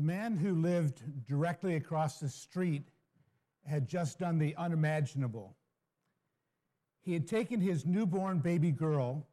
The 0.00 0.06
man 0.06 0.38
who 0.38 0.54
lived 0.54 1.02
directly 1.26 1.74
across 1.74 2.20
the 2.20 2.28
street 2.30 2.88
had 3.66 3.86
just 3.86 4.18
done 4.18 4.38
the 4.38 4.56
unimaginable. 4.56 5.58
He 7.02 7.12
had 7.12 7.28
taken 7.28 7.60
his 7.60 7.84
newborn 7.84 8.38
baby 8.38 8.70
girl, 8.70 9.28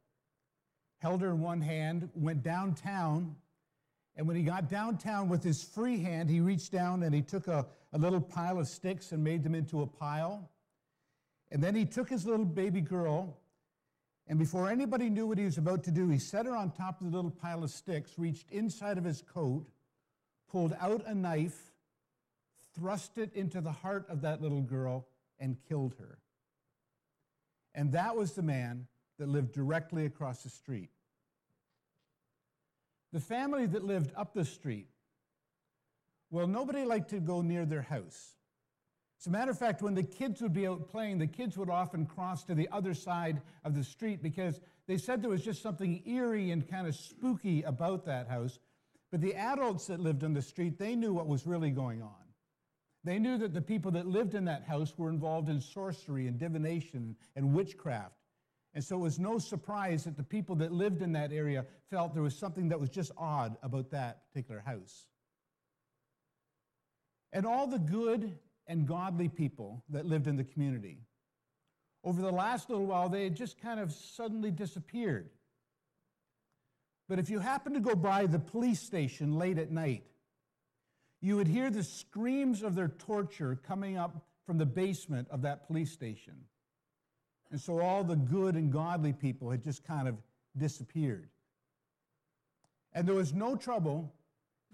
held 0.97 1.21
her 1.21 1.29
in 1.29 1.39
one 1.39 1.61
hand, 1.61 2.09
went 2.13 2.43
downtown, 2.43 3.37
and 4.17 4.27
when 4.27 4.35
he 4.35 4.43
got 4.43 4.67
downtown 4.67 5.29
with 5.29 5.41
his 5.41 5.63
free 5.63 5.99
hand, 5.99 6.29
he 6.29 6.41
reached 6.41 6.73
down 6.73 7.03
and 7.03 7.15
he 7.15 7.21
took 7.21 7.47
a, 7.47 7.65
a 7.93 7.97
little 7.97 8.19
pile 8.19 8.59
of 8.59 8.67
sticks 8.67 9.13
and 9.13 9.23
made 9.23 9.43
them 9.43 9.55
into 9.55 9.83
a 9.83 9.87
pile. 9.87 10.51
And 11.49 11.63
then 11.63 11.75
he 11.75 11.85
took 11.85 12.09
his 12.09 12.25
little 12.25 12.45
baby 12.45 12.81
girl, 12.81 13.39
and 14.27 14.37
before 14.37 14.69
anybody 14.69 15.09
knew 15.09 15.27
what 15.27 15.37
he 15.37 15.45
was 15.45 15.57
about 15.57 15.85
to 15.85 15.91
do, 15.91 16.09
he 16.09 16.19
set 16.19 16.45
her 16.45 16.57
on 16.57 16.71
top 16.71 16.99
of 16.99 17.09
the 17.09 17.15
little 17.15 17.31
pile 17.31 17.63
of 17.63 17.69
sticks, 17.69 18.19
reached 18.19 18.51
inside 18.51 18.97
of 18.97 19.05
his 19.05 19.21
coat, 19.21 19.65
pulled 20.51 20.75
out 20.79 21.03
a 21.05 21.13
knife, 21.13 21.71
thrust 22.75 23.17
it 23.17 23.33
into 23.33 23.61
the 23.61 23.71
heart 23.71 24.05
of 24.09 24.21
that 24.21 24.41
little 24.41 24.61
girl, 24.61 25.07
and 25.39 25.57
killed 25.67 25.95
her. 25.99 26.19
And 27.75 27.91
that 27.91 28.15
was 28.15 28.33
the 28.33 28.41
man 28.41 28.87
that 29.19 29.29
lived 29.29 29.51
directly 29.51 30.05
across 30.05 30.43
the 30.43 30.49
street. 30.49 30.89
The 33.13 33.19
family 33.19 33.65
that 33.67 33.83
lived 33.83 34.11
up 34.15 34.33
the 34.33 34.45
street, 34.45 34.87
well, 36.29 36.47
nobody 36.47 36.83
liked 36.83 37.09
to 37.11 37.19
go 37.19 37.41
near 37.41 37.65
their 37.65 37.81
house. 37.81 38.35
As 39.19 39.27
a 39.27 39.31
matter 39.31 39.51
of 39.51 39.57
fact, 39.57 39.81
when 39.81 39.95
the 39.95 40.03
kids 40.03 40.41
would 40.41 40.53
be 40.53 40.67
out 40.67 40.89
playing, 40.89 41.17
the 41.17 41.27
kids 41.27 41.57
would 41.57 41.69
often 41.69 42.05
cross 42.05 42.43
to 42.45 42.55
the 42.55 42.69
other 42.71 42.93
side 42.93 43.41
of 43.63 43.75
the 43.75 43.83
street 43.83 44.21
because 44.21 44.59
they 44.87 44.97
said 44.97 45.21
there 45.21 45.29
was 45.29 45.43
just 45.43 45.61
something 45.61 46.03
eerie 46.05 46.51
and 46.51 46.67
kind 46.69 46.87
of 46.87 46.95
spooky 46.95 47.63
about 47.63 48.05
that 48.05 48.27
house. 48.27 48.59
But 49.11 49.21
the 49.21 49.35
adults 49.35 49.87
that 49.87 49.99
lived 49.99 50.23
on 50.23 50.33
the 50.33 50.41
street, 50.41 50.77
they 50.77 50.95
knew 50.95 51.13
what 51.13 51.27
was 51.27 51.47
really 51.47 51.71
going 51.71 52.01
on. 52.01 52.11
They 53.03 53.19
knew 53.19 53.37
that 53.37 53.53
the 53.53 53.61
people 53.61 53.91
that 53.91 54.05
lived 54.05 54.35
in 54.35 54.45
that 54.45 54.63
house 54.63 54.93
were 54.97 55.09
involved 55.09 55.47
in 55.47 55.61
sorcery 55.61 56.27
and 56.27 56.37
divination 56.37 57.15
and 57.35 57.53
witchcraft. 57.53 58.15
And 58.73 58.83
so 58.83 58.97
it 58.97 59.01
was 59.01 59.17
no 59.17 59.39
surprise 59.39 60.03
that 60.03 60.17
the 60.17 60.23
people 60.23 60.55
that 60.57 60.71
lived 60.71 61.01
in 61.01 61.13
that 61.13 61.31
area 61.31 61.65
felt 61.89 62.13
there 62.13 62.21
was 62.21 62.37
something 62.37 62.69
that 62.69 62.79
was 62.79 62.89
just 62.89 63.11
odd 63.17 63.55
about 63.63 63.91
that 63.91 64.27
particular 64.27 64.59
house. 64.59 65.07
And 67.31 67.45
all 67.45 67.67
the 67.67 67.79
good 67.79 68.37
and 68.67 68.85
godly 68.85 69.29
people 69.29 69.83
that 69.89 70.05
lived 70.05 70.27
in 70.27 70.35
the 70.35 70.43
community, 70.43 70.99
over 72.03 72.21
the 72.21 72.31
last 72.31 72.69
little 72.69 72.85
while, 72.85 73.09
they 73.09 73.23
had 73.23 73.35
just 73.35 73.59
kind 73.59 73.79
of 73.79 73.91
suddenly 73.91 74.51
disappeared. 74.51 75.29
But 77.07 77.19
if 77.19 77.29
you 77.29 77.39
happened 77.39 77.75
to 77.75 77.81
go 77.81 77.95
by 77.95 78.25
the 78.25 78.39
police 78.39 78.81
station 78.81 79.37
late 79.37 79.57
at 79.57 79.71
night, 79.71 80.03
you 81.21 81.35
would 81.37 81.47
hear 81.47 81.69
the 81.69 81.83
screams 81.83 82.63
of 82.63 82.75
their 82.75 82.89
torture 82.89 83.59
coming 83.67 83.97
up 83.97 84.25
from 84.45 84.57
the 84.57 84.65
basement 84.65 85.27
of 85.31 85.41
that 85.43 85.67
police 85.67 85.91
station. 85.91 86.35
And 87.51 87.59
so 87.59 87.79
all 87.79 88.03
the 88.03 88.15
good 88.15 88.55
and 88.55 88.71
godly 88.71 89.13
people 89.13 89.49
had 89.49 89.63
just 89.63 89.85
kind 89.85 90.07
of 90.07 90.15
disappeared. 90.57 91.29
And 92.93 93.07
there 93.07 93.15
was 93.15 93.33
no 93.33 93.55
trouble 93.55 94.13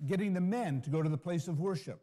getting 0.07 0.33
the 0.33 0.41
men 0.41 0.81
to 0.81 0.89
go 0.89 1.01
to 1.01 1.09
the 1.09 1.17
place 1.17 1.47
of 1.47 1.59
worship 1.59 2.01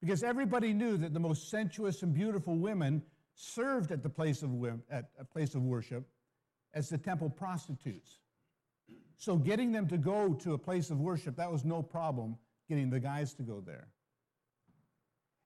because 0.00 0.24
everybody 0.24 0.72
knew 0.72 0.96
that 0.96 1.14
the 1.14 1.20
most 1.20 1.48
sensuous 1.48 2.02
and 2.02 2.12
beautiful 2.12 2.56
women 2.56 3.02
served 3.34 3.92
at 3.92 4.02
the 4.02 4.08
place 4.08 4.42
of, 4.42 4.50
at 4.90 5.10
a 5.18 5.24
place 5.24 5.54
of 5.54 5.62
worship 5.62 6.04
as 6.74 6.88
the 6.88 6.98
temple 6.98 7.30
prostitutes. 7.30 8.18
So 9.22 9.36
getting 9.36 9.70
them 9.70 9.86
to 9.86 9.98
go 9.98 10.34
to 10.34 10.54
a 10.54 10.58
place 10.58 10.90
of 10.90 10.98
worship, 10.98 11.36
that 11.36 11.52
was 11.52 11.64
no 11.64 11.80
problem 11.80 12.36
getting 12.68 12.90
the 12.90 12.98
guys 12.98 13.32
to 13.34 13.44
go 13.44 13.62
there. 13.64 13.86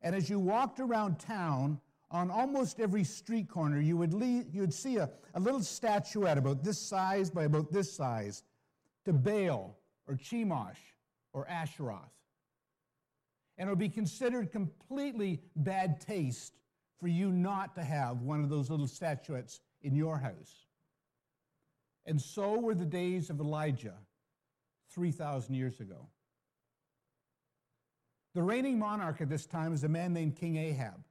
And 0.00 0.16
as 0.16 0.30
you 0.30 0.38
walked 0.38 0.80
around 0.80 1.20
town, 1.20 1.78
on 2.10 2.30
almost 2.30 2.80
every 2.80 3.04
street 3.04 3.50
corner, 3.50 3.78
you 3.78 3.98
would, 3.98 4.14
lead, 4.14 4.46
you 4.50 4.62
would 4.62 4.72
see 4.72 4.96
a, 4.96 5.10
a 5.34 5.40
little 5.40 5.60
statuette 5.60 6.38
about 6.38 6.64
this 6.64 6.78
size 6.78 7.28
by 7.28 7.44
about 7.44 7.70
this 7.70 7.92
size 7.92 8.44
to 9.04 9.12
Baal 9.12 9.76
or 10.08 10.14
Chemosh 10.14 10.78
or 11.34 11.46
Asheroth. 11.46 12.00
And 13.58 13.68
it 13.68 13.70
would 13.70 13.78
be 13.78 13.90
considered 13.90 14.52
completely 14.52 15.42
bad 15.54 16.00
taste 16.00 16.54
for 16.98 17.08
you 17.08 17.30
not 17.30 17.74
to 17.74 17.84
have 17.84 18.22
one 18.22 18.42
of 18.42 18.48
those 18.48 18.70
little 18.70 18.88
statuettes 18.88 19.60
in 19.82 19.94
your 19.94 20.16
house. 20.16 20.65
And 22.06 22.20
so 22.20 22.58
were 22.58 22.74
the 22.74 22.86
days 22.86 23.30
of 23.30 23.40
Elijah 23.40 23.94
3,000 24.90 25.54
years 25.54 25.80
ago. 25.80 26.08
The 28.34 28.42
reigning 28.42 28.78
monarch 28.78 29.20
at 29.20 29.28
this 29.28 29.46
time 29.46 29.72
is 29.72 29.82
a 29.82 29.88
man 29.88 30.12
named 30.12 30.36
King 30.36 30.56
Ahab. 30.56 31.02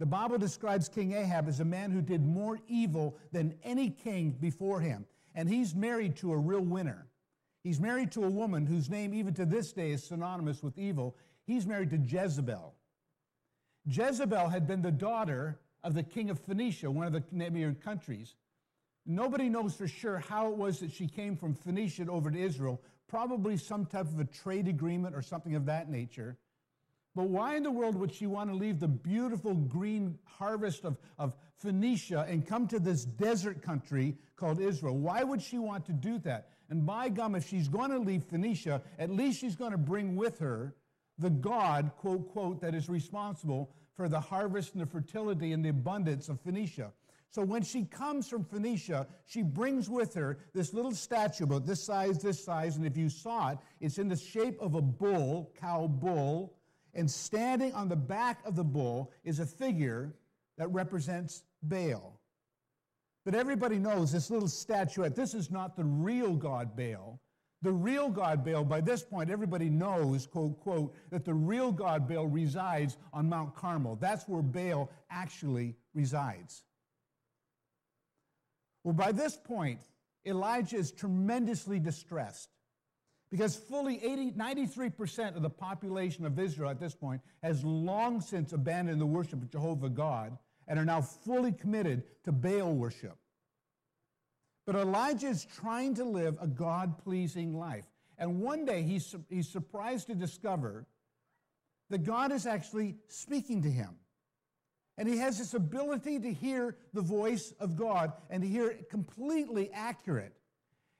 The 0.00 0.06
Bible 0.06 0.36
describes 0.36 0.88
King 0.88 1.12
Ahab 1.12 1.48
as 1.48 1.60
a 1.60 1.64
man 1.64 1.90
who 1.90 2.02
did 2.02 2.26
more 2.26 2.58
evil 2.66 3.16
than 3.32 3.54
any 3.62 3.88
king 3.88 4.32
before 4.32 4.80
him. 4.80 5.06
And 5.34 5.48
he's 5.48 5.74
married 5.74 6.16
to 6.16 6.32
a 6.32 6.36
real 6.36 6.60
winner. 6.60 7.06
He's 7.62 7.80
married 7.80 8.12
to 8.12 8.24
a 8.24 8.30
woman 8.30 8.66
whose 8.66 8.90
name, 8.90 9.14
even 9.14 9.32
to 9.34 9.46
this 9.46 9.72
day, 9.72 9.92
is 9.92 10.04
synonymous 10.04 10.62
with 10.62 10.76
evil. 10.76 11.16
He's 11.46 11.66
married 11.66 11.90
to 11.90 11.96
Jezebel. 11.96 12.74
Jezebel 13.86 14.48
had 14.48 14.66
been 14.66 14.82
the 14.82 14.92
daughter 14.92 15.60
of 15.82 15.94
the 15.94 16.02
king 16.02 16.30
of 16.30 16.40
Phoenicia, 16.40 16.90
one 16.90 17.06
of 17.06 17.12
the 17.12 17.22
neighboring 17.30 17.76
countries. 17.76 18.34
Nobody 19.06 19.48
knows 19.48 19.74
for 19.74 19.86
sure 19.86 20.18
how 20.18 20.48
it 20.48 20.56
was 20.56 20.80
that 20.80 20.92
she 20.92 21.06
came 21.06 21.36
from 21.36 21.54
Phoenicia 21.54 22.06
over 22.08 22.30
to 22.30 22.38
Israel, 22.38 22.80
probably 23.08 23.56
some 23.56 23.84
type 23.84 24.06
of 24.06 24.18
a 24.18 24.24
trade 24.24 24.66
agreement 24.66 25.14
or 25.14 25.22
something 25.22 25.54
of 25.54 25.66
that 25.66 25.90
nature. 25.90 26.38
But 27.14 27.24
why 27.28 27.56
in 27.56 27.62
the 27.62 27.70
world 27.70 27.94
would 27.96 28.12
she 28.12 28.26
want 28.26 28.50
to 28.50 28.56
leave 28.56 28.80
the 28.80 28.88
beautiful 28.88 29.54
green 29.54 30.18
harvest 30.24 30.84
of, 30.84 30.96
of 31.18 31.34
Phoenicia 31.58 32.26
and 32.28 32.46
come 32.46 32.66
to 32.68 32.80
this 32.80 33.04
desert 33.04 33.62
country 33.62 34.16
called 34.36 34.60
Israel? 34.60 34.96
Why 34.96 35.22
would 35.22 35.40
she 35.40 35.58
want 35.58 35.86
to 35.86 35.92
do 35.92 36.18
that? 36.20 36.48
And 36.70 36.84
by 36.84 37.10
gum, 37.10 37.34
if 37.34 37.46
she's 37.46 37.68
going 37.68 37.90
to 37.90 37.98
leave 37.98 38.24
Phoenicia, 38.24 38.82
at 38.98 39.10
least 39.10 39.40
she's 39.40 39.54
going 39.54 39.72
to 39.72 39.78
bring 39.78 40.16
with 40.16 40.38
her 40.40 40.74
the 41.18 41.30
God, 41.30 41.92
quote, 41.98 42.32
quote, 42.32 42.60
that 42.62 42.74
is 42.74 42.88
responsible 42.88 43.70
for 43.94 44.08
the 44.08 44.20
harvest 44.20 44.72
and 44.72 44.82
the 44.82 44.86
fertility 44.86 45.52
and 45.52 45.64
the 45.64 45.68
abundance 45.68 46.28
of 46.28 46.40
Phoenicia. 46.40 46.92
So 47.34 47.42
when 47.42 47.62
she 47.62 47.82
comes 47.82 48.28
from 48.28 48.44
Phoenicia, 48.44 49.08
she 49.26 49.42
brings 49.42 49.90
with 49.90 50.14
her 50.14 50.38
this 50.52 50.72
little 50.72 50.92
statue 50.92 51.42
about 51.42 51.66
this 51.66 51.82
size, 51.82 52.22
this 52.22 52.44
size, 52.44 52.76
and 52.76 52.86
if 52.86 52.96
you 52.96 53.08
saw 53.08 53.50
it, 53.50 53.58
it's 53.80 53.98
in 53.98 54.06
the 54.06 54.14
shape 54.14 54.56
of 54.60 54.76
a 54.76 54.80
bull, 54.80 55.52
cow 55.60 55.88
bull, 55.88 56.54
and 56.94 57.10
standing 57.10 57.72
on 57.72 57.88
the 57.88 57.96
back 57.96 58.38
of 58.46 58.54
the 58.54 58.62
bull 58.62 59.10
is 59.24 59.40
a 59.40 59.46
figure 59.46 60.14
that 60.58 60.68
represents 60.68 61.42
Baal. 61.60 62.20
But 63.24 63.34
everybody 63.34 63.80
knows 63.80 64.12
this 64.12 64.30
little 64.30 64.46
statuette, 64.46 65.16
this 65.16 65.34
is 65.34 65.50
not 65.50 65.74
the 65.74 65.84
real 65.84 66.36
God 66.36 66.76
Baal. 66.76 67.20
The 67.62 67.72
real 67.72 68.10
God 68.10 68.44
Baal, 68.44 68.62
by 68.62 68.80
this 68.80 69.02
point, 69.02 69.28
everybody 69.28 69.70
knows, 69.70 70.24
quote, 70.28 70.60
quote, 70.60 70.94
that 71.10 71.24
the 71.24 71.34
real 71.34 71.72
God 71.72 72.06
Baal 72.06 72.28
resides 72.28 72.96
on 73.12 73.28
Mount 73.28 73.56
Carmel. 73.56 73.96
That's 73.96 74.28
where 74.28 74.40
Baal 74.40 74.88
actually 75.10 75.74
resides. 75.94 76.62
Well, 78.84 78.94
by 78.94 79.12
this 79.12 79.36
point, 79.36 79.80
Elijah 80.26 80.76
is 80.76 80.92
tremendously 80.92 81.78
distressed. 81.78 82.50
Because 83.30 83.56
fully 83.56 84.02
80, 84.04 84.32
93% 84.32 85.34
of 85.34 85.42
the 85.42 85.50
population 85.50 86.24
of 86.24 86.38
Israel 86.38 86.70
at 86.70 86.78
this 86.78 86.94
point 86.94 87.20
has 87.42 87.64
long 87.64 88.20
since 88.20 88.52
abandoned 88.52 89.00
the 89.00 89.06
worship 89.06 89.42
of 89.42 89.50
Jehovah 89.50 89.88
God 89.88 90.38
and 90.68 90.78
are 90.78 90.84
now 90.84 91.00
fully 91.00 91.50
committed 91.50 92.04
to 92.24 92.32
Baal 92.32 92.72
worship. 92.72 93.16
But 94.66 94.76
Elijah 94.76 95.28
is 95.28 95.44
trying 95.44 95.94
to 95.96 96.04
live 96.04 96.38
a 96.40 96.46
God 96.46 96.98
pleasing 97.02 97.58
life. 97.58 97.86
And 98.18 98.40
one 98.40 98.64
day 98.64 98.82
he's, 98.82 99.14
he's 99.28 99.48
surprised 99.48 100.06
to 100.06 100.14
discover 100.14 100.86
that 101.90 102.04
God 102.04 102.32
is 102.32 102.46
actually 102.46 102.96
speaking 103.08 103.62
to 103.62 103.70
him. 103.70 103.96
And 104.96 105.08
he 105.08 105.18
has 105.18 105.38
this 105.38 105.54
ability 105.54 106.20
to 106.20 106.32
hear 106.32 106.76
the 106.92 107.00
voice 107.00 107.52
of 107.58 107.76
God 107.76 108.12
and 108.30 108.42
to 108.42 108.48
hear 108.48 108.70
it 108.70 108.88
completely 108.88 109.70
accurate. 109.72 110.34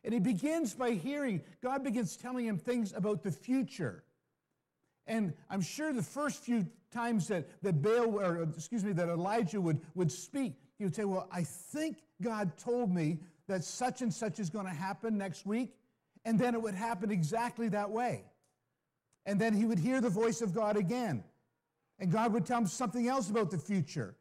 And 0.02 0.12
he 0.12 0.20
begins 0.20 0.74
by 0.74 0.92
hearing, 0.92 1.42
God 1.62 1.84
begins 1.84 2.16
telling 2.16 2.46
him 2.46 2.58
things 2.58 2.92
about 2.94 3.22
the 3.22 3.30
future. 3.30 4.04
And 5.06 5.32
I'm 5.48 5.62
sure 5.62 5.92
the 5.92 6.02
first 6.02 6.42
few 6.42 6.66
times 6.92 7.28
that, 7.28 7.48
that 7.62 7.82
Baal, 7.82 8.18
or 8.18 8.42
excuse 8.42 8.84
me, 8.84 8.92
that 8.92 9.08
Elijah 9.08 9.60
would, 9.60 9.80
would 9.94 10.10
speak, 10.10 10.54
he 10.78 10.84
would 10.84 10.94
say, 10.94 11.04
Well, 11.04 11.28
I 11.30 11.42
think 11.42 11.98
God 12.22 12.56
told 12.58 12.92
me 12.92 13.20
that 13.46 13.64
such 13.64 14.02
and 14.02 14.12
such 14.12 14.38
is 14.38 14.50
going 14.50 14.66
to 14.66 14.72
happen 14.72 15.18
next 15.18 15.46
week. 15.46 15.74
And 16.24 16.38
then 16.38 16.54
it 16.54 16.62
would 16.62 16.74
happen 16.74 17.10
exactly 17.10 17.68
that 17.68 17.90
way. 17.90 18.24
And 19.26 19.40
then 19.40 19.54
he 19.54 19.64
would 19.66 19.78
hear 19.78 20.00
the 20.00 20.10
voice 20.10 20.40
of 20.40 20.54
God 20.54 20.76
again. 20.76 21.22
And 21.98 22.10
God 22.10 22.32
would 22.32 22.46
tell 22.46 22.58
him 22.58 22.66
something 22.66 23.08
else 23.08 23.30
about 23.30 23.50
the 23.50 23.58
future. 23.58 24.16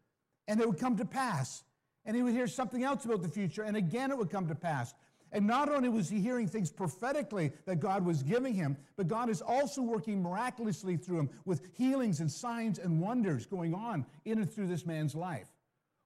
And 0.47 0.59
it 0.59 0.67
would 0.67 0.79
come 0.79 0.97
to 0.97 1.05
pass. 1.05 1.63
And 2.05 2.15
he 2.15 2.21
would 2.21 2.33
hear 2.33 2.47
something 2.47 2.83
else 2.83 3.05
about 3.05 3.21
the 3.21 3.29
future. 3.29 3.63
And 3.63 3.77
again, 3.77 4.11
it 4.11 4.17
would 4.17 4.29
come 4.29 4.47
to 4.47 4.55
pass. 4.55 4.93
And 5.31 5.47
not 5.47 5.69
only 5.69 5.89
was 5.89 6.09
he 6.09 6.21
hearing 6.21 6.47
things 6.47 6.71
prophetically 6.71 7.51
that 7.65 7.79
God 7.79 8.05
was 8.05 8.21
giving 8.21 8.53
him, 8.53 8.77
but 8.95 9.07
God 9.07 9.29
is 9.29 9.41
also 9.41 9.81
working 9.81 10.21
miraculously 10.21 10.95
through 10.95 11.21
him 11.21 11.29
with 11.45 11.69
healings 11.73 12.19
and 12.19 12.31
signs 12.31 12.77
and 12.77 13.01
wonders 13.01 13.47
going 13.47 13.73
on 13.73 14.05
in 14.25 14.37
and 14.37 14.51
through 14.51 14.67
this 14.67 14.85
man's 14.85 15.15
life. 15.15 15.47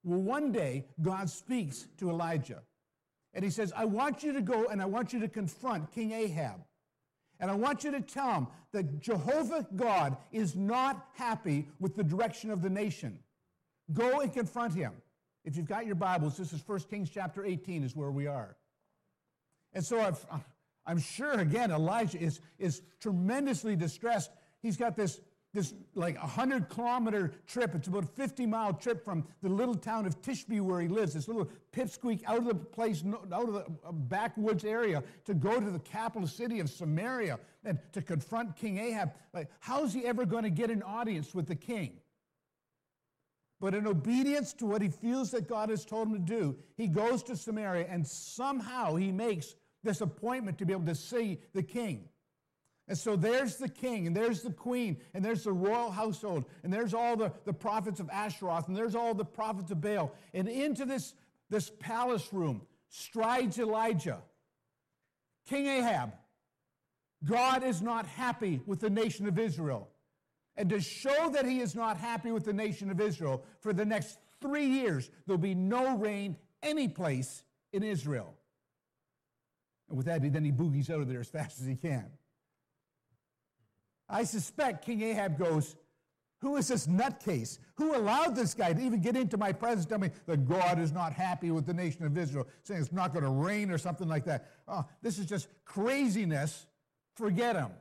Well, 0.03 0.21
one 0.21 0.53
day, 0.53 0.85
God 1.01 1.29
speaks 1.29 1.87
to 1.97 2.09
Elijah. 2.09 2.61
And 3.33 3.43
he 3.43 3.51
says, 3.51 3.73
I 3.75 3.83
want 3.83 4.23
you 4.23 4.31
to 4.33 4.41
go 4.41 4.67
and 4.67 4.81
I 4.81 4.85
want 4.85 5.11
you 5.11 5.19
to 5.19 5.27
confront 5.27 5.91
King 5.91 6.13
Ahab. 6.13 6.61
And 7.39 7.51
I 7.51 7.55
want 7.55 7.83
you 7.83 7.91
to 7.91 8.01
tell 8.01 8.33
him 8.33 8.47
that 8.71 8.99
Jehovah 8.99 9.67
God 9.75 10.17
is 10.31 10.55
not 10.55 11.07
happy 11.13 11.67
with 11.79 11.95
the 11.95 12.03
direction 12.03 12.51
of 12.51 12.61
the 12.61 12.69
nation. 12.69 13.19
Go 13.93 14.21
and 14.21 14.33
confront 14.33 14.73
him. 14.73 14.93
If 15.45 15.55
you've 15.55 15.67
got 15.67 15.85
your 15.85 15.95
Bibles, 15.95 16.35
this 16.35 16.51
is 16.51 16.61
1 16.65 16.79
Kings 16.89 17.09
chapter 17.09 17.45
18 17.45 17.83
is 17.83 17.95
where 17.95 18.11
we 18.11 18.27
are. 18.27 18.57
And 19.73 19.85
so 19.85 19.99
i 19.99 20.91
am 20.91 20.99
sure, 20.99 21.33
again, 21.39 21.71
Elijah 21.71 22.19
is, 22.19 22.39
is 22.57 22.81
tremendously 22.99 23.75
distressed. 23.75 24.31
He's 24.61 24.77
got 24.77 24.95
this, 24.95 25.19
this 25.53 25.73
like 25.95 26.19
100 26.21 26.69
kilometer 26.69 27.31
trip. 27.47 27.73
It's 27.73 27.87
about 27.87 28.03
a 28.03 28.07
50 28.07 28.45
mile 28.45 28.73
trip 28.73 29.03
from 29.03 29.25
the 29.41 29.49
little 29.49 29.75
town 29.75 30.05
of 30.05 30.21
Tishbe 30.21 30.61
where 30.61 30.81
he 30.81 30.87
lives, 30.87 31.13
this 31.13 31.27
little 31.27 31.49
pipsqueak 31.71 32.21
out 32.25 32.37
of 32.37 32.45
the 32.45 32.55
place, 32.55 33.03
out 33.31 33.47
of 33.47 33.53
the 33.53 33.65
uh, 33.85 33.91
backwoods 33.91 34.65
area 34.65 35.03
to 35.25 35.33
go 35.33 35.59
to 35.59 35.71
the 35.71 35.79
capital 35.79 36.27
city 36.27 36.59
of 36.59 36.69
Samaria 36.69 37.39
and 37.63 37.79
to 37.93 38.01
confront 38.01 38.55
King 38.55 38.77
Ahab. 38.77 39.13
Like, 39.33 39.49
how's 39.59 39.93
he 39.93 40.05
ever 40.05 40.25
going 40.25 40.43
to 40.43 40.49
get 40.49 40.69
an 40.69 40.83
audience 40.83 41.33
with 41.33 41.47
the 41.47 41.55
king? 41.55 41.93
But 43.59 43.73
in 43.73 43.87
obedience 43.87 44.53
to 44.53 44.65
what 44.67 44.81
he 44.81 44.89
feels 44.89 45.31
that 45.31 45.47
God 45.47 45.69
has 45.69 45.83
told 45.83 46.09
him 46.09 46.13
to 46.13 46.19
do, 46.19 46.55
he 46.75 46.87
goes 46.87 47.23
to 47.23 47.35
Samaria 47.35 47.87
and 47.89 48.05
somehow 48.05 48.95
he 48.95 49.11
makes 49.11 49.55
this 49.83 50.01
appointment 50.01 50.57
to 50.59 50.65
be 50.65 50.73
able 50.73 50.85
to 50.85 50.95
see 50.95 51.39
the 51.53 51.63
king. 51.63 52.09
And 52.87 52.97
so 52.97 53.15
there's 53.15 53.57
the 53.57 53.67
king, 53.67 54.07
and 54.07 54.15
there's 54.15 54.41
the 54.41 54.51
queen, 54.51 54.97
and 55.13 55.23
there's 55.23 55.43
the 55.43 55.51
royal 55.51 55.91
household, 55.91 56.45
and 56.63 56.71
there's 56.71 56.93
all 56.93 57.17
the, 57.17 57.31
the 57.43 57.53
prophets 57.53 57.99
of 57.99 58.07
Asheroth, 58.07 58.67
and 58.67 58.75
there's 58.75 58.95
all 58.95 59.13
the 59.13 59.25
prophets 59.25 59.71
of 59.71 59.81
Baal. 59.81 60.13
And 60.33 60.47
into 60.47 60.85
this, 60.85 61.13
this 61.49 61.69
palace 61.79 62.31
room 62.31 62.61
strides 62.89 63.59
Elijah. 63.59 64.19
King 65.47 65.67
Ahab, 65.67 66.13
God 67.25 67.63
is 67.63 67.81
not 67.81 68.05
happy 68.05 68.61
with 68.65 68.79
the 68.79 68.89
nation 68.89 69.27
of 69.27 69.37
Israel 69.37 69.89
and 70.57 70.69
to 70.71 70.81
show 70.81 71.29
that 71.29 71.45
he 71.45 71.59
is 71.59 71.75
not 71.75 71.97
happy 71.97 72.31
with 72.31 72.43
the 72.43 72.53
nation 72.53 72.89
of 72.89 72.99
Israel, 72.99 73.45
for 73.59 73.73
the 73.73 73.85
next 73.85 74.17
three 74.41 74.65
years, 74.65 75.09
there'll 75.25 75.37
be 75.37 75.53
no 75.53 75.95
rain 75.97 76.35
any 76.63 76.87
place 76.87 77.43
in 77.71 77.83
Israel. 77.83 78.33
And 79.87 79.97
with 79.97 80.07
that, 80.07 80.21
then 80.33 80.43
he 80.43 80.51
boogies 80.51 80.89
out 80.89 80.99
of 80.99 81.07
there 81.07 81.19
as 81.19 81.29
fast 81.29 81.61
as 81.61 81.67
he 81.67 81.75
can. 81.75 82.07
I 84.09 84.23
suspect 84.23 84.85
King 84.85 85.01
Ahab 85.01 85.37
goes, 85.37 85.75
Who 86.41 86.57
is 86.57 86.67
this 86.67 86.87
nutcase? 86.87 87.59
Who 87.75 87.95
allowed 87.95 88.35
this 88.35 88.53
guy 88.53 88.73
to 88.73 88.81
even 88.81 89.01
get 89.01 89.15
into 89.15 89.37
my 89.37 89.51
presence, 89.51 89.85
tell 89.85 89.99
me 89.99 90.11
that 90.25 90.47
God 90.47 90.79
is 90.79 90.91
not 90.91 91.13
happy 91.13 91.51
with 91.51 91.65
the 91.65 91.73
nation 91.73 92.05
of 92.05 92.17
Israel, 92.17 92.47
saying 92.63 92.81
it's 92.81 92.91
not 92.91 93.13
going 93.13 93.25
to 93.25 93.31
rain 93.31 93.71
or 93.71 93.77
something 93.77 94.07
like 94.07 94.25
that? 94.25 94.49
Oh, 94.67 94.85
this 95.01 95.19
is 95.19 95.25
just 95.25 95.47
craziness. 95.65 96.65
Forget 97.15 97.55
him. 97.55 97.71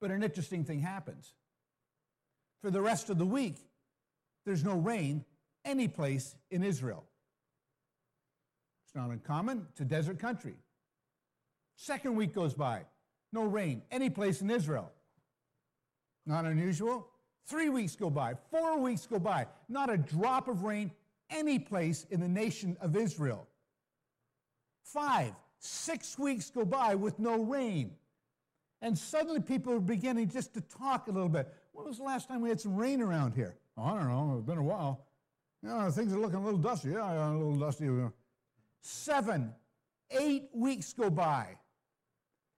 But 0.00 0.10
an 0.10 0.22
interesting 0.22 0.64
thing 0.64 0.80
happens. 0.80 1.34
For 2.60 2.70
the 2.70 2.80
rest 2.80 3.10
of 3.10 3.18
the 3.18 3.26
week, 3.26 3.56
there's 4.44 4.64
no 4.64 4.74
rain 4.74 5.24
any 5.64 5.88
place 5.88 6.34
in 6.50 6.62
Israel. 6.62 7.04
It's 8.84 8.94
not 8.94 9.10
uncommon, 9.10 9.66
it's 9.70 9.80
a 9.80 9.84
desert 9.84 10.18
country. 10.18 10.54
Second 11.76 12.16
week 12.16 12.34
goes 12.34 12.54
by, 12.54 12.82
no 13.32 13.44
rain 13.44 13.82
any 13.90 14.10
place 14.10 14.40
in 14.40 14.50
Israel. 14.50 14.92
Not 16.26 16.44
unusual. 16.44 17.08
Three 17.46 17.68
weeks 17.68 17.96
go 17.96 18.08
by, 18.08 18.34
four 18.50 18.78
weeks 18.78 19.06
go 19.06 19.18
by, 19.18 19.46
not 19.68 19.90
a 19.90 19.96
drop 19.96 20.48
of 20.48 20.62
rain 20.62 20.92
any 21.30 21.58
place 21.58 22.06
in 22.10 22.20
the 22.20 22.28
nation 22.28 22.76
of 22.80 22.96
Israel. 22.96 23.48
Five, 24.84 25.32
six 25.58 26.18
weeks 26.18 26.50
go 26.50 26.64
by 26.64 26.94
with 26.94 27.18
no 27.18 27.42
rain. 27.42 27.92
And 28.80 28.98
suddenly 28.98 29.40
people 29.40 29.72
are 29.72 29.80
beginning 29.80 30.28
just 30.28 30.54
to 30.54 30.60
talk 30.60 31.08
a 31.08 31.10
little 31.10 31.28
bit. 31.28 31.52
When 31.72 31.86
was 31.86 31.98
the 31.98 32.04
last 32.04 32.28
time 32.28 32.42
we 32.42 32.48
had 32.48 32.60
some 32.60 32.76
rain 32.76 33.00
around 33.00 33.34
here? 33.34 33.56
Oh, 33.76 33.84
I 33.84 33.94
don't 33.94 34.08
know. 34.08 34.36
It's 34.38 34.46
been 34.46 34.58
a 34.58 34.62
while. 34.62 35.06
Yeah, 35.62 35.88
things 35.90 36.12
are 36.12 36.18
looking 36.18 36.38
a 36.38 36.44
little 36.44 36.58
dusty. 36.58 36.90
Yeah 36.90 37.30
a 37.30 37.32
little 37.32 37.56
dusty. 37.56 37.88
Seven, 38.80 39.54
eight 40.10 40.48
weeks 40.52 40.92
go 40.92 41.08
by. 41.08 41.56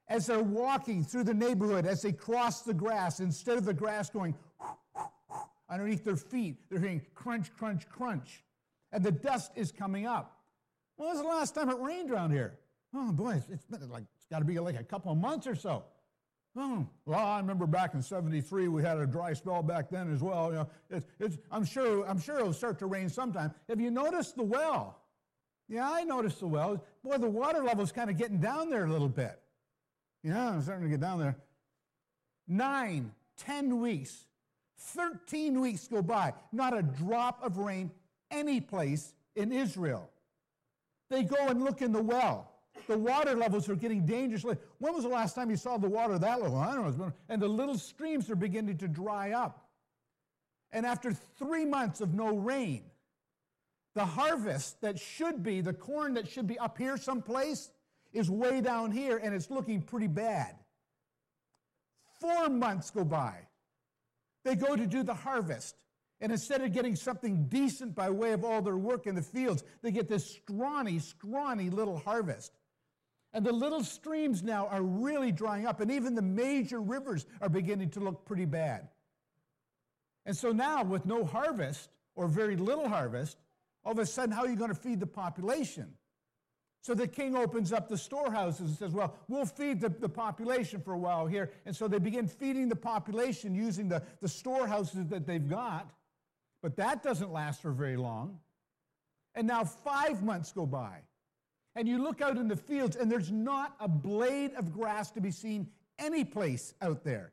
As 0.09 0.27
they're 0.27 0.43
walking 0.43 1.03
through 1.03 1.25
the 1.25 1.35
neighborhood, 1.35 1.87
as 1.87 2.03
they 2.03 2.13
cross 2.13 2.63
the 2.63 2.75
grass, 2.75 3.21
instead 3.21 3.57
of 3.57 3.65
the 3.65 3.73
grass 3.73 4.11
going 4.11 4.35
underneath 5.71 6.05
their 6.05 6.17
feet, 6.17 6.57
they're 6.69 6.81
hearing 6.81 7.03
crunch, 7.15 7.55
crunch, 7.57 7.89
crunch. 7.89 8.45
And 8.93 9.03
the 9.03 9.13
dust 9.13 9.53
is 9.57 9.73
coming 9.73 10.07
up. 10.07 10.41
When 10.97 11.09
was 11.09 11.21
the 11.21 11.27
last 11.27 11.55
time 11.55 11.71
it 11.71 11.79
rained 11.81 12.11
around 12.11 12.31
here? 12.31 12.59
Oh 12.95 13.11
boy, 13.11 13.43
it's 13.51 13.65
been 13.65 13.89
like 13.89 14.05
it's 14.17 14.27
got 14.27 14.39
to 14.39 14.45
be 14.45 14.59
like 14.59 14.79
a 14.79 14.85
couple 14.85 15.11
of 15.11 15.19
months 15.19 15.47
or 15.47 15.57
so. 15.57 15.85
Oh, 16.57 16.87
well, 17.05 17.19
I 17.19 17.39
remember 17.39 17.67
back 17.67 17.95
in 17.95 18.03
'73 18.03 18.69
we 18.69 18.83
had 18.83 18.99
a 18.99 19.07
dry 19.07 19.33
spell 19.33 19.63
back 19.63 19.91
then 19.91 20.13
as 20.13 20.23
well. 20.23 20.51
You 20.51 20.59
know, 20.59 20.69
it's, 20.91 21.07
it's, 21.19 21.39
I'm 21.51 21.65
sure 21.65 22.07
I'm 22.07 22.21
sure 22.21 22.39
it'll 22.39 22.53
start 22.53 22.79
to 22.79 22.87
rain 22.87 23.09
sometime. 23.09 23.53
Have 23.69 23.81
you 23.81 23.91
noticed 23.91 24.37
the 24.37 24.45
well? 24.45 25.01
Yeah, 25.69 25.91
I 25.91 26.05
noticed 26.05 26.41
the 26.41 26.47
well. 26.47 26.85
Boy, 27.03 27.19
the 27.19 27.29
water 27.29 27.63
level's 27.65 27.91
kind 27.91 28.11
of 28.11 28.17
getting 28.17 28.39
down 28.39 28.71
there 28.71 28.85
a 28.85 28.91
little 28.91 29.09
bit. 29.09 29.41
Yeah, 30.25 30.51
I'm 30.51 30.63
starting 30.63 30.85
to 30.85 30.91
get 30.91 31.01
down 31.01 31.21
there. 31.21 31.37
Nine, 32.49 33.13
ten 33.37 33.81
weeks, 33.81 34.25
13 34.79 35.61
weeks 35.61 35.87
go 35.87 36.03
by, 36.03 36.33
not 36.51 36.77
a 36.77 36.83
drop 36.83 37.45
of 37.45 37.59
rain 37.59 37.93
any 38.31 38.61
place 38.61 39.13
in 39.37 39.53
Israel. 39.53 40.11
They 41.11 41.23
go 41.23 41.49
and 41.49 41.63
look 41.63 41.83
in 41.83 41.93
the 41.93 42.03
well 42.03 42.55
the 42.87 42.99
water 42.99 43.35
levels 43.35 43.69
are 43.69 43.75
getting 43.75 44.05
dangerously. 44.05 44.57
When 44.79 44.95
was 44.95 45.05
the 45.05 45.09
last 45.11 45.35
time 45.35 45.51
you 45.51 45.57
saw 45.57 45.77
the 45.79 45.89
water 45.89 46.19
that 46.19 46.41
low? 46.41 46.57
I 46.57 46.75
don't 46.75 46.99
know. 46.99 47.13
And 47.29 47.41
the 47.41 47.49
little 47.49 47.79
streams 47.79 48.31
are 48.31 48.37
beginning 48.37 48.79
to 48.79 48.89
dry 48.89 49.33
up. 49.33 49.69
And 50.73 50.85
after 50.85 51.13
three 51.13 51.65
months 51.65 52.01
of 52.01 52.15
no 52.15 52.37
rain, 52.37 52.83
the 53.95 54.05
harvest 54.05 54.81
that 54.81 54.99
should 54.99 55.43
be, 55.43 55.61
the 55.61 55.73
corn 55.73 56.15
that 56.15 56.29
should 56.29 56.47
be 56.47 56.59
up 56.59 56.77
here 56.77 56.97
someplace, 56.97 57.71
is 58.15 58.31
way 58.31 58.61
down 58.61 58.91
here 58.91 59.19
and 59.19 59.35
it's 59.35 59.51
looking 59.51 59.83
pretty 59.83 60.07
bad. 60.07 60.55
Four 62.21 62.49
months 62.49 62.91
go 62.91 63.05
by. 63.05 63.35
They 64.45 64.55
go 64.55 64.77
to 64.77 64.87
do 64.87 65.03
the 65.03 65.15
harvest. 65.15 65.77
And 66.21 66.33
instead 66.33 66.63
of 66.63 66.73
getting 66.73 66.97
something 66.97 67.47
decent 67.49 67.95
by 67.95 68.09
way 68.09 68.33
of 68.33 68.45
all 68.45 68.63
their 68.63 68.79
work 68.79 69.07
in 69.07 69.15
the 69.15 69.23
fields, 69.23 69.65
they 69.83 69.91
get 69.91 70.09
this 70.09 70.37
scrawny, 70.37 70.99
scrawny 70.99 71.69
little 71.71 71.99
harvest. 71.99 72.53
And 73.35 73.45
the 73.45 73.53
little 73.53 73.83
streams 73.83 74.43
now 74.43 74.69
are 74.69 74.83
really 74.83 75.33
drying 75.33 75.67
up, 75.67 75.81
and 75.81 75.91
even 75.91 76.15
the 76.15 76.23
major 76.23 76.81
rivers 76.81 77.27
are 77.41 77.49
beginning 77.49 77.91
to 77.91 78.01
look 78.01 78.25
pretty 78.25 78.45
bad. 78.45 78.89
And 80.25 80.37
so 80.37 80.53
now, 80.53 80.85
with 80.85 81.05
no 81.05 81.25
harvest 81.25 81.91
or 82.15 82.29
very 82.29 82.57
little 82.57 82.89
harvest, 82.89 83.37
all 83.85 83.93
of 83.93 83.99
a 83.99 84.07
sudden, 84.07 84.31
how 84.31 84.43
are 84.43 84.49
you 84.49 84.57
going 84.57 84.73
to 84.73 84.81
feed 84.81 85.01
the 85.01 85.07
population? 85.07 85.95
So 86.85 86.93
the 86.93 87.09
king 87.09 87.35
opens 87.35 87.73
up 87.73 87.89
the 87.89 87.97
storehouses 87.97 88.69
and 88.69 88.77
says, 88.77 88.93
Well, 88.93 89.15
we'll 89.27 89.47
feed 89.47 89.81
the, 89.81 89.89
the 89.89 90.09
population 90.09 90.83
for 90.83 90.93
a 90.93 90.99
while 90.99 91.27
here. 91.27 91.51
And 91.65 91.75
so 91.75 91.89
they 91.89 91.99
begin 91.99 92.29
feeding 92.29 92.69
the 92.69 92.77
population 92.77 93.55
using 93.55 93.89
the, 93.89 94.03
the 94.21 94.29
storehouses 94.29 95.07
that 95.07 95.27
they've 95.27 95.49
got. 95.49 95.91
But 96.63 96.77
that 96.77 97.03
doesn't 97.03 97.33
last 97.33 97.63
for 97.63 97.71
very 97.71 97.97
long. 97.97 98.39
And 99.35 99.47
now 99.47 99.65
five 99.65 100.23
months 100.23 100.53
go 100.53 100.67
by 100.67 100.99
and 101.75 101.89
you 101.89 102.03
look 102.03 102.21
out 102.21 102.37
in 102.37 102.49
the 102.49 102.57
fields 102.57 102.97
and 102.97 103.11
there's 103.11 103.33
not 103.33 103.75
a 103.81 103.89
blade 103.89 104.53
of 104.53 104.71
grass 104.71 105.11
to 105.13 105.23
be 105.23 105.31
seen 105.31 105.67
any 105.99 106.23
place 106.23 106.75
out 106.83 107.03
there. 107.03 107.33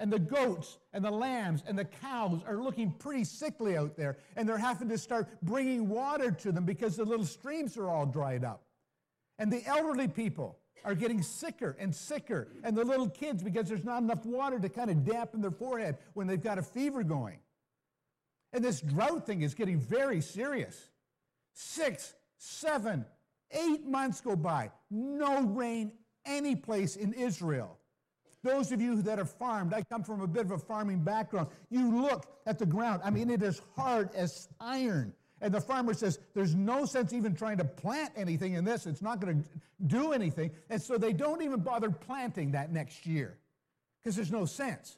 And 0.00 0.12
the 0.12 0.18
goats 0.18 0.76
and 0.92 1.04
the 1.04 1.10
lambs 1.12 1.62
and 1.68 1.78
the 1.78 1.84
cows 1.84 2.40
are 2.48 2.56
looking 2.56 2.90
pretty 2.90 3.24
sickly 3.24 3.76
out 3.76 3.96
there, 3.96 4.18
and 4.36 4.48
they're 4.48 4.58
having 4.58 4.88
to 4.88 4.98
start 4.98 5.28
bringing 5.42 5.88
water 5.88 6.32
to 6.32 6.52
them 6.52 6.64
because 6.64 6.96
the 6.96 7.04
little 7.04 7.26
streams 7.26 7.76
are 7.76 7.88
all 7.88 8.06
dried 8.06 8.44
up. 8.44 8.62
And 9.38 9.52
the 9.52 9.64
elderly 9.66 10.08
people 10.08 10.58
are 10.84 10.94
getting 10.94 11.22
sicker 11.22 11.76
and 11.78 11.94
sicker, 11.94 12.48
and 12.62 12.76
the 12.76 12.84
little 12.84 13.08
kids 13.08 13.42
because 13.42 13.68
there's 13.68 13.84
not 13.84 14.02
enough 14.02 14.24
water 14.24 14.58
to 14.58 14.68
kind 14.68 14.90
of 14.90 15.04
dampen 15.04 15.40
their 15.40 15.50
forehead 15.50 15.98
when 16.14 16.26
they've 16.26 16.42
got 16.42 16.58
a 16.58 16.62
fever 16.62 17.02
going. 17.02 17.38
And 18.52 18.64
this 18.64 18.80
drought 18.80 19.26
thing 19.26 19.42
is 19.42 19.54
getting 19.54 19.78
very 19.78 20.20
serious. 20.20 20.88
Six, 21.52 22.14
seven, 22.38 23.04
Eight 23.50 23.86
months 23.86 24.20
go 24.20 24.36
by, 24.36 24.70
no 24.90 25.42
rain 25.42 25.92
any 26.26 26.54
place 26.54 26.96
in 26.96 27.14
Israel. 27.14 27.78
Those 28.44 28.72
of 28.72 28.80
you 28.80 29.02
that 29.02 29.18
are 29.18 29.24
farmed, 29.24 29.72
I 29.72 29.82
come 29.82 30.04
from 30.04 30.20
a 30.20 30.26
bit 30.26 30.44
of 30.44 30.50
a 30.52 30.58
farming 30.58 31.00
background. 31.00 31.48
You 31.70 32.02
look 32.02 32.26
at 32.46 32.58
the 32.58 32.66
ground, 32.66 33.00
I 33.04 33.10
mean, 33.10 33.30
it 33.30 33.42
is 33.42 33.60
hard 33.74 34.14
as 34.14 34.48
iron. 34.60 35.12
And 35.40 35.54
the 35.54 35.60
farmer 35.60 35.94
says, 35.94 36.18
There's 36.34 36.54
no 36.54 36.84
sense 36.84 37.12
even 37.12 37.34
trying 37.34 37.58
to 37.58 37.64
plant 37.64 38.12
anything 38.16 38.54
in 38.54 38.64
this. 38.64 38.86
It's 38.86 39.02
not 39.02 39.20
going 39.20 39.42
to 39.42 39.48
do 39.86 40.12
anything. 40.12 40.50
And 40.68 40.80
so 40.82 40.98
they 40.98 41.12
don't 41.12 41.42
even 41.42 41.60
bother 41.60 41.90
planting 41.90 42.52
that 42.52 42.72
next 42.72 43.06
year 43.06 43.38
because 44.02 44.16
there's 44.16 44.32
no 44.32 44.46
sense. 44.46 44.96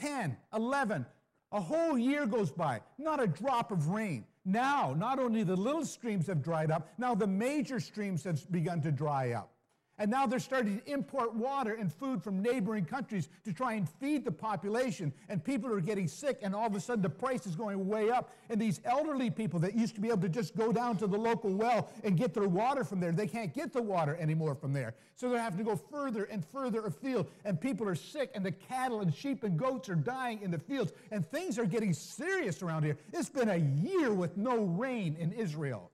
10, 0.00 0.36
11, 0.52 1.06
a 1.52 1.60
whole 1.60 1.96
year 1.96 2.26
goes 2.26 2.50
by, 2.50 2.80
not 2.98 3.22
a 3.22 3.26
drop 3.26 3.70
of 3.70 3.88
rain. 3.88 4.24
Now, 4.44 4.94
not 4.96 5.18
only 5.18 5.42
the 5.44 5.56
little 5.56 5.86
streams 5.86 6.26
have 6.26 6.42
dried 6.42 6.70
up, 6.70 6.88
now 6.98 7.14
the 7.14 7.26
major 7.26 7.80
streams 7.80 8.24
have 8.24 8.40
begun 8.50 8.82
to 8.82 8.92
dry 8.92 9.32
up. 9.32 9.53
And 9.98 10.10
now 10.10 10.26
they're 10.26 10.40
starting 10.40 10.80
to 10.80 10.90
import 10.90 11.34
water 11.34 11.74
and 11.74 11.92
food 11.92 12.22
from 12.22 12.42
neighboring 12.42 12.84
countries 12.84 13.28
to 13.44 13.52
try 13.52 13.74
and 13.74 13.88
feed 13.88 14.24
the 14.24 14.32
population. 14.32 15.12
And 15.28 15.42
people 15.42 15.72
are 15.72 15.80
getting 15.80 16.08
sick, 16.08 16.40
and 16.42 16.54
all 16.54 16.66
of 16.66 16.74
a 16.74 16.80
sudden 16.80 17.02
the 17.02 17.10
price 17.10 17.46
is 17.46 17.54
going 17.54 17.86
way 17.86 18.10
up. 18.10 18.32
And 18.50 18.60
these 18.60 18.80
elderly 18.84 19.30
people 19.30 19.60
that 19.60 19.74
used 19.74 19.94
to 19.94 20.00
be 20.00 20.08
able 20.08 20.22
to 20.22 20.28
just 20.28 20.56
go 20.56 20.72
down 20.72 20.96
to 20.96 21.06
the 21.06 21.16
local 21.16 21.54
well 21.54 21.88
and 22.02 22.16
get 22.16 22.34
their 22.34 22.48
water 22.48 22.82
from 22.82 22.98
there, 22.98 23.12
they 23.12 23.28
can't 23.28 23.54
get 23.54 23.72
the 23.72 23.82
water 23.82 24.16
anymore 24.20 24.56
from 24.56 24.72
there. 24.72 24.94
So 25.14 25.28
they're 25.28 25.40
having 25.40 25.58
to 25.58 25.64
go 25.64 25.76
further 25.76 26.24
and 26.24 26.44
further 26.44 26.86
afield. 26.86 27.30
And 27.44 27.60
people 27.60 27.88
are 27.88 27.94
sick, 27.94 28.32
and 28.34 28.44
the 28.44 28.52
cattle 28.52 29.00
and 29.00 29.14
sheep 29.14 29.44
and 29.44 29.56
goats 29.56 29.88
are 29.88 29.94
dying 29.94 30.42
in 30.42 30.50
the 30.50 30.58
fields. 30.58 30.92
And 31.12 31.24
things 31.24 31.56
are 31.56 31.66
getting 31.66 31.92
serious 31.92 32.62
around 32.62 32.82
here. 32.82 32.96
It's 33.12 33.30
been 33.30 33.48
a 33.48 33.56
year 33.56 34.12
with 34.12 34.36
no 34.36 34.64
rain 34.64 35.16
in 35.20 35.32
Israel. 35.32 35.92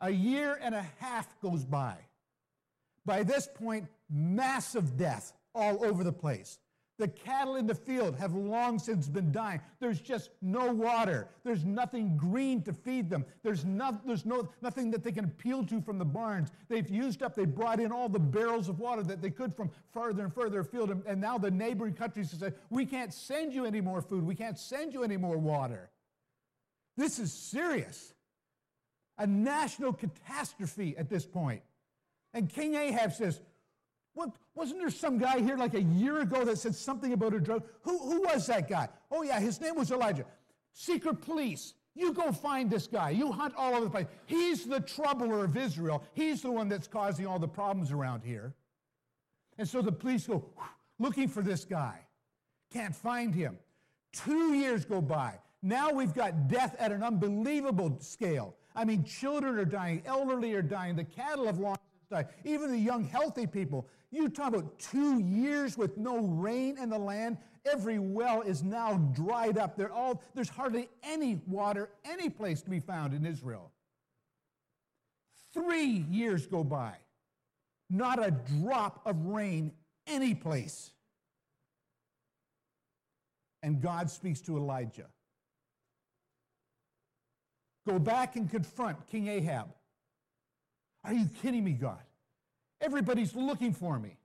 A 0.00 0.10
year 0.10 0.58
and 0.62 0.74
a 0.74 0.86
half 0.98 1.38
goes 1.40 1.64
by. 1.64 1.96
By 3.04 3.22
this 3.22 3.48
point, 3.54 3.86
massive 4.08 4.96
death 4.96 5.32
all 5.54 5.84
over 5.84 6.04
the 6.04 6.12
place. 6.12 6.58
The 6.98 7.08
cattle 7.08 7.56
in 7.56 7.66
the 7.66 7.74
field 7.74 8.14
have 8.16 8.34
long 8.34 8.78
since 8.78 9.08
been 9.08 9.32
dying. 9.32 9.62
There's 9.80 10.02
just 10.02 10.28
no 10.42 10.70
water. 10.70 11.28
There's 11.44 11.64
nothing 11.64 12.14
green 12.14 12.60
to 12.64 12.74
feed 12.74 13.08
them. 13.08 13.24
There's, 13.42 13.64
no, 13.64 13.98
there's 14.04 14.26
no, 14.26 14.50
nothing 14.60 14.90
that 14.90 15.02
they 15.02 15.10
can 15.10 15.24
appeal 15.24 15.64
to 15.64 15.80
from 15.80 15.98
the 15.98 16.04
barns. 16.04 16.50
They've 16.68 16.88
used 16.90 17.22
up, 17.22 17.34
they 17.34 17.46
brought 17.46 17.80
in 17.80 17.90
all 17.90 18.10
the 18.10 18.18
barrels 18.18 18.68
of 18.68 18.80
water 18.80 19.02
that 19.04 19.22
they 19.22 19.30
could 19.30 19.54
from 19.54 19.70
further 19.94 20.24
and 20.24 20.34
further 20.34 20.60
afield. 20.60 20.90
And, 20.90 21.02
and 21.06 21.22
now 21.22 21.38
the 21.38 21.50
neighboring 21.50 21.94
countries 21.94 22.34
said, 22.38 22.54
We 22.68 22.84
can't 22.84 23.14
send 23.14 23.54
you 23.54 23.64
any 23.64 23.80
more 23.80 24.02
food. 24.02 24.22
We 24.22 24.34
can't 24.34 24.58
send 24.58 24.92
you 24.92 25.02
any 25.02 25.16
more 25.16 25.38
water. 25.38 25.88
This 26.98 27.18
is 27.18 27.32
serious 27.32 28.12
a 29.20 29.26
national 29.26 29.92
catastrophe 29.92 30.96
at 30.98 31.08
this 31.08 31.26
point. 31.26 31.62
And 32.32 32.48
King 32.48 32.74
Ahab 32.74 33.12
says, 33.12 33.40
what, 34.14 34.30
wasn't 34.54 34.80
there 34.80 34.90
some 34.90 35.18
guy 35.18 35.40
here 35.40 35.56
like 35.56 35.74
a 35.74 35.82
year 35.82 36.22
ago 36.22 36.44
that 36.44 36.58
said 36.58 36.74
something 36.74 37.12
about 37.12 37.34
a 37.34 37.40
drug? 37.40 37.62
Who, 37.82 37.98
who 37.98 38.22
was 38.22 38.46
that 38.46 38.68
guy? 38.68 38.88
Oh, 39.10 39.22
yeah, 39.22 39.38
his 39.38 39.60
name 39.60 39.76
was 39.76 39.90
Elijah. 39.92 40.24
Secret 40.72 41.20
police. 41.20 41.74
You 41.94 42.14
go 42.14 42.32
find 42.32 42.70
this 42.70 42.86
guy. 42.86 43.10
You 43.10 43.30
hunt 43.30 43.54
all 43.56 43.74
over 43.74 43.84
the 43.84 43.90
place. 43.90 44.06
He's 44.24 44.64
the 44.64 44.80
troubler 44.80 45.44
of 45.44 45.56
Israel. 45.56 46.02
He's 46.14 46.40
the 46.40 46.50
one 46.50 46.68
that's 46.68 46.88
causing 46.88 47.26
all 47.26 47.38
the 47.38 47.48
problems 47.48 47.92
around 47.92 48.22
here. 48.22 48.54
And 49.58 49.68
so 49.68 49.82
the 49.82 49.92
police 49.92 50.26
go 50.26 50.46
looking 50.98 51.28
for 51.28 51.42
this 51.42 51.66
guy. 51.66 52.00
Can't 52.72 52.96
find 52.96 53.34
him. 53.34 53.58
Two 54.12 54.54
years 54.54 54.86
go 54.86 55.02
by. 55.02 55.38
Now 55.62 55.92
we've 55.92 56.14
got 56.14 56.48
death 56.48 56.74
at 56.78 56.90
an 56.90 57.02
unbelievable 57.02 57.98
scale. 58.00 58.56
I 58.80 58.84
mean, 58.86 59.04
children 59.04 59.58
are 59.58 59.66
dying, 59.66 60.02
elderly 60.06 60.54
are 60.54 60.62
dying, 60.62 60.96
the 60.96 61.04
cattle 61.04 61.44
have 61.44 61.58
long 61.58 61.76
died, 62.10 62.28
even 62.44 62.70
the 62.70 62.78
young, 62.78 63.04
healthy 63.04 63.46
people. 63.46 63.86
You 64.10 64.30
talk 64.30 64.54
about 64.54 64.78
two 64.78 65.20
years 65.20 65.76
with 65.76 65.98
no 65.98 66.20
rain 66.20 66.78
in 66.78 66.88
the 66.88 66.98
land. 66.98 67.36
Every 67.70 67.98
well 67.98 68.40
is 68.40 68.62
now 68.62 68.96
dried 69.12 69.58
up. 69.58 69.76
They're 69.76 69.92
all, 69.92 70.22
there's 70.34 70.48
hardly 70.48 70.88
any 71.02 71.42
water, 71.46 71.90
any 72.06 72.30
place 72.30 72.62
to 72.62 72.70
be 72.70 72.80
found 72.80 73.12
in 73.12 73.26
Israel. 73.26 73.70
Three 75.52 76.06
years 76.10 76.46
go 76.46 76.64
by, 76.64 76.94
not 77.90 78.18
a 78.26 78.30
drop 78.30 79.02
of 79.04 79.26
rain 79.26 79.72
any 80.06 80.34
place. 80.34 80.90
And 83.62 83.82
God 83.82 84.08
speaks 84.10 84.40
to 84.42 84.56
Elijah. 84.56 85.08
Go 87.86 87.98
back 87.98 88.36
and 88.36 88.50
confront 88.50 89.06
King 89.06 89.28
Ahab. 89.28 89.68
Are 91.04 91.12
you 91.12 91.26
kidding 91.42 91.64
me, 91.64 91.72
God? 91.72 92.02
Everybody's 92.80 93.34
looking 93.34 93.72
for 93.72 93.98
me. 93.98 94.16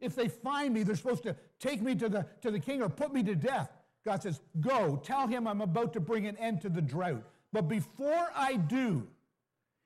If 0.00 0.14
they 0.14 0.28
find 0.28 0.74
me, 0.74 0.82
they're 0.82 0.96
supposed 0.96 1.22
to 1.22 1.36
take 1.60 1.80
me 1.80 1.94
to 1.94 2.08
the, 2.08 2.26
to 2.42 2.50
the 2.50 2.58
king 2.58 2.82
or 2.82 2.88
put 2.88 3.12
me 3.12 3.22
to 3.22 3.34
death. 3.34 3.70
God 4.04 4.22
says, 4.22 4.40
Go, 4.60 5.00
tell 5.02 5.26
him 5.26 5.46
I'm 5.46 5.60
about 5.60 5.92
to 5.94 6.00
bring 6.00 6.26
an 6.26 6.36
end 6.36 6.60
to 6.62 6.68
the 6.68 6.82
drought. 6.82 7.24
But 7.52 7.68
before 7.68 8.28
I 8.34 8.56
do, 8.56 9.06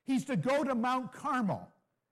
he's 0.07 0.25
to 0.25 0.37
go 0.37 0.65
to 0.65 0.75
Mount 0.75 1.13
Carmel 1.13 1.69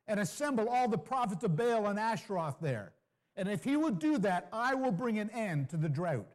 and 0.06 0.20
assemble 0.20 0.68
all 0.68 0.88
the 0.88 0.99
prophets 0.99 1.44
of 1.44 1.56
Baal 1.56 1.87
and 1.87 1.99
Ashtaroth 1.99 2.56
there. 2.61 2.92
And 3.37 3.49
if 3.49 3.64
he 3.64 3.76
will 3.76 3.90
do 3.90 4.18
that, 4.18 4.49
I 4.52 4.75
will 4.75 4.92
bring 4.92 5.18
an 5.18 5.30
end 5.30 5.70
to 5.70 5.76
the 5.76 5.88
drought. 5.88 6.26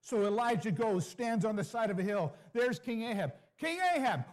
So 0.00 0.22
Elijah 0.22 0.70
goes, 0.70 1.08
stands 1.08 1.44
on 1.44 1.56
the 1.56 1.64
side 1.64 1.90
of 1.90 1.98
a 1.98 2.02
hill. 2.02 2.32
There's 2.52 2.78
King 2.78 3.02
Ahab. 3.02 3.32
King 3.60 3.78
Ahab, 3.94 4.24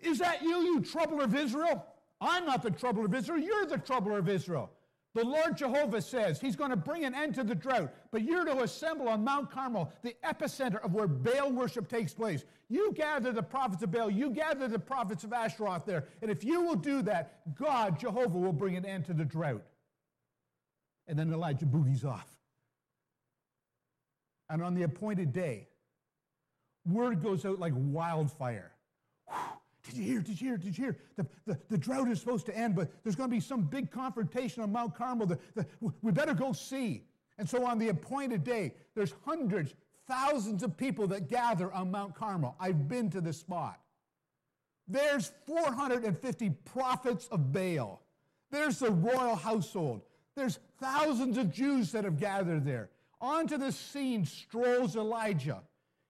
is 0.00 0.18
that 0.18 0.42
you, 0.42 0.62
you 0.62 0.80
troubler 0.80 1.24
of 1.24 1.34
Israel? 1.34 1.84
I'm 2.20 2.46
not 2.46 2.62
the 2.62 2.70
troubler 2.70 3.04
of 3.04 3.14
Israel. 3.14 3.38
You're 3.38 3.66
the 3.66 3.78
troubler 3.78 4.18
of 4.18 4.28
Israel. 4.28 4.70
The 5.14 5.24
Lord 5.24 5.56
Jehovah 5.56 6.02
says 6.02 6.40
he's 6.40 6.56
going 6.56 6.70
to 6.70 6.76
bring 6.76 7.04
an 7.04 7.14
end 7.14 7.36
to 7.36 7.44
the 7.44 7.54
drought, 7.54 7.94
but 8.10 8.22
you're 8.22 8.44
to 8.44 8.62
assemble 8.62 9.08
on 9.08 9.22
Mount 9.22 9.48
Carmel, 9.48 9.92
the 10.02 10.16
epicenter 10.24 10.84
of 10.84 10.92
where 10.92 11.06
Baal 11.06 11.52
worship 11.52 11.88
takes 11.88 12.12
place. 12.12 12.44
You 12.68 12.92
gather 12.92 13.30
the 13.30 13.42
prophets 13.42 13.84
of 13.84 13.92
Baal, 13.92 14.10
you 14.10 14.30
gather 14.30 14.66
the 14.66 14.78
prophets 14.78 15.22
of 15.22 15.32
Ashtaroth 15.32 15.86
there, 15.86 16.08
and 16.20 16.32
if 16.32 16.42
you 16.42 16.62
will 16.62 16.74
do 16.74 17.00
that, 17.02 17.54
God, 17.54 18.00
Jehovah, 18.00 18.38
will 18.38 18.52
bring 18.52 18.76
an 18.76 18.84
end 18.84 19.04
to 19.06 19.14
the 19.14 19.24
drought. 19.24 19.62
And 21.06 21.16
then 21.16 21.32
Elijah 21.32 21.66
boogies 21.66 22.04
off. 22.04 22.28
And 24.50 24.62
on 24.62 24.74
the 24.74 24.82
appointed 24.82 25.32
day, 25.32 25.68
word 26.86 27.22
goes 27.22 27.44
out 27.44 27.58
like 27.58 27.72
wildfire. 27.76 28.72
Whew, 29.28 29.36
did 29.84 29.96
you 29.96 30.04
hear? 30.04 30.20
Did 30.20 30.40
you 30.40 30.48
hear? 30.48 30.56
Did 30.56 30.78
you 30.78 30.84
hear? 30.84 30.96
The, 31.16 31.26
the, 31.46 31.58
the 31.68 31.78
drought 31.78 32.08
is 32.08 32.20
supposed 32.20 32.46
to 32.46 32.56
end, 32.56 32.74
but 32.74 32.90
there's 33.02 33.16
going 33.16 33.28
to 33.28 33.34
be 33.34 33.40
some 33.40 33.62
big 33.62 33.90
confrontation 33.90 34.62
on 34.62 34.72
Mount 34.72 34.94
Carmel. 34.94 35.26
The, 35.26 35.38
the, 35.54 35.66
we 36.02 36.12
better 36.12 36.34
go 36.34 36.52
see. 36.52 37.04
And 37.38 37.48
so 37.48 37.66
on 37.66 37.78
the 37.78 37.88
appointed 37.88 38.44
day, 38.44 38.74
there's 38.94 39.12
hundreds, 39.24 39.74
thousands 40.06 40.62
of 40.62 40.76
people 40.76 41.06
that 41.08 41.28
gather 41.28 41.72
on 41.72 41.90
Mount 41.90 42.14
Carmel. 42.14 42.56
I've 42.60 42.88
been 42.88 43.10
to 43.10 43.20
this 43.20 43.38
spot. 43.38 43.80
There's 44.86 45.32
450 45.46 46.50
prophets 46.64 47.26
of 47.28 47.52
Baal. 47.52 48.02
There's 48.50 48.78
the 48.78 48.90
royal 48.90 49.34
household. 49.34 50.02
There's 50.36 50.58
thousands 50.78 51.38
of 51.38 51.52
Jews 51.52 51.92
that 51.92 52.04
have 52.04 52.18
gathered 52.18 52.64
there. 52.64 52.90
Onto 53.20 53.56
the 53.56 53.72
scene 53.72 54.24
strolls 54.24 54.96
Elijah. 54.96 55.62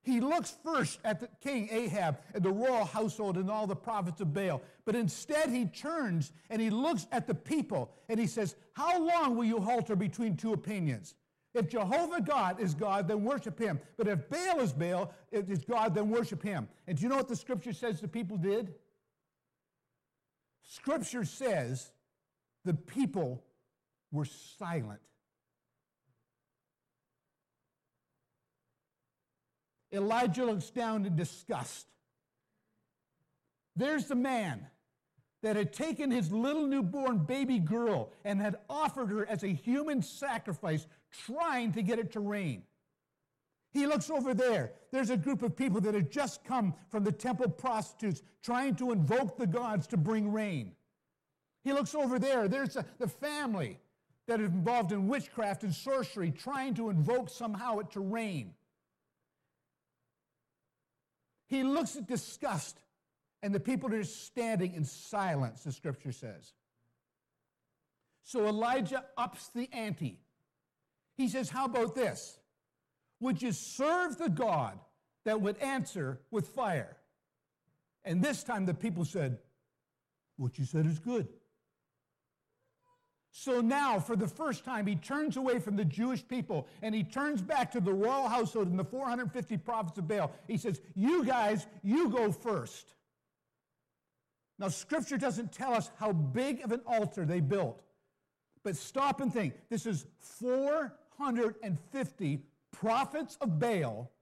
He 0.04 0.20
looks 0.20 0.54
first 0.62 1.00
at 1.02 1.18
the 1.18 1.28
king 1.40 1.68
Ahab 1.72 2.18
and 2.34 2.44
the 2.44 2.52
royal 2.52 2.84
household 2.84 3.38
and 3.38 3.50
all 3.50 3.66
the 3.66 3.74
prophets 3.74 4.20
of 4.20 4.34
Baal, 4.34 4.60
but 4.84 4.94
instead 4.94 5.48
he 5.48 5.64
turns 5.64 6.32
and 6.50 6.60
he 6.60 6.68
looks 6.68 7.06
at 7.10 7.26
the 7.26 7.34
people 7.34 7.90
and 8.10 8.20
he 8.20 8.26
says, 8.26 8.54
How 8.74 9.02
long 9.02 9.34
will 9.34 9.44
you 9.44 9.60
halter 9.60 9.96
between 9.96 10.36
two 10.36 10.52
opinions? 10.52 11.14
If 11.54 11.68
Jehovah 11.68 12.20
God 12.20 12.60
is 12.60 12.74
God, 12.74 13.08
then 13.08 13.24
worship 13.24 13.58
him. 13.58 13.80
But 13.96 14.08
if 14.08 14.28
Baal 14.28 14.60
is 14.60 14.74
Baal, 14.74 15.14
it 15.32 15.48
is 15.48 15.64
God, 15.64 15.94
then 15.94 16.10
worship 16.10 16.42
him. 16.42 16.68
And 16.86 16.98
do 16.98 17.02
you 17.02 17.08
know 17.08 17.16
what 17.16 17.28
the 17.28 17.36
scripture 17.36 17.72
says 17.72 18.00
the 18.00 18.08
people 18.08 18.36
did? 18.36 18.74
Scripture 20.62 21.24
says 21.24 21.92
the 22.64 22.74
people 22.74 23.42
were 24.12 24.26
silent. 24.26 25.00
Elijah 29.94 30.44
looks 30.44 30.70
down 30.70 31.06
in 31.06 31.16
disgust. 31.16 31.86
There's 33.76 34.06
the 34.06 34.14
man 34.14 34.66
that 35.42 35.56
had 35.56 35.72
taken 35.72 36.10
his 36.10 36.32
little 36.32 36.66
newborn 36.66 37.18
baby 37.18 37.58
girl 37.58 38.12
and 38.24 38.40
had 38.40 38.56
offered 38.68 39.10
her 39.10 39.26
as 39.26 39.42
a 39.42 39.48
human 39.48 40.02
sacrifice, 40.02 40.86
trying 41.26 41.72
to 41.72 41.82
get 41.82 41.98
it 41.98 42.12
to 42.12 42.20
rain. 42.20 42.62
He 43.72 43.86
looks 43.86 44.08
over 44.08 44.34
there. 44.34 44.72
There's 44.92 45.10
a 45.10 45.16
group 45.16 45.42
of 45.42 45.56
people 45.56 45.80
that 45.82 45.94
had 45.94 46.10
just 46.10 46.44
come 46.44 46.74
from 46.88 47.04
the 47.04 47.12
temple 47.12 47.50
prostitutes 47.50 48.22
trying 48.42 48.76
to 48.76 48.92
invoke 48.92 49.36
the 49.36 49.46
gods 49.46 49.86
to 49.88 49.96
bring 49.96 50.32
rain. 50.32 50.72
He 51.64 51.72
looks 51.72 51.94
over 51.94 52.18
there. 52.18 52.46
There's 52.46 52.76
a, 52.76 52.86
the 52.98 53.08
family 53.08 53.80
that 54.26 54.40
is 54.40 54.46
involved 54.46 54.92
in 54.92 55.08
witchcraft 55.08 55.64
and 55.64 55.74
sorcery 55.74 56.30
trying 56.30 56.74
to 56.74 56.88
invoke 56.88 57.28
somehow 57.28 57.78
it 57.78 57.90
to 57.90 58.00
rain. 58.00 58.54
He 61.46 61.62
looks 61.62 61.96
at 61.96 62.06
disgust, 62.06 62.78
and 63.42 63.54
the 63.54 63.60
people 63.60 63.94
are 63.94 64.04
standing 64.04 64.74
in 64.74 64.84
silence, 64.84 65.62
the 65.62 65.72
scripture 65.72 66.12
says. 66.12 66.52
So 68.22 68.46
Elijah 68.46 69.04
ups 69.18 69.50
the 69.54 69.68
ante. 69.72 70.18
He 71.16 71.28
says, 71.28 71.50
How 71.50 71.66
about 71.66 71.94
this? 71.94 72.38
Would 73.20 73.42
you 73.42 73.52
serve 73.52 74.18
the 74.18 74.30
God 74.30 74.78
that 75.24 75.40
would 75.40 75.58
answer 75.58 76.20
with 76.30 76.48
fire. 76.48 76.96
And 78.04 78.22
this 78.22 78.44
time 78.44 78.66
the 78.66 78.74
people 78.74 79.04
said, 79.04 79.38
What 80.36 80.58
you 80.58 80.64
said 80.64 80.86
is 80.86 80.98
good. 80.98 81.28
So 83.36 83.60
now, 83.60 83.98
for 83.98 84.14
the 84.14 84.28
first 84.28 84.64
time, 84.64 84.86
he 84.86 84.94
turns 84.94 85.36
away 85.36 85.58
from 85.58 85.74
the 85.74 85.84
Jewish 85.84 86.24
people 86.26 86.68
and 86.82 86.94
he 86.94 87.02
turns 87.02 87.42
back 87.42 87.72
to 87.72 87.80
the 87.80 87.92
royal 87.92 88.28
household 88.28 88.68
and 88.68 88.78
the 88.78 88.84
450 88.84 89.56
prophets 89.56 89.98
of 89.98 90.06
Baal. 90.06 90.30
He 90.46 90.56
says, 90.56 90.80
You 90.94 91.24
guys, 91.24 91.66
you 91.82 92.10
go 92.10 92.30
first. 92.30 92.94
Now, 94.60 94.68
scripture 94.68 95.18
doesn't 95.18 95.50
tell 95.50 95.74
us 95.74 95.90
how 95.98 96.12
big 96.12 96.62
of 96.62 96.70
an 96.70 96.82
altar 96.86 97.24
they 97.24 97.40
built, 97.40 97.82
but 98.62 98.76
stop 98.76 99.20
and 99.20 99.32
think. 99.32 99.54
This 99.68 99.84
is 99.84 100.06
450 100.20 102.38
prophets 102.70 103.36
of 103.40 103.58
Baal 103.58 104.12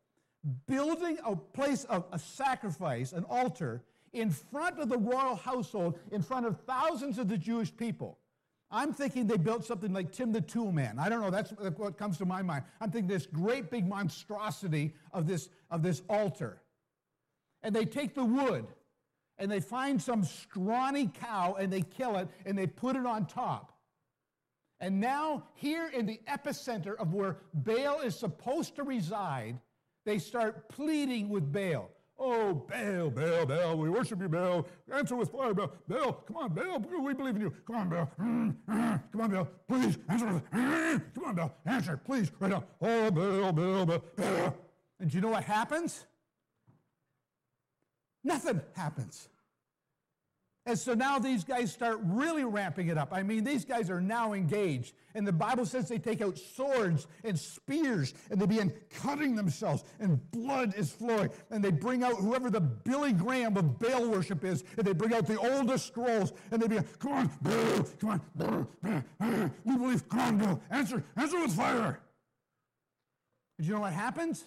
building 0.67 1.19
a 1.27 1.37
place 1.37 1.85
of 1.85 2.07
a 2.13 2.19
sacrifice, 2.19 3.13
an 3.13 3.25
altar, 3.25 3.83
in 4.15 4.31
front 4.31 4.79
of 4.79 4.89
the 4.89 4.97
royal 4.97 5.37
household, 5.37 5.99
in 6.11 6.23
front 6.23 6.47
of 6.47 6.59
thousands 6.63 7.19
of 7.19 7.29
the 7.29 7.37
Jewish 7.37 7.77
people. 7.77 8.17
I'm 8.73 8.95
thinking 8.95 9.27
they 9.27 9.37
built 9.37 9.67
something 9.67 9.93
like 9.93 10.13
Tim 10.13 10.33
the 10.33 10.41
Tool 10.41 10.73
Man. 10.73 10.99
I 10.99 11.11
don't 11.11 11.21
know, 11.21 11.31
that's 11.31 11.53
what 11.53 11.99
comes 11.99 12.17
to 12.19 12.25
my 12.25 12.43
mind. 12.43 12.65
I'm 12.81 12.91
thinking 12.91 13.09
this 13.09 13.27
great 13.27 13.71
big 13.71 13.87
monstrosity 13.87 14.95
of 15.13 15.27
this, 15.27 15.51
of 15.71 15.83
this 15.83 16.01
altar. 16.09 16.63
And 17.63 17.77
they 17.77 17.85
take 17.85 18.15
the 18.15 18.25
wood 18.25 18.67
and 19.39 19.51
they 19.51 19.61
find 19.61 20.01
some 20.01 20.25
scrawny 20.25 21.09
cow 21.21 21.57
and 21.61 21.71
they 21.71 21.83
kill 21.83 22.17
it 22.17 22.29
and 22.47 22.57
they 22.57 22.67
put 22.67 22.97
it 22.97 23.05
on 23.05 23.27
top. 23.27 23.73
And 24.81 25.01
now, 25.01 25.45
here 25.55 25.89
in 25.95 26.07
the 26.07 26.21
epicenter 26.27 26.97
of 26.97 27.15
where 27.15 27.37
Baal 27.55 28.01
is 28.01 28.19
supposed 28.19 28.75
to 28.77 28.83
reside, 28.83 29.61
they 30.05 30.19
start 30.19 30.69
pleading 30.71 31.29
with 31.29 31.53
Baal. 31.53 31.89
Oh, 32.25 32.55
Baal, 32.55 33.11
Baal, 33.11 33.47
Baal, 33.47 33.77
we 33.77 33.91
worship 33.91 34.21
you, 34.21 34.29
Baal. 34.29 34.65
Answer 34.95 35.17
with 35.17 35.33
fire, 35.33 35.53
Baal. 35.53 35.73
Baal, 35.89 36.13
come 36.13 36.37
on, 36.37 36.55
Baal, 36.55 36.79
we 36.79 37.15
believe 37.15 37.35
in 37.35 37.43
you. 37.43 37.53
Come 37.67 37.77
on, 37.77 37.89
Baal. 37.89 38.11
Mm, 38.21 38.55
mm. 38.71 39.03
Come 39.11 39.21
on, 39.23 39.31
Baal, 39.31 39.49
please, 39.67 39.99
answer 40.09 40.27
with 40.33 40.51
mm, 40.53 41.03
Come 41.17 41.25
on, 41.25 41.35
Baal, 41.35 41.53
answer, 41.67 41.97
please, 41.97 42.31
right 42.39 42.53
now. 42.53 42.63
Oh, 42.81 43.11
Baal, 43.11 43.53
Baal, 43.53 43.87
Baal, 43.87 44.03
Baal. 44.17 44.57
And 45.01 45.11
do 45.11 45.17
you 45.17 45.21
know 45.21 45.31
what 45.31 45.43
happens? 45.43 46.07
Nothing 48.23 48.61
happens. 48.77 49.29
And 50.65 50.79
so 50.79 50.95
now 50.95 51.19
these 51.19 51.43
guys 51.43 51.73
start 51.73 51.99
really 52.05 52.45
ramping 52.45 52.87
it 52.87 52.97
up. 52.97 53.09
I 53.13 53.25
mean, 53.25 53.43
these 53.43 53.65
guys 53.65 53.91
are 53.91 54.01
now 54.01 54.33
engaged. 54.33 54.95
And 55.17 55.27
the 55.27 55.33
Bible 55.33 55.67
says 55.67 55.89
they 55.89 55.99
take 55.99 56.23
out 56.23 56.39
swords 56.39 57.09
and 57.25 57.37
spears 57.37 58.15
and 58.31 58.41
they 58.41 58.47
begin 58.47 58.73
cutting 58.89 59.35
themselves, 59.35 59.83
and 59.99 60.21
blood 60.31 60.75
is 60.77 60.93
flowing. 60.93 61.31
And 61.51 61.65
they 61.65 61.73
bring 61.73 62.05
out 62.05 62.15
whoever 62.15 62.49
the 62.49 62.61
Billy 62.61 63.13
Graham 63.13 63.57
of 63.57 63.81
Baal 63.81 64.09
worship 64.09 64.45
is, 64.45 64.63
and 64.77 64.87
they 64.87 64.93
bring 64.93 65.13
out 65.13 65.27
the 65.27 65.39
oldest 65.39 65.89
scrolls, 65.89 66.33
and 66.53 66.63
they 66.63 66.69
begin, 66.69 66.85
come 67.01 67.13
on, 67.13 67.31
Baal, 67.43 67.85
come 68.01 68.11
on, 68.11 68.21
Baal, 68.37 69.51
we 69.65 69.77
believe, 69.77 70.09
come 70.09 70.43
on, 70.43 70.61
answer, 70.71 71.03
answer 71.17 71.41
with 71.41 71.57
fire. 71.57 71.99
And 73.59 73.67
you 73.67 73.75
know 73.75 73.81
what 73.81 73.93
happens? 73.93 74.45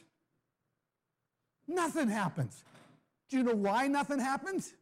Nothing 1.68 2.08
happens. 2.08 2.64
Do 3.30 3.38
you 3.38 3.44
know 3.44 3.56
why 3.56 3.88
nothing 3.88 4.20
happens? 4.20 4.74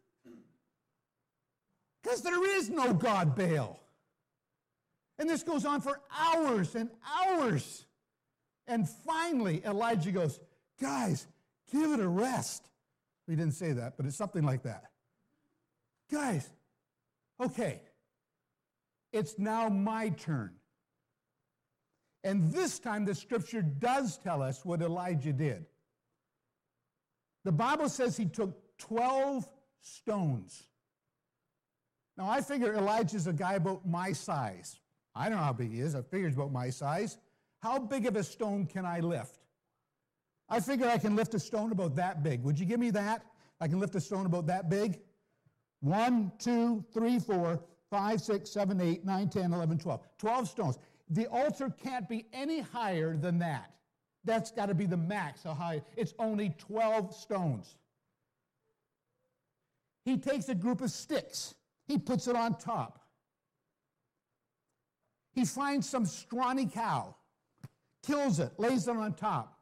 Because 2.04 2.20
there 2.20 2.56
is 2.58 2.68
no 2.68 2.92
God 2.92 3.34
Baal. 3.34 3.80
And 5.18 5.28
this 5.28 5.42
goes 5.42 5.64
on 5.64 5.80
for 5.80 6.00
hours 6.14 6.74
and 6.74 6.90
hours. 7.18 7.86
And 8.66 8.88
finally, 8.88 9.62
Elijah 9.64 10.12
goes, 10.12 10.38
Guys, 10.80 11.26
give 11.72 11.92
it 11.92 12.00
a 12.00 12.08
rest. 12.08 12.68
We 13.26 13.36
didn't 13.36 13.54
say 13.54 13.72
that, 13.72 13.96
but 13.96 14.04
it's 14.04 14.16
something 14.16 14.42
like 14.42 14.64
that. 14.64 14.90
Guys, 16.12 16.50
okay, 17.42 17.80
it's 19.12 19.38
now 19.38 19.68
my 19.70 20.10
turn. 20.10 20.52
And 22.22 22.52
this 22.52 22.78
time, 22.78 23.04
the 23.04 23.14
scripture 23.14 23.62
does 23.62 24.18
tell 24.18 24.42
us 24.42 24.64
what 24.64 24.82
Elijah 24.82 25.32
did. 25.32 25.64
The 27.44 27.52
Bible 27.52 27.88
says 27.88 28.16
he 28.16 28.26
took 28.26 28.58
12 28.78 29.48
stones 29.80 30.64
now, 32.16 32.30
I 32.30 32.40
figure 32.40 32.74
Elijah's 32.74 33.26
a 33.26 33.32
guy 33.32 33.54
about 33.54 33.86
my 33.86 34.12
size. 34.12 34.78
I 35.14 35.28
don't 35.28 35.38
know 35.38 35.44
how 35.44 35.52
big 35.52 35.72
he 35.72 35.80
is. 35.80 35.94
I 35.94 36.02
figure 36.02 36.28
he's 36.28 36.36
about 36.36 36.52
my 36.52 36.70
size. 36.70 37.18
How 37.60 37.78
big 37.78 38.06
of 38.06 38.16
a 38.16 38.22
stone 38.22 38.66
can 38.66 38.84
I 38.84 39.00
lift? 39.00 39.38
I 40.48 40.60
figure 40.60 40.86
I 40.86 40.98
can 40.98 41.16
lift 41.16 41.34
a 41.34 41.40
stone 41.40 41.72
about 41.72 41.96
that 41.96 42.22
big. 42.22 42.42
Would 42.44 42.58
you 42.58 42.66
give 42.66 42.78
me 42.78 42.90
that? 42.90 43.24
I 43.60 43.66
can 43.66 43.80
lift 43.80 43.94
a 43.94 44.00
stone 44.00 44.26
about 44.26 44.46
that 44.46 44.68
big? 44.68 45.00
One, 45.80 46.30
two, 46.38 46.84
three, 46.92 47.18
four, 47.18 47.60
five, 47.90 48.20
six, 48.20 48.50
seven, 48.50 48.80
eight, 48.80 49.04
nine, 49.04 49.28
10, 49.28 49.52
11, 49.52 49.78
12. 49.78 50.00
12 50.18 50.48
stones. 50.48 50.78
The 51.10 51.26
altar 51.26 51.70
can't 51.70 52.08
be 52.08 52.26
any 52.32 52.60
higher 52.60 53.16
than 53.16 53.38
that. 53.38 53.70
That's 54.24 54.50
got 54.50 54.66
to 54.66 54.74
be 54.74 54.86
the 54.86 54.96
max 54.96 55.42
how 55.42 55.54
high. 55.54 55.82
It's 55.96 56.14
only 56.18 56.54
12 56.58 57.14
stones. 57.14 57.76
He 60.04 60.16
takes 60.16 60.48
a 60.48 60.54
group 60.54 60.80
of 60.80 60.90
sticks 60.90 61.54
he 61.86 61.98
puts 61.98 62.28
it 62.28 62.36
on 62.36 62.56
top. 62.58 63.00
He 65.32 65.44
finds 65.44 65.88
some 65.88 66.06
scrawny 66.06 66.66
cow, 66.66 67.16
kills 68.06 68.38
it, 68.38 68.52
lays 68.58 68.86
it 68.86 68.96
on 68.96 69.14
top. 69.14 69.58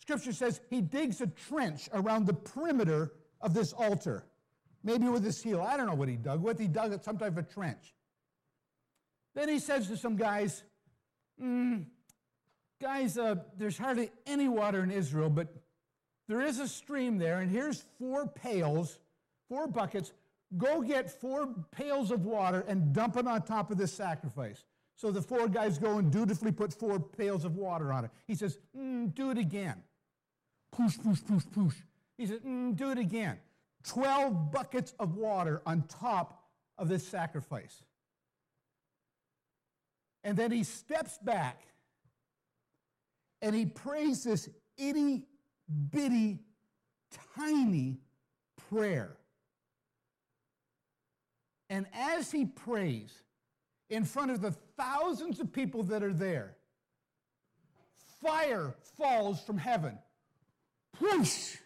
Scripture 0.00 0.32
says 0.32 0.60
he 0.68 0.82
digs 0.82 1.20
a 1.20 1.26
trench 1.26 1.88
around 1.94 2.26
the 2.26 2.34
perimeter 2.34 3.12
of 3.40 3.54
this 3.54 3.72
altar, 3.72 4.26
maybe 4.82 5.08
with 5.08 5.24
his 5.24 5.42
heel. 5.42 5.62
I 5.62 5.76
don't 5.76 5.86
know 5.86 5.94
what 5.94 6.08
he 6.08 6.16
dug 6.16 6.42
with. 6.42 6.58
He 6.58 6.68
dug 6.68 7.02
some 7.02 7.16
type 7.16 7.32
of 7.32 7.38
a 7.38 7.42
trench. 7.42 7.94
Then 9.34 9.48
he 9.48 9.58
says 9.58 9.88
to 9.88 9.96
some 9.96 10.16
guys, 10.16 10.62
mm, 11.42 11.86
Guys, 12.84 13.16
uh, 13.16 13.36
there's 13.56 13.78
hardly 13.78 14.10
any 14.26 14.46
water 14.46 14.82
in 14.82 14.90
Israel, 14.90 15.30
but 15.30 15.48
there 16.28 16.42
is 16.42 16.58
a 16.58 16.68
stream 16.68 17.16
there, 17.16 17.40
and 17.40 17.50
here's 17.50 17.84
four 17.98 18.26
pails, 18.26 18.98
four 19.48 19.66
buckets 19.66 20.12
Go 20.56 20.82
get 20.82 21.10
four 21.10 21.48
pails 21.70 22.10
of 22.10 22.24
water 22.24 22.64
and 22.68 22.92
dump 22.92 23.16
it 23.16 23.26
on 23.26 23.42
top 23.42 23.70
of 23.70 23.78
this 23.78 23.92
sacrifice. 23.92 24.64
So 24.96 25.10
the 25.10 25.22
four 25.22 25.48
guys 25.48 25.78
go 25.78 25.98
and 25.98 26.10
dutifully 26.10 26.52
put 26.52 26.72
four 26.72 27.00
pails 27.00 27.44
of 27.44 27.56
water 27.56 27.92
on 27.92 28.04
it. 28.04 28.10
He 28.26 28.34
says, 28.34 28.58
mm, 28.76 29.14
Do 29.14 29.30
it 29.30 29.38
again. 29.38 29.82
Push, 30.72 30.98
push, 30.98 31.20
push, 31.24 31.44
push. 31.52 31.74
He 32.16 32.26
says, 32.26 32.40
mm, 32.40 32.76
Do 32.76 32.90
it 32.90 32.98
again. 32.98 33.38
12 33.84 34.52
buckets 34.52 34.94
of 34.98 35.16
water 35.16 35.62
on 35.66 35.82
top 35.82 36.44
of 36.78 36.88
this 36.88 37.06
sacrifice. 37.06 37.82
And 40.22 40.36
then 40.36 40.50
he 40.50 40.62
steps 40.62 41.18
back 41.18 41.62
and 43.42 43.54
he 43.54 43.66
prays 43.66 44.24
this 44.24 44.48
itty 44.78 45.26
bitty, 45.90 46.38
tiny 47.36 47.98
prayer. 48.68 49.16
And 51.74 51.86
as 51.92 52.30
he 52.30 52.44
prays 52.44 53.10
in 53.90 54.04
front 54.04 54.30
of 54.30 54.40
the 54.40 54.52
thousands 54.76 55.40
of 55.40 55.52
people 55.52 55.82
that 55.82 56.04
are 56.04 56.12
there, 56.12 56.54
fire 58.22 58.76
falls 58.96 59.40
from 59.40 59.58
heaven. 59.58 59.98
Whoosh! 61.00 61.56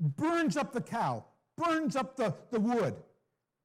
Burns 0.00 0.56
up 0.56 0.72
the 0.72 0.80
cow, 0.80 1.26
burns 1.58 1.94
up 1.94 2.16
the, 2.16 2.34
the 2.50 2.58
wood, 2.58 2.94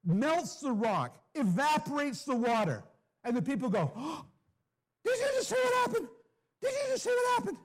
melts 0.05 0.60
the 0.60 0.73
rock, 0.73 1.17
evaporates 1.33 2.25
the 2.25 2.36
water. 2.36 2.83
And 3.23 3.33
the 3.33 3.41
people 3.41 3.69
go, 3.69 3.89
oh, 3.95 4.25
Did 5.05 5.17
you 5.17 5.27
just 5.38 5.47
see 5.47 5.55
what 5.55 5.73
happened? 5.75 6.07
Did 6.62 6.71
you 6.73 6.91
just 6.91 7.03
see 7.05 7.10
what 7.10 7.39
happened? 7.39 7.57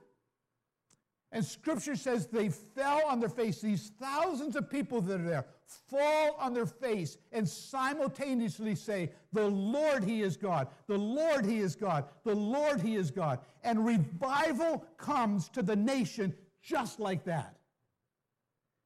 And 1.33 1.43
scripture 1.43 1.95
says 1.95 2.27
they 2.27 2.49
fell 2.49 3.01
on 3.07 3.19
their 3.19 3.27
face. 3.27 3.59
These 3.59 3.91
thousands 3.99 4.55
of 4.55 4.69
people 4.69 5.01
that 5.01 5.19
are 5.19 5.23
there 5.23 5.45
fall 5.65 6.35
on 6.39 6.53
their 6.53 6.67
face 6.67 7.17
and 7.31 7.49
simultaneously 7.49 8.75
say, 8.75 9.11
The 9.33 9.47
Lord, 9.47 10.03
He 10.03 10.21
is 10.21 10.37
God. 10.37 10.67
The 10.85 10.97
Lord, 10.97 11.43
He 11.43 11.57
is 11.57 11.75
God. 11.75 12.05
The 12.23 12.35
Lord, 12.35 12.81
He 12.81 12.95
is 12.95 13.09
God. 13.09 13.39
And 13.63 13.83
revival 13.83 14.85
comes 14.97 15.49
to 15.49 15.63
the 15.63 15.75
nation 15.75 16.35
just 16.61 16.99
like 16.99 17.23
that. 17.23 17.57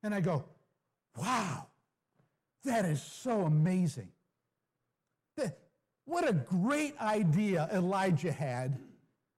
And 0.01 0.15
I 0.15 0.21
go, 0.21 0.45
Wow, 1.17 1.67
that 2.63 2.85
is 2.85 3.01
so 3.03 3.41
amazing. 3.41 4.07
What 6.05 6.25
a 6.25 6.31
great 6.31 6.97
idea 7.01 7.69
Elijah 7.73 8.31
had 8.31 8.79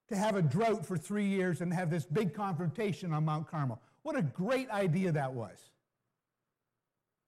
to 0.10 0.18
have 0.18 0.36
a 0.36 0.42
drought 0.42 0.86
for 0.86 0.98
three 0.98 1.26
years 1.26 1.62
and 1.62 1.74
have 1.74 1.90
this 1.90 2.06
big 2.06 2.34
confrontation 2.34 3.14
on 3.14 3.26
Mount 3.26 3.48
Carmel. 3.48 3.82
What 4.02 4.18
a 4.18 4.22
great 4.22 4.70
idea 4.70 5.12
that 5.12 5.34
was. 5.34 5.72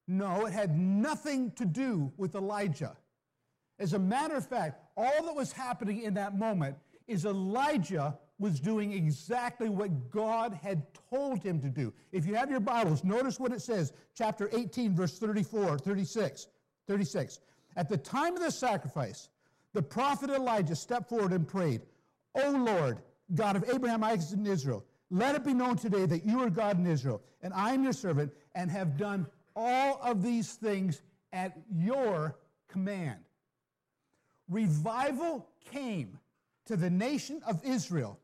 No, 0.08 0.46
it 0.46 0.54
had 0.54 0.78
nothing 0.78 1.52
to 1.52 1.66
do 1.66 2.12
with 2.18 2.36
Elijah. 2.36 2.98
As 3.80 3.94
a 3.94 4.00
matter 4.00 4.36
of 4.36 4.46
fact, 4.46 4.82
all 4.98 5.24
that 5.26 5.36
was 5.36 5.52
happening 5.52 6.02
in 6.02 6.14
that 6.16 6.38
moment 6.38 6.76
is 7.08 7.26
Elijah 7.26 8.18
was 8.40 8.60
doing 8.60 8.92
exactly 8.92 9.70
what 9.70 10.10
God 10.10 10.58
had 10.62 10.84
told 11.10 11.44
him 11.44 11.62
to 11.62 11.70
do. 11.70 11.94
If 12.12 12.26
you 12.26 12.34
have 12.36 12.50
your 12.50 12.60
Bibles, 12.60 13.04
notice 13.04 13.40
what 13.40 13.52
it 13.52 13.62
says, 13.62 13.94
chapter 14.16 14.50
18, 14.52 14.96
verse 14.96 15.20
34, 15.20 15.78
36, 15.78 16.48
36. 16.88 17.40
At 17.76 17.88
the 17.88 17.98
time 17.98 18.36
of 18.36 18.42
the 18.42 18.52
sacrifice, 18.52 19.30
the 19.74 19.82
prophet 19.82 20.30
Elijah 20.30 20.76
stepped 20.76 21.10
forward 21.10 21.32
and 21.32 21.48
prayed, 21.48 21.82
O 22.36 22.52
Lord, 22.52 23.00
God 23.36 23.56
of 23.56 23.70
Abraham, 23.70 24.04
Isaac, 24.04 24.38
and 24.38 24.48
Israel, 24.48 24.86
let 25.10 25.36
it 25.36 25.44
be 25.44 25.54
known 25.54 25.76
today 25.76 26.06
that 26.06 26.26
you 26.26 26.40
are 26.42 26.50
God 26.50 26.80
in 26.80 26.88
Israel, 26.88 27.22
and 27.42 27.54
I 27.54 27.74
am 27.74 27.84
your 27.84 27.94
servant, 27.94 28.32
and 28.56 28.72
have 28.72 28.98
done 28.98 29.28
all 29.56 30.00
of 30.02 30.24
these 30.24 30.54
things 30.54 31.02
at 31.34 31.58
your 31.70 32.38
command. 32.70 33.20
Revival 34.50 35.50
came 35.72 36.18
to 36.66 36.78
the 36.78 36.90
nation 36.90 37.42
of 37.48 37.62
Israel 37.64 38.20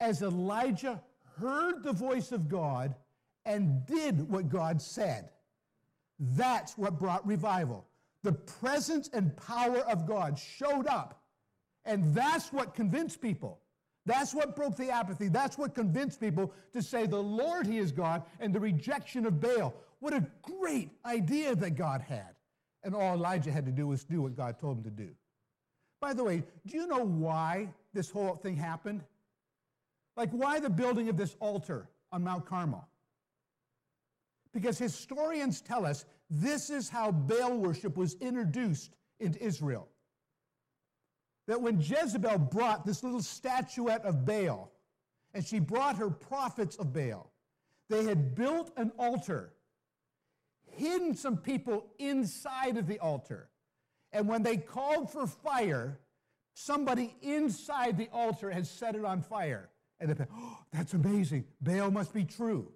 as 0.00 0.22
Elijah 0.22 1.02
heard 1.38 1.82
the 1.82 1.92
voice 1.92 2.32
of 2.32 2.48
God 2.48 2.94
and 3.44 3.84
did 3.86 4.28
what 4.30 4.48
God 4.48 4.80
said. 4.80 5.30
That's 6.18 6.76
what 6.78 6.98
brought 6.98 7.26
revival. 7.26 7.86
The 8.22 8.32
presence 8.32 9.10
and 9.12 9.36
power 9.36 9.78
of 9.80 10.06
God 10.06 10.38
showed 10.38 10.86
up, 10.86 11.22
and 11.86 12.14
that's 12.14 12.52
what 12.52 12.74
convinced 12.74 13.20
people. 13.20 13.60
That's 14.04 14.34
what 14.34 14.54
broke 14.54 14.76
the 14.76 14.90
apathy. 14.90 15.28
That's 15.28 15.58
what 15.58 15.74
convinced 15.74 16.20
people 16.20 16.52
to 16.72 16.82
say 16.82 17.06
the 17.06 17.22
Lord, 17.22 17.66
He 17.66 17.78
is 17.78 17.90
God, 17.90 18.22
and 18.38 18.54
the 18.54 18.60
rejection 18.60 19.26
of 19.26 19.40
Baal. 19.40 19.74
What 19.98 20.12
a 20.12 20.26
great 20.42 20.90
idea 21.04 21.56
that 21.56 21.70
God 21.70 22.02
had. 22.02 22.34
And 22.84 22.94
all 22.94 23.14
Elijah 23.14 23.50
had 23.50 23.66
to 23.66 23.72
do 23.72 23.88
was 23.88 24.04
do 24.04 24.22
what 24.22 24.36
God 24.36 24.60
told 24.60 24.78
him 24.78 24.84
to 24.84 24.90
do. 24.90 25.08
By 26.00 26.12
the 26.12 26.22
way, 26.22 26.44
do 26.66 26.76
you 26.76 26.86
know 26.86 27.04
why 27.04 27.72
this 27.94 28.10
whole 28.10 28.36
thing 28.36 28.56
happened? 28.56 29.02
Like, 30.16 30.30
why 30.30 30.60
the 30.60 30.70
building 30.70 31.08
of 31.08 31.16
this 31.16 31.34
altar 31.40 31.88
on 32.12 32.22
Mount 32.22 32.46
Carmel? 32.46 32.86
Because 34.52 34.78
historians 34.78 35.60
tell 35.60 35.84
us 35.84 36.04
this 36.30 36.70
is 36.70 36.88
how 36.88 37.10
Baal 37.10 37.56
worship 37.56 37.96
was 37.96 38.14
introduced 38.20 38.94
into 39.18 39.42
Israel. 39.42 39.88
That 41.46 41.60
when 41.60 41.80
Jezebel 41.80 42.38
brought 42.38 42.84
this 42.84 43.02
little 43.02 43.22
statuette 43.22 44.04
of 44.04 44.24
Baal, 44.24 44.72
and 45.32 45.44
she 45.46 45.58
brought 45.58 45.96
her 45.96 46.10
prophets 46.10 46.76
of 46.76 46.92
Baal, 46.92 47.30
they 47.88 48.04
had 48.04 48.34
built 48.34 48.72
an 48.76 48.90
altar, 48.98 49.52
hidden 50.64 51.14
some 51.14 51.36
people 51.36 51.86
inside 51.98 52.76
of 52.76 52.86
the 52.86 52.98
altar. 52.98 53.48
And 54.12 54.28
when 54.28 54.42
they 54.42 54.56
called 54.56 55.10
for 55.10 55.26
fire, 55.26 56.00
somebody 56.54 57.14
inside 57.22 57.98
the 57.98 58.08
altar 58.12 58.50
had 58.50 58.66
set 58.66 58.96
it 58.96 59.04
on 59.04 59.20
fire. 59.22 59.68
And 60.00 60.10
they 60.10 60.14
thought, 60.14 60.28
oh, 60.34 60.58
that's 60.72 60.94
amazing. 60.94 61.44
Baal 61.60 61.90
must 61.90 62.12
be 62.12 62.24
true. 62.24 62.72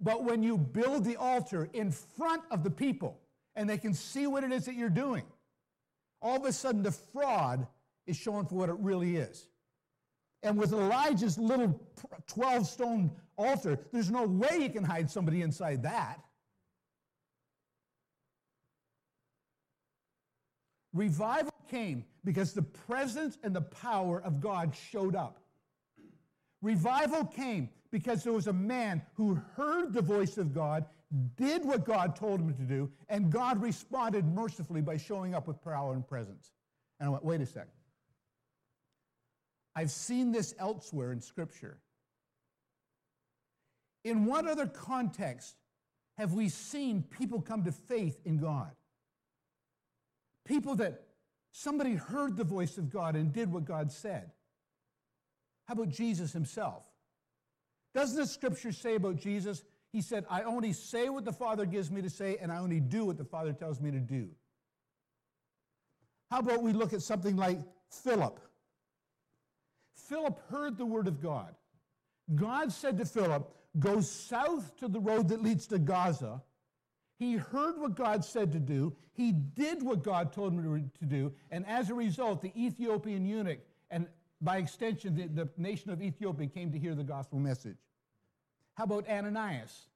But 0.00 0.24
when 0.24 0.42
you 0.42 0.58
build 0.58 1.04
the 1.04 1.16
altar 1.16 1.68
in 1.72 1.90
front 1.90 2.42
of 2.50 2.62
the 2.62 2.70
people 2.70 3.18
and 3.54 3.68
they 3.68 3.78
can 3.78 3.94
see 3.94 4.26
what 4.26 4.44
it 4.44 4.52
is 4.52 4.66
that 4.66 4.74
you're 4.74 4.90
doing, 4.90 5.24
all 6.26 6.36
of 6.36 6.44
a 6.44 6.52
sudden 6.52 6.82
the 6.82 6.90
fraud 6.90 7.68
is 8.06 8.16
shown 8.16 8.46
for 8.46 8.56
what 8.56 8.68
it 8.68 8.76
really 8.80 9.16
is. 9.16 9.48
And 10.42 10.58
with 10.58 10.72
Elijah's 10.72 11.38
little 11.38 11.80
12 12.26 12.66
stone 12.66 13.12
altar, 13.36 13.78
there's 13.92 14.10
no 14.10 14.24
way 14.24 14.58
you 14.60 14.70
can 14.70 14.82
hide 14.82 15.08
somebody 15.08 15.42
inside 15.42 15.84
that. 15.84 16.20
Revival 20.92 21.52
came 21.70 22.04
because 22.24 22.54
the 22.54 22.62
presence 22.62 23.38
and 23.44 23.54
the 23.54 23.60
power 23.60 24.20
of 24.20 24.40
God 24.40 24.74
showed 24.90 25.14
up. 25.14 25.38
Revival 26.60 27.24
came 27.24 27.68
because 27.92 28.24
there 28.24 28.32
was 28.32 28.48
a 28.48 28.52
man 28.52 29.00
who 29.14 29.40
heard 29.54 29.92
the 29.92 30.02
voice 30.02 30.38
of 30.38 30.52
God, 30.52 30.86
did 31.36 31.64
what 31.64 31.84
God 31.84 32.16
told 32.16 32.40
him 32.40 32.52
to 32.54 32.62
do, 32.62 32.90
and 33.08 33.30
God 33.30 33.62
responded 33.62 34.24
mercifully 34.24 34.82
by 34.82 34.96
showing 34.96 35.34
up 35.34 35.46
with 35.46 35.62
power 35.62 35.94
and 35.94 36.06
presence. 36.06 36.52
And 36.98 37.08
I 37.08 37.10
went, 37.10 37.24
wait 37.24 37.40
a 37.40 37.46
second. 37.46 37.70
I've 39.74 39.90
seen 39.90 40.32
this 40.32 40.54
elsewhere 40.58 41.12
in 41.12 41.20
Scripture. 41.20 41.78
In 44.04 44.24
what 44.24 44.46
other 44.46 44.66
context 44.66 45.56
have 46.16 46.32
we 46.32 46.48
seen 46.48 47.02
people 47.02 47.40
come 47.40 47.64
to 47.64 47.72
faith 47.72 48.18
in 48.24 48.38
God? 48.38 48.70
People 50.46 50.76
that 50.76 51.02
somebody 51.52 51.94
heard 51.94 52.36
the 52.36 52.44
voice 52.44 52.78
of 52.78 52.90
God 52.90 53.16
and 53.16 53.32
did 53.32 53.52
what 53.52 53.64
God 53.64 53.92
said. 53.92 54.30
How 55.66 55.74
about 55.74 55.88
Jesus 55.88 56.32
himself? 56.32 56.84
Doesn't 57.94 58.16
the 58.16 58.26
scripture 58.26 58.72
say 58.72 58.94
about 58.94 59.16
Jesus? 59.16 59.64
He 59.92 60.02
said, 60.02 60.24
I 60.28 60.42
only 60.42 60.72
say 60.72 61.08
what 61.08 61.24
the 61.24 61.32
Father 61.32 61.64
gives 61.64 61.90
me 61.90 62.02
to 62.02 62.10
say, 62.10 62.36
and 62.40 62.52
I 62.52 62.58
only 62.58 62.80
do 62.80 63.04
what 63.04 63.16
the 63.16 63.24
Father 63.24 63.52
tells 63.52 63.80
me 63.80 63.90
to 63.90 64.00
do. 64.00 64.28
How 66.30 66.40
about 66.40 66.62
we 66.62 66.72
look 66.72 66.92
at 66.92 67.02
something 67.02 67.36
like 67.36 67.58
Philip? 67.90 68.40
Philip 69.94 70.40
heard 70.50 70.76
the 70.76 70.86
word 70.86 71.08
of 71.08 71.22
God. 71.22 71.54
God 72.34 72.72
said 72.72 72.98
to 72.98 73.04
Philip, 73.04 73.52
Go 73.78 74.00
south 74.00 74.76
to 74.78 74.88
the 74.88 75.00
road 75.00 75.28
that 75.28 75.42
leads 75.42 75.66
to 75.68 75.78
Gaza. 75.78 76.42
He 77.18 77.34
heard 77.34 77.78
what 77.78 77.94
God 77.94 78.24
said 78.24 78.52
to 78.52 78.58
do. 78.58 78.94
He 79.12 79.32
did 79.32 79.82
what 79.82 80.02
God 80.02 80.32
told 80.32 80.52
him 80.52 80.90
to 80.98 81.04
do. 81.06 81.32
And 81.50 81.66
as 81.66 81.90
a 81.90 81.94
result, 81.94 82.42
the 82.42 82.52
Ethiopian 82.56 83.24
eunuch 83.24 83.60
and 83.90 84.06
by 84.40 84.58
extension, 84.58 85.14
the, 85.14 85.26
the 85.28 85.48
nation 85.56 85.90
of 85.90 86.02
Ethiopia 86.02 86.46
came 86.46 86.70
to 86.72 86.78
hear 86.78 86.94
the 86.94 87.04
gospel 87.04 87.38
message. 87.38 87.78
How 88.76 88.84
about 88.84 89.08
Ananias? 89.08 89.88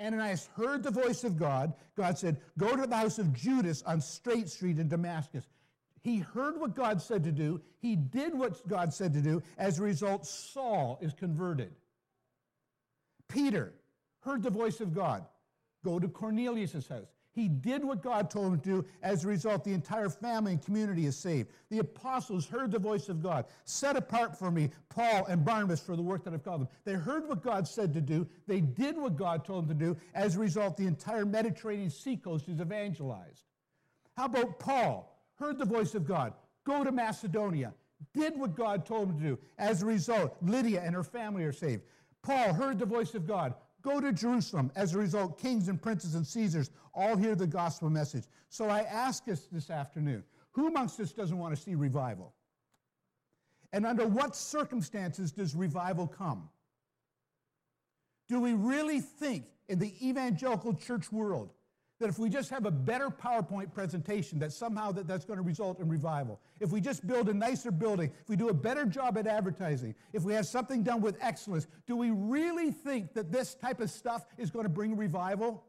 Ananias 0.00 0.48
heard 0.56 0.82
the 0.82 0.90
voice 0.90 1.24
of 1.24 1.38
God. 1.38 1.74
God 1.96 2.16
said, 2.16 2.40
Go 2.56 2.74
to 2.74 2.86
the 2.86 2.96
house 2.96 3.18
of 3.18 3.34
Judas 3.34 3.82
on 3.82 4.00
Straight 4.00 4.48
Street 4.48 4.78
in 4.78 4.88
Damascus. 4.88 5.44
He 6.02 6.18
heard 6.18 6.58
what 6.58 6.74
God 6.74 7.02
said 7.02 7.24
to 7.24 7.32
do. 7.32 7.60
He 7.80 7.96
did 7.96 8.34
what 8.34 8.66
God 8.66 8.94
said 8.94 9.12
to 9.12 9.20
do. 9.20 9.42
As 9.58 9.78
a 9.78 9.82
result, 9.82 10.26
Saul 10.26 10.98
is 11.02 11.12
converted. 11.12 11.72
Peter 13.28 13.74
heard 14.20 14.42
the 14.42 14.50
voice 14.50 14.80
of 14.80 14.94
God. 14.94 15.26
Go 15.84 15.98
to 15.98 16.08
Cornelius' 16.08 16.88
house. 16.88 17.19
He 17.40 17.48
did 17.48 17.82
what 17.82 18.02
God 18.02 18.30
told 18.30 18.52
him 18.52 18.60
to 18.60 18.68
do. 18.68 18.84
As 19.02 19.24
a 19.24 19.28
result, 19.28 19.64
the 19.64 19.72
entire 19.72 20.10
family 20.10 20.52
and 20.52 20.62
community 20.62 21.06
is 21.06 21.16
saved. 21.16 21.48
The 21.70 21.78
apostles 21.78 22.46
heard 22.46 22.70
the 22.70 22.78
voice 22.78 23.08
of 23.08 23.22
God. 23.22 23.46
Set 23.64 23.96
apart 23.96 24.38
for 24.38 24.50
me 24.50 24.68
Paul 24.90 25.24
and 25.24 25.42
Barnabas 25.42 25.80
for 25.80 25.96
the 25.96 26.02
work 26.02 26.22
that 26.24 26.34
I've 26.34 26.44
called 26.44 26.60
them. 26.60 26.68
They 26.84 26.92
heard 26.92 27.26
what 27.26 27.42
God 27.42 27.66
said 27.66 27.94
to 27.94 28.02
do. 28.02 28.28
They 28.46 28.60
did 28.60 28.94
what 28.98 29.16
God 29.16 29.46
told 29.46 29.68
them 29.68 29.78
to 29.78 29.84
do. 29.86 29.96
As 30.14 30.36
a 30.36 30.38
result, 30.38 30.76
the 30.76 30.86
entire 30.86 31.24
Mediterranean 31.24 31.88
seacoast 31.88 32.46
is 32.50 32.60
evangelized. 32.60 33.44
How 34.18 34.26
about 34.26 34.58
Paul? 34.58 35.18
Heard 35.36 35.58
the 35.58 35.64
voice 35.64 35.94
of 35.94 36.06
God. 36.06 36.34
Go 36.64 36.84
to 36.84 36.92
Macedonia. 36.92 37.72
Did 38.12 38.38
what 38.38 38.54
God 38.54 38.84
told 38.84 39.08
him 39.08 39.18
to 39.18 39.24
do. 39.24 39.38
As 39.56 39.82
a 39.82 39.86
result, 39.86 40.36
Lydia 40.42 40.82
and 40.82 40.94
her 40.94 41.04
family 41.04 41.44
are 41.44 41.54
saved. 41.54 41.84
Paul 42.22 42.52
heard 42.52 42.78
the 42.78 42.84
voice 42.84 43.14
of 43.14 43.26
God 43.26 43.54
Go 43.82 44.00
to 44.00 44.12
Jerusalem. 44.12 44.70
As 44.76 44.94
a 44.94 44.98
result, 44.98 45.38
kings 45.38 45.68
and 45.68 45.80
princes 45.80 46.14
and 46.14 46.26
Caesars 46.26 46.70
all 46.94 47.16
hear 47.16 47.34
the 47.34 47.46
gospel 47.46 47.88
message. 47.90 48.24
So 48.48 48.68
I 48.68 48.80
ask 48.80 49.28
us 49.28 49.46
this 49.50 49.70
afternoon 49.70 50.24
who 50.52 50.66
amongst 50.66 50.98
us 51.00 51.12
doesn't 51.12 51.38
want 51.38 51.54
to 51.54 51.60
see 51.60 51.74
revival? 51.74 52.34
And 53.72 53.86
under 53.86 54.06
what 54.06 54.34
circumstances 54.34 55.30
does 55.30 55.54
revival 55.54 56.06
come? 56.06 56.48
Do 58.28 58.40
we 58.40 58.52
really 58.54 59.00
think 59.00 59.44
in 59.68 59.78
the 59.78 59.94
evangelical 60.06 60.74
church 60.74 61.12
world 61.12 61.52
that 62.00 62.08
if 62.08 62.18
we 62.18 62.30
just 62.30 62.48
have 62.48 62.64
a 62.64 62.70
better 62.70 63.10
PowerPoint 63.10 63.72
presentation, 63.72 64.38
that 64.38 64.52
somehow 64.52 64.90
that, 64.92 65.06
that's 65.06 65.26
going 65.26 65.36
to 65.36 65.44
result 65.44 65.78
in 65.80 65.88
revival. 65.88 66.40
If 66.58 66.70
we 66.70 66.80
just 66.80 67.06
build 67.06 67.28
a 67.28 67.34
nicer 67.34 67.70
building, 67.70 68.10
if 68.22 68.28
we 68.28 68.36
do 68.36 68.48
a 68.48 68.54
better 68.54 68.86
job 68.86 69.18
at 69.18 69.26
advertising, 69.26 69.94
if 70.14 70.22
we 70.22 70.32
have 70.32 70.46
something 70.46 70.82
done 70.82 71.02
with 71.02 71.18
excellence, 71.20 71.66
do 71.86 71.96
we 71.96 72.10
really 72.10 72.72
think 72.72 73.12
that 73.12 73.30
this 73.30 73.54
type 73.54 73.80
of 73.80 73.90
stuff 73.90 74.24
is 74.38 74.50
going 74.50 74.64
to 74.64 74.70
bring 74.70 74.96
revival? 74.96 75.62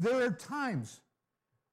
There 0.00 0.26
are 0.26 0.30
times 0.30 1.00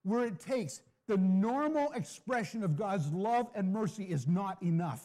where 0.04 0.26
it 0.26 0.40
takes 0.40 0.82
the 1.08 1.18
normal 1.18 1.92
expression 1.94 2.64
of 2.64 2.78
God's 2.78 3.12
love 3.12 3.50
and 3.56 3.74
mercy 3.74 4.04
is 4.04 4.28
not 4.28 4.62
enough. 4.62 5.04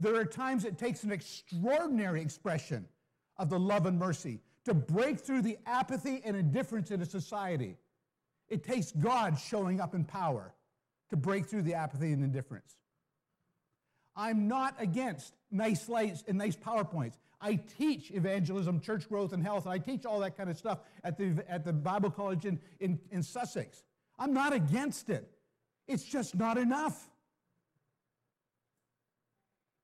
There 0.00 0.16
are 0.16 0.24
times 0.24 0.64
it 0.64 0.78
takes 0.78 1.02
an 1.02 1.12
extraordinary 1.12 2.22
expression 2.22 2.88
of 3.36 3.50
the 3.50 3.58
love 3.58 3.84
and 3.84 3.98
mercy 3.98 4.40
to 4.68 4.74
break 4.74 5.18
through 5.18 5.42
the 5.42 5.58
apathy 5.66 6.20
and 6.24 6.36
indifference 6.36 6.90
in 6.90 7.02
a 7.02 7.06
society. 7.06 7.76
It 8.48 8.64
takes 8.64 8.92
God 8.92 9.38
showing 9.38 9.80
up 9.80 9.94
in 9.94 10.04
power 10.04 10.54
to 11.10 11.16
break 11.16 11.46
through 11.46 11.62
the 11.62 11.74
apathy 11.74 12.12
and 12.12 12.22
indifference. 12.22 12.76
I'm 14.16 14.48
not 14.48 14.74
against 14.78 15.34
nice 15.50 15.82
slides 15.82 16.24
and 16.26 16.38
nice 16.38 16.56
PowerPoints. 16.56 17.14
I 17.40 17.60
teach 17.78 18.10
evangelism, 18.10 18.80
church 18.80 19.08
growth, 19.08 19.32
and 19.32 19.42
health, 19.42 19.64
and 19.64 19.72
I 19.72 19.78
teach 19.78 20.04
all 20.04 20.18
that 20.20 20.36
kind 20.36 20.50
of 20.50 20.56
stuff 20.56 20.80
at 21.04 21.16
the, 21.16 21.44
at 21.48 21.64
the 21.64 21.72
Bible 21.72 22.10
College 22.10 22.44
in, 22.44 22.58
in, 22.80 22.98
in 23.10 23.22
Sussex. 23.22 23.84
I'm 24.18 24.34
not 24.34 24.52
against 24.52 25.08
it. 25.08 25.30
It's 25.86 26.04
just 26.04 26.34
not 26.34 26.58
enough. 26.58 27.08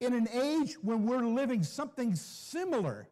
in 0.01 0.13
an 0.13 0.29
age 0.29 0.75
when 0.83 1.07
we're 1.07 1.25
living 1.25 1.63
something 1.63 2.15
similar 2.15 3.09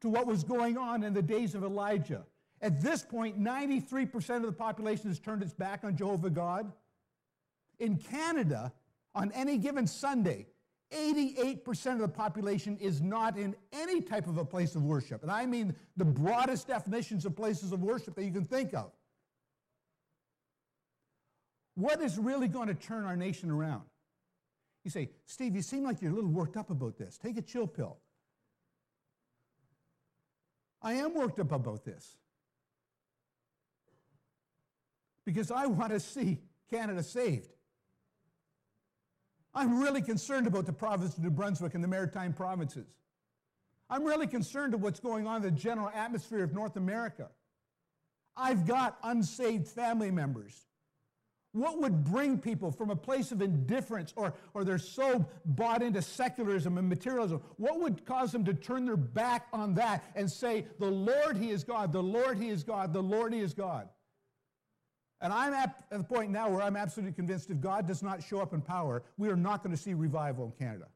to 0.00 0.08
what 0.08 0.26
was 0.26 0.44
going 0.44 0.76
on 0.76 1.02
in 1.02 1.14
the 1.14 1.22
days 1.22 1.54
of 1.54 1.64
Elijah. 1.64 2.24
At 2.60 2.80
this 2.80 3.02
point, 3.02 3.40
93% 3.40 4.36
of 4.36 4.42
the 4.42 4.52
population 4.52 5.08
has 5.08 5.18
turned 5.18 5.42
its 5.42 5.52
back 5.52 5.84
on 5.84 5.96
Jehovah 5.96 6.30
God. 6.30 6.72
In 7.78 7.96
Canada, 7.96 8.72
on 9.14 9.30
any 9.32 9.58
given 9.58 9.86
Sunday, 9.86 10.46
88% 10.92 11.94
of 11.94 11.98
the 11.98 12.08
population 12.08 12.76
is 12.78 13.00
not 13.00 13.36
in 13.36 13.54
any 13.72 14.00
type 14.00 14.28
of 14.28 14.38
a 14.38 14.44
place 14.44 14.74
of 14.74 14.82
worship. 14.84 15.22
And 15.22 15.30
I 15.30 15.44
mean 15.44 15.74
the 15.96 16.04
broadest 16.04 16.68
definitions 16.68 17.26
of 17.26 17.34
places 17.34 17.72
of 17.72 17.82
worship 17.82 18.14
that 18.14 18.24
you 18.24 18.32
can 18.32 18.44
think 18.44 18.72
of. 18.72 18.92
What 21.74 22.00
is 22.00 22.18
really 22.18 22.48
going 22.48 22.68
to 22.68 22.74
turn 22.74 23.04
our 23.04 23.16
nation 23.16 23.50
around? 23.50 23.82
You 24.84 24.90
say, 24.90 25.10
Steve, 25.26 25.56
you 25.56 25.62
seem 25.62 25.82
like 25.82 26.00
you're 26.00 26.12
a 26.12 26.14
little 26.14 26.30
worked 26.30 26.56
up 26.56 26.70
about 26.70 26.96
this. 26.96 27.18
Take 27.18 27.36
a 27.36 27.42
chill 27.42 27.66
pill. 27.66 27.98
I 30.86 30.92
am 30.92 31.14
worked 31.14 31.40
up 31.40 31.50
about 31.50 31.84
this 31.84 32.16
because 35.24 35.50
I 35.50 35.66
want 35.66 35.90
to 35.90 35.98
see 35.98 36.38
Canada 36.70 37.02
saved. 37.02 37.50
I'm 39.52 39.80
really 39.80 40.00
concerned 40.00 40.46
about 40.46 40.64
the 40.64 40.72
province 40.72 41.16
of 41.16 41.24
New 41.24 41.30
Brunswick 41.30 41.74
and 41.74 41.82
the 41.82 41.88
maritime 41.88 42.32
provinces. 42.32 42.86
I'm 43.90 44.04
really 44.04 44.28
concerned 44.28 44.74
of 44.74 44.82
what's 44.82 45.00
going 45.00 45.26
on 45.26 45.38
in 45.38 45.42
the 45.42 45.50
general 45.50 45.90
atmosphere 45.92 46.44
of 46.44 46.54
North 46.54 46.76
America. 46.76 47.30
I've 48.36 48.64
got 48.64 48.96
unsaved 49.02 49.66
family 49.66 50.12
members. 50.12 50.66
What 51.56 51.80
would 51.80 52.04
bring 52.04 52.38
people 52.38 52.70
from 52.70 52.90
a 52.90 52.96
place 52.96 53.32
of 53.32 53.40
indifference 53.40 54.12
or, 54.14 54.34
or 54.52 54.62
they're 54.62 54.76
so 54.76 55.24
bought 55.46 55.82
into 55.82 56.02
secularism 56.02 56.76
and 56.76 56.86
materialism? 56.86 57.40
What 57.56 57.80
would 57.80 58.04
cause 58.04 58.30
them 58.30 58.44
to 58.44 58.52
turn 58.52 58.84
their 58.84 58.98
back 58.98 59.46
on 59.54 59.72
that 59.76 60.04
and 60.14 60.30
say, 60.30 60.66
The 60.78 60.90
Lord, 60.90 61.38
He 61.38 61.48
is 61.48 61.64
God, 61.64 61.94
the 61.94 62.02
Lord, 62.02 62.36
He 62.36 62.50
is 62.50 62.62
God, 62.62 62.92
the 62.92 63.02
Lord, 63.02 63.32
He 63.32 63.40
is 63.40 63.54
God? 63.54 63.88
And 65.22 65.32
I'm 65.32 65.54
at 65.54 65.84
the 65.90 66.04
point 66.04 66.30
now 66.30 66.50
where 66.50 66.60
I'm 66.60 66.76
absolutely 66.76 67.14
convinced 67.14 67.48
if 67.48 67.58
God 67.58 67.86
does 67.86 68.02
not 68.02 68.22
show 68.22 68.40
up 68.40 68.52
in 68.52 68.60
power, 68.60 69.02
we 69.16 69.30
are 69.30 69.36
not 69.36 69.62
going 69.62 69.74
to 69.74 69.80
see 69.80 69.94
revival 69.94 70.44
in 70.44 70.66
Canada. 70.66 70.88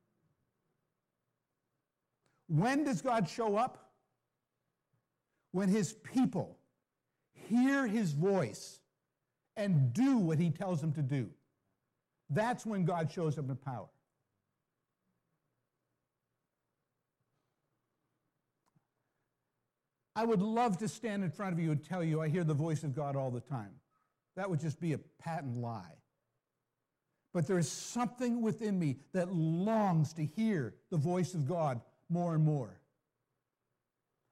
When 2.48 2.84
does 2.84 3.00
God 3.00 3.30
show 3.30 3.56
up? 3.56 3.92
When 5.52 5.70
his 5.70 5.94
people 5.94 6.58
hear 7.32 7.86
his 7.86 8.12
voice 8.12 8.79
and 9.56 9.92
do 9.92 10.16
what 10.16 10.38
he 10.38 10.50
tells 10.50 10.80
them 10.80 10.92
to 10.92 11.02
do. 11.02 11.28
That's 12.30 12.64
when 12.64 12.84
God 12.84 13.10
shows 13.10 13.38
up 13.38 13.48
in 13.48 13.56
power. 13.56 13.88
I 20.14 20.24
would 20.24 20.42
love 20.42 20.78
to 20.78 20.88
stand 20.88 21.24
in 21.24 21.30
front 21.30 21.52
of 21.54 21.60
you 21.60 21.70
and 21.70 21.82
tell 21.82 22.04
you 22.04 22.20
I 22.20 22.28
hear 22.28 22.44
the 22.44 22.54
voice 22.54 22.82
of 22.82 22.94
God 22.94 23.16
all 23.16 23.30
the 23.30 23.40
time. 23.40 23.72
That 24.36 24.50
would 24.50 24.60
just 24.60 24.80
be 24.80 24.92
a 24.92 24.98
patent 25.22 25.56
lie. 25.56 25.96
But 27.32 27.46
there 27.46 27.58
is 27.58 27.70
something 27.70 28.42
within 28.42 28.78
me 28.78 28.96
that 29.12 29.32
longs 29.32 30.12
to 30.14 30.24
hear 30.24 30.74
the 30.90 30.96
voice 30.96 31.34
of 31.34 31.48
God 31.48 31.80
more 32.08 32.34
and 32.34 32.44
more. 32.44 32.80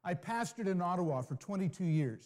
I 0.04 0.14
pastored 0.14 0.66
in 0.66 0.80
Ottawa 0.80 1.22
for 1.22 1.36
22 1.36 1.84
years. 1.84 2.24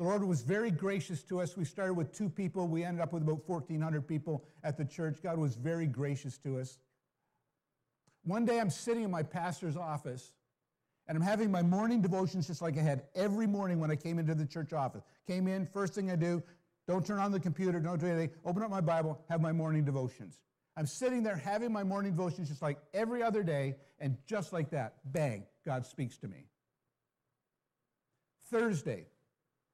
The 0.00 0.06
Lord 0.06 0.24
was 0.24 0.40
very 0.40 0.70
gracious 0.70 1.22
to 1.24 1.42
us. 1.42 1.58
We 1.58 1.66
started 1.66 1.92
with 1.92 2.10
two 2.10 2.30
people. 2.30 2.66
We 2.66 2.84
ended 2.84 3.02
up 3.02 3.12
with 3.12 3.22
about 3.22 3.46
1,400 3.46 4.08
people 4.08 4.42
at 4.64 4.78
the 4.78 4.84
church. 4.86 5.18
God 5.22 5.36
was 5.36 5.56
very 5.56 5.86
gracious 5.86 6.38
to 6.38 6.58
us. 6.58 6.78
One 8.24 8.46
day 8.46 8.60
I'm 8.60 8.70
sitting 8.70 9.02
in 9.04 9.10
my 9.10 9.22
pastor's 9.22 9.76
office 9.76 10.32
and 11.06 11.18
I'm 11.18 11.22
having 11.22 11.50
my 11.50 11.60
morning 11.60 12.00
devotions 12.00 12.46
just 12.46 12.62
like 12.62 12.78
I 12.78 12.80
had 12.80 13.02
every 13.14 13.46
morning 13.46 13.78
when 13.78 13.90
I 13.90 13.96
came 13.96 14.18
into 14.18 14.34
the 14.34 14.46
church 14.46 14.72
office. 14.72 15.02
Came 15.26 15.46
in, 15.46 15.66
first 15.66 15.92
thing 15.92 16.10
I 16.10 16.16
do, 16.16 16.42
don't 16.88 17.04
turn 17.04 17.18
on 17.18 17.30
the 17.30 17.40
computer, 17.40 17.78
don't 17.78 18.00
do 18.00 18.06
anything, 18.06 18.30
open 18.46 18.62
up 18.62 18.70
my 18.70 18.80
Bible, 18.80 19.22
have 19.28 19.42
my 19.42 19.52
morning 19.52 19.84
devotions. 19.84 20.40
I'm 20.78 20.86
sitting 20.86 21.22
there 21.22 21.36
having 21.36 21.72
my 21.72 21.84
morning 21.84 22.12
devotions 22.12 22.48
just 22.48 22.62
like 22.62 22.78
every 22.94 23.22
other 23.22 23.42
day, 23.42 23.76
and 23.98 24.16
just 24.26 24.54
like 24.54 24.70
that, 24.70 24.94
bang, 25.04 25.44
God 25.66 25.84
speaks 25.84 26.16
to 26.18 26.28
me. 26.28 26.46
Thursday, 28.50 29.09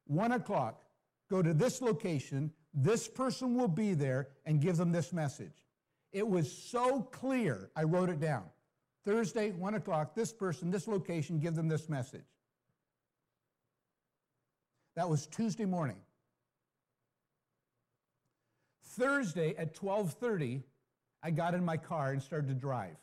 one 0.06 0.32
o'clock, 0.32 0.82
go 1.30 1.42
to 1.42 1.52
this 1.54 1.80
location, 1.82 2.52
this 2.72 3.08
person 3.08 3.54
will 3.54 3.68
be 3.68 3.94
there, 3.94 4.28
and 4.44 4.60
give 4.60 4.76
them 4.76 4.92
this 4.92 5.12
message. 5.12 5.66
It 6.12 6.26
was 6.26 6.50
so 6.50 7.02
clear, 7.02 7.70
I 7.76 7.82
wrote 7.82 8.08
it 8.08 8.20
down. 8.20 8.44
Thursday, 9.04 9.52
1 9.52 9.74
o'clock, 9.74 10.14
this 10.14 10.32
person, 10.32 10.70
this 10.70 10.88
location, 10.88 11.38
give 11.38 11.54
them 11.54 11.68
this 11.68 11.88
message. 11.88 12.26
That 14.96 15.08
was 15.08 15.26
Tuesday 15.26 15.66
morning. 15.66 15.98
Thursday 18.82 19.54
at 19.56 19.74
12:30, 19.74 20.62
I 21.22 21.30
got 21.30 21.54
in 21.54 21.64
my 21.64 21.76
car 21.76 22.12
and 22.12 22.22
started 22.22 22.48
to 22.48 22.54
drive. 22.54 22.96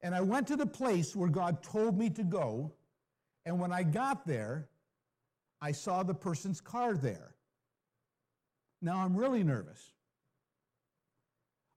And 0.00 0.14
I 0.14 0.20
went 0.20 0.48
to 0.48 0.56
the 0.56 0.66
place 0.66 1.14
where 1.14 1.28
God 1.28 1.62
told 1.62 1.96
me 1.96 2.10
to 2.10 2.24
go, 2.24 2.72
and 3.44 3.60
when 3.60 3.72
I 3.72 3.82
got 3.82 4.26
there, 4.26 4.68
I 5.60 5.72
saw 5.72 6.02
the 6.02 6.14
person's 6.14 6.60
car 6.60 6.96
there. 6.96 7.34
Now 8.80 8.98
I'm 8.98 9.16
really 9.16 9.42
nervous. 9.42 9.92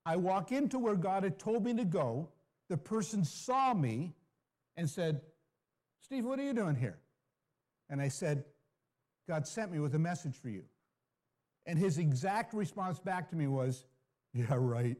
I 0.05 0.15
walk 0.17 0.51
into 0.51 0.79
where 0.79 0.95
God 0.95 1.23
had 1.23 1.39
told 1.39 1.63
me 1.63 1.73
to 1.75 1.85
go, 1.85 2.29
the 2.69 2.77
person 2.77 3.23
saw 3.23 3.73
me 3.73 4.13
and 4.77 4.89
said, 4.89 5.21
Steve, 6.01 6.25
what 6.25 6.39
are 6.39 6.43
you 6.43 6.53
doing 6.53 6.75
here? 6.75 6.99
And 7.89 8.01
I 8.01 8.07
said, 8.07 8.45
God 9.27 9.47
sent 9.47 9.71
me 9.71 9.79
with 9.79 9.95
a 9.95 9.99
message 9.99 10.35
for 10.35 10.49
you. 10.49 10.63
And 11.65 11.77
his 11.77 11.97
exact 11.97 12.53
response 12.53 12.99
back 12.99 13.29
to 13.29 13.35
me 13.35 13.47
was, 13.47 13.85
Yeah, 14.33 14.55
right. 14.57 14.97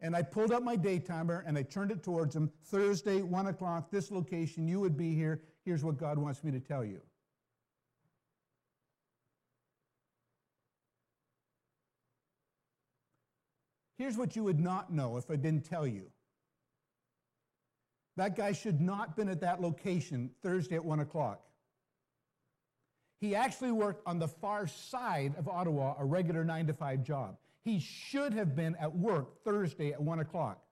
And 0.00 0.14
I 0.14 0.22
pulled 0.22 0.52
up 0.52 0.62
my 0.62 0.76
day 0.76 0.98
timer 0.98 1.44
and 1.46 1.56
I 1.56 1.62
turned 1.62 1.90
it 1.90 2.02
towards 2.02 2.36
him. 2.36 2.50
Thursday, 2.64 3.22
1 3.22 3.46
o'clock, 3.46 3.90
this 3.90 4.10
location, 4.10 4.68
you 4.68 4.80
would 4.80 4.96
be 4.96 5.14
here. 5.14 5.42
Here's 5.66 5.82
what 5.82 5.98
God 5.98 6.16
wants 6.16 6.44
me 6.44 6.52
to 6.52 6.60
tell 6.60 6.84
you. 6.84 7.00
Here's 13.98 14.16
what 14.16 14.36
you 14.36 14.44
would 14.44 14.60
not 14.60 14.92
know 14.92 15.16
if 15.16 15.28
I 15.28 15.34
didn't 15.34 15.64
tell 15.64 15.84
you. 15.84 16.04
That 18.16 18.36
guy 18.36 18.52
should 18.52 18.80
not 18.80 19.08
have 19.08 19.16
been 19.16 19.28
at 19.28 19.40
that 19.40 19.60
location 19.60 20.30
Thursday 20.40 20.76
at 20.76 20.84
1 20.84 21.00
o'clock. 21.00 21.42
He 23.20 23.34
actually 23.34 23.72
worked 23.72 24.06
on 24.06 24.20
the 24.20 24.28
far 24.28 24.68
side 24.68 25.34
of 25.36 25.48
Ottawa, 25.48 25.96
a 25.98 26.04
regular 26.04 26.44
9 26.44 26.68
to 26.68 26.74
5 26.74 27.02
job. 27.02 27.38
He 27.64 27.80
should 27.80 28.34
have 28.34 28.54
been 28.54 28.76
at 28.76 28.94
work 28.94 29.42
Thursday 29.42 29.92
at 29.92 30.00
1 30.00 30.20
o'clock, 30.20 30.62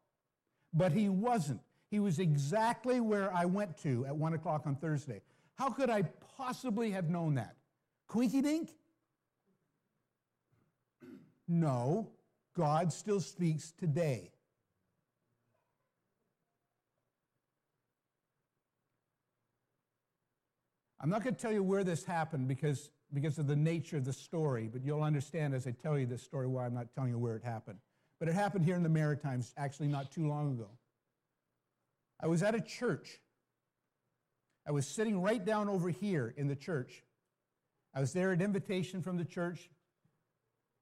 but 0.73 0.93
he 0.93 1.09
wasn't. 1.09 1.61
He 1.95 2.01
was 2.01 2.19
exactly 2.19 2.99
where 2.99 3.33
I 3.33 3.45
went 3.45 3.79
to 3.85 4.05
at 4.05 4.17
1 4.17 4.35
o'clock 4.35 4.63
on 4.67 4.75
Thursday. 4.75 5.21
How 5.55 5.71
could 5.71 5.91
I 5.91 6.03
possibly 6.37 6.91
have 6.91 7.09
known 7.09 7.37
that? 7.37 7.55
Quinky 8.09 8.43
dink? 8.43 8.71
No. 11.47 12.11
God 12.57 12.93
still 12.93 13.21
speaks 13.21 13.71
today. 13.71 14.33
I'm 21.01 21.09
not 21.09 21.23
going 21.23 21.37
to 21.37 21.41
tell 21.41 21.53
you 21.53 21.63
where 21.63 21.85
this 21.85 22.05
happened 22.05 22.49
because, 22.49 22.91
because 23.13 23.39
of 23.39 23.47
the 23.47 23.55
nature 23.55 23.99
of 23.99 24.05
the 24.05 24.13
story, 24.13 24.67
but 24.67 24.85
you'll 24.85 25.05
understand 25.05 25.55
as 25.55 25.69
I 25.69 25.71
tell 25.71 25.97
you 25.97 26.07
this 26.07 26.25
story 26.25 26.49
why 26.49 26.67
I'm 26.67 26.75
not 26.75 26.93
telling 26.93 27.11
you 27.11 27.19
where 27.21 27.37
it 27.37 27.45
happened. 27.45 27.79
But 28.19 28.29
it 28.29 28.35
happened 28.35 28.65
here 28.65 28.75
in 28.75 28.83
the 28.83 28.89
Maritimes 28.89 29.55
actually 29.57 29.87
not 29.87 30.11
too 30.11 30.27
long 30.27 30.55
ago. 30.55 30.71
I 32.21 32.27
was 32.27 32.43
at 32.43 32.55
a 32.55 32.61
church. 32.61 33.21
I 34.67 34.73
was 34.73 34.87
sitting 34.87 35.21
right 35.21 35.45
down 35.45 35.69
over 35.69 35.91
here 35.91 36.33
in 36.37 36.49
the 36.49 36.57
church. 36.57 37.05
I 37.95 38.01
was 38.01 38.13
there 38.13 38.33
at 38.33 38.41
invitation 38.41 39.03
from 39.03 39.19
the 39.19 39.25
church. 39.25 39.71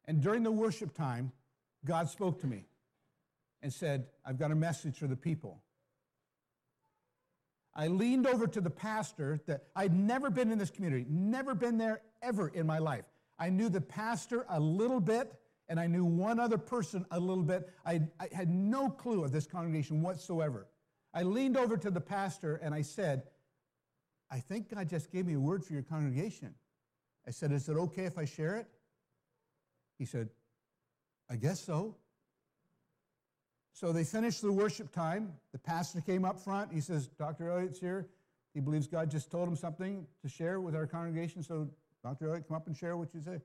And 0.07 0.21
during 0.21 0.43
the 0.43 0.53
worship 0.53 0.95
time, 0.95 1.33
God 1.85 2.09
spoke 2.09 2.41
to 2.41 2.47
me 2.47 2.67
and 3.61 3.73
said, 3.73 4.07
I've 4.25 4.39
got 4.39 4.51
a 4.51 4.55
message 4.55 4.97
for 4.97 5.07
the 5.07 5.17
people. 5.17 5.63
I 7.75 7.87
leaned 7.87 8.27
over 8.27 8.47
to 8.47 8.61
the 8.61 8.71
pastor 8.71 9.41
that 9.47 9.65
I'd 9.75 9.95
never 9.95 10.31
been 10.31 10.51
in 10.51 10.59
this 10.59 10.71
community, 10.71 11.07
never 11.09 11.55
been 11.55 11.79
there 11.79 12.03
ever 12.21 12.49
in 12.49 12.67
my 12.67 12.79
life. 12.79 13.05
I 13.39 13.49
knew 13.49 13.69
the 13.69 13.81
pastor 13.81 14.45
a 14.49 14.61
little 14.61 15.01
bit, 15.01 15.33
and 15.69 15.81
I 15.81 15.87
knew 15.87 16.05
one 16.05 16.39
other 16.39 16.59
person 16.59 17.07
a 17.11 17.19
little 17.19 17.45
bit. 17.45 17.71
I, 17.87 18.03
I 18.21 18.29
had 18.33 18.51
no 18.51 18.91
clue 18.91 19.25
of 19.25 19.33
this 19.33 19.47
congregation 19.47 20.03
whatsoever. 20.03 20.67
I 21.15 21.23
leaned 21.23 21.57
over 21.57 21.77
to 21.77 21.91
the 21.91 22.01
pastor 22.01 22.57
and 22.57 22.75
I 22.75 22.83
said, 22.83 23.25
I 24.31 24.39
think 24.39 24.75
God 24.75 24.89
just 24.89 25.11
gave 25.11 25.27
me 25.27 25.35
a 25.35 25.41
word 25.41 25.65
for 25.65 25.75
your 25.75 25.83
congregation. 25.83 26.55
I 27.27 27.31
said, 27.31 27.53
Is 27.53 27.69
it 27.69 27.77
okay 27.77 28.05
if 28.05 28.19
I 28.19 28.25
share 28.25 28.57
it? 28.57 28.67
He 29.99 30.07
said, 30.07 30.31
I 31.31 31.37
guess 31.37 31.65
so. 31.65 31.97
So 33.75 33.93
they 33.93 34.05
finished 34.05 34.43
the 34.43 34.53
worship 34.53 34.93
time. 34.93 35.33
The 35.53 35.59
pastor 35.59 36.01
came 36.01 36.25
up 36.25 36.41
front. 36.41 36.73
He 36.73 36.81
says, 36.81 37.09
Dr. 37.19 37.49
Elliott's 37.51 37.79
here. 37.79 38.09
He 38.55 38.61
believes 38.61 38.87
God 38.87 39.11
just 39.11 39.31
told 39.31 39.49
him 39.49 39.57
something 39.57 40.07
to 40.23 40.29
share 40.29 40.61
with 40.61 40.75
our 40.75 40.87
congregation. 40.87 41.43
So, 41.43 41.69
Dr. 42.03 42.29
Elliott, 42.29 42.49
come 42.49 42.57
up 42.57 42.67
and 42.67 42.77
share 42.77 42.97
what 42.97 43.15
you 43.15 43.21
say. 43.21 43.41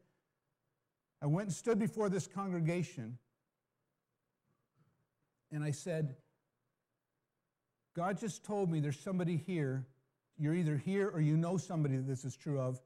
I 1.22 1.28
went 1.28 1.48
and 1.48 1.56
stood 1.56 1.80
before 1.80 2.10
this 2.10 2.28
congregation 2.28 3.18
and 5.52 5.64
I 5.64 5.72
said, 5.72 6.16
God 7.98 8.20
just 8.20 8.46
told 8.46 8.70
me 8.70 8.80
there's 8.80 9.00
somebody 9.00 9.36
here. 9.36 9.84
You're 10.38 10.54
either 10.54 10.78
here 10.78 11.10
or 11.10 11.20
you 11.20 11.36
know 11.36 11.58
somebody 11.58 11.96
that 11.96 12.06
this 12.06 12.26
is 12.26 12.38
true 12.38 12.62
of, 12.62 12.80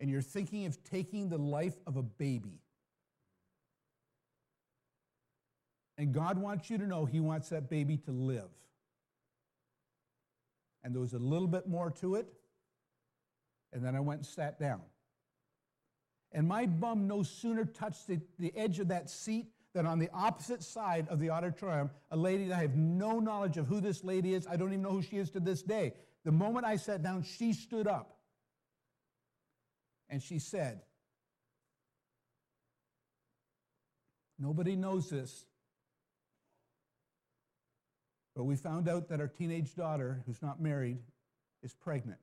and 0.00 0.10
you're 0.10 0.20
thinking 0.20 0.66
of 0.66 0.82
taking 0.82 1.28
the 1.28 1.38
life 1.38 1.76
of 1.86 1.96
a 1.96 2.02
baby. 2.02 2.58
And 5.96 6.12
God 6.12 6.36
wants 6.36 6.68
you 6.68 6.78
to 6.78 6.84
know 6.84 7.04
He 7.04 7.20
wants 7.20 7.48
that 7.50 7.70
baby 7.70 7.96
to 7.98 8.10
live. 8.10 8.50
And 10.82 10.92
there 10.92 11.00
was 11.00 11.14
a 11.14 11.18
little 11.18 11.48
bit 11.48 11.68
more 11.68 11.92
to 12.00 12.16
it. 12.16 12.26
And 13.72 13.84
then 13.84 13.94
I 13.94 14.00
went 14.00 14.18
and 14.18 14.26
sat 14.26 14.58
down. 14.58 14.82
And 16.32 16.48
my 16.48 16.66
bum 16.66 17.06
no 17.06 17.22
sooner 17.22 17.64
touched 17.66 18.08
the, 18.08 18.20
the 18.40 18.52
edge 18.56 18.80
of 18.80 18.88
that 18.88 19.10
seat 19.10 19.46
than 19.76 19.84
on 19.84 19.98
the 19.98 20.08
opposite 20.14 20.62
side 20.62 21.06
of 21.10 21.20
the 21.20 21.28
auditorium, 21.28 21.90
a 22.10 22.16
lady 22.16 22.48
that 22.48 22.56
I 22.56 22.62
have 22.62 22.76
no 22.76 23.20
knowledge 23.20 23.58
of 23.58 23.66
who 23.66 23.78
this 23.82 24.02
lady 24.02 24.32
is. 24.32 24.46
I 24.46 24.56
don't 24.56 24.68
even 24.68 24.80
know 24.80 24.92
who 24.92 25.02
she 25.02 25.18
is 25.18 25.28
to 25.32 25.40
this 25.40 25.62
day. 25.62 25.92
The 26.24 26.32
moment 26.32 26.64
I 26.64 26.76
sat 26.76 27.02
down, 27.02 27.22
she 27.22 27.52
stood 27.52 27.86
up 27.86 28.16
and 30.08 30.22
she 30.22 30.38
said, 30.38 30.80
Nobody 34.38 34.76
knows 34.76 35.10
this, 35.10 35.44
but 38.34 38.44
we 38.44 38.56
found 38.56 38.88
out 38.88 39.08
that 39.08 39.20
our 39.20 39.28
teenage 39.28 39.74
daughter, 39.74 40.22
who's 40.26 40.40
not 40.40 40.60
married, 40.60 40.98
is 41.62 41.74
pregnant. 41.74 42.20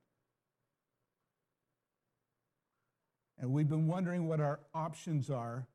And 3.38 3.52
we've 3.52 3.68
been 3.68 3.86
wondering 3.86 4.26
what 4.26 4.40
our 4.40 4.60
options 4.74 5.30
are 5.30 5.66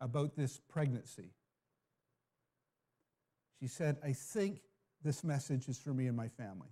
about 0.00 0.36
this 0.36 0.60
pregnancy. 0.68 1.30
She 3.60 3.66
said, 3.66 3.96
I 4.04 4.12
think 4.12 4.60
this 5.02 5.24
message 5.24 5.68
is 5.68 5.78
for 5.78 5.92
me 5.92 6.06
and 6.06 6.16
my 6.16 6.28
family. 6.28 6.68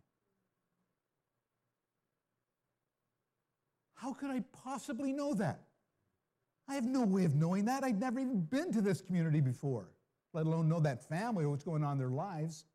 How 3.94 4.12
could 4.12 4.30
I 4.30 4.44
possibly 4.64 5.12
know 5.12 5.34
that? 5.34 5.62
I 6.68 6.74
have 6.74 6.84
no 6.84 7.02
way 7.04 7.24
of 7.24 7.34
knowing 7.34 7.64
that. 7.64 7.82
I'd 7.82 7.98
never 7.98 8.20
even 8.20 8.40
been 8.40 8.72
to 8.72 8.80
this 8.80 9.00
community 9.00 9.40
before 9.40 9.88
let 10.36 10.44
alone 10.44 10.68
know 10.68 10.80
that 10.80 11.02
family 11.08 11.46
or 11.46 11.48
what's 11.48 11.64
going 11.64 11.82
on 11.82 11.92
in 11.92 11.98
their 11.98 12.10
lives. 12.10 12.66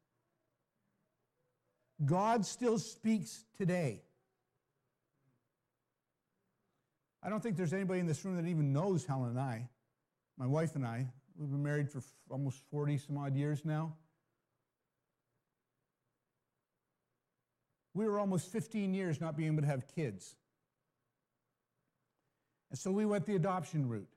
God 2.04 2.44
still 2.44 2.80
speaks 2.80 3.46
today. 3.56 4.02
I 7.22 7.30
don't 7.30 7.42
think 7.42 7.56
there's 7.56 7.74
anybody 7.74 8.00
in 8.00 8.08
this 8.08 8.26
room 8.26 8.36
that 8.38 8.48
even 8.48 8.74
knows 8.74 9.06
Helen 9.06 9.30
and 9.30 9.40
I, 9.40 9.70
my 10.42 10.48
wife 10.48 10.76
and 10.76 10.84
I. 10.84 11.06
We've 11.38 11.52
been 11.52 11.62
married 11.62 11.88
for 11.88 12.02
almost 12.32 12.64
40 12.72 12.98
some 12.98 13.16
odd 13.16 13.36
years 13.36 13.64
now. 13.64 13.94
We 17.94 18.08
were 18.08 18.18
almost 18.18 18.52
15 18.52 18.96
years 18.96 19.22
not 19.22 19.38
being 19.38 19.54
able 19.54 19.62
to 19.62 19.68
have 19.68 19.86
kids. 19.86 20.36
And 22.72 22.80
so 22.80 22.90
we 22.90 23.06
went 23.06 23.28
the 23.28 23.36
adoption 23.36 23.88
route. 23.88 24.10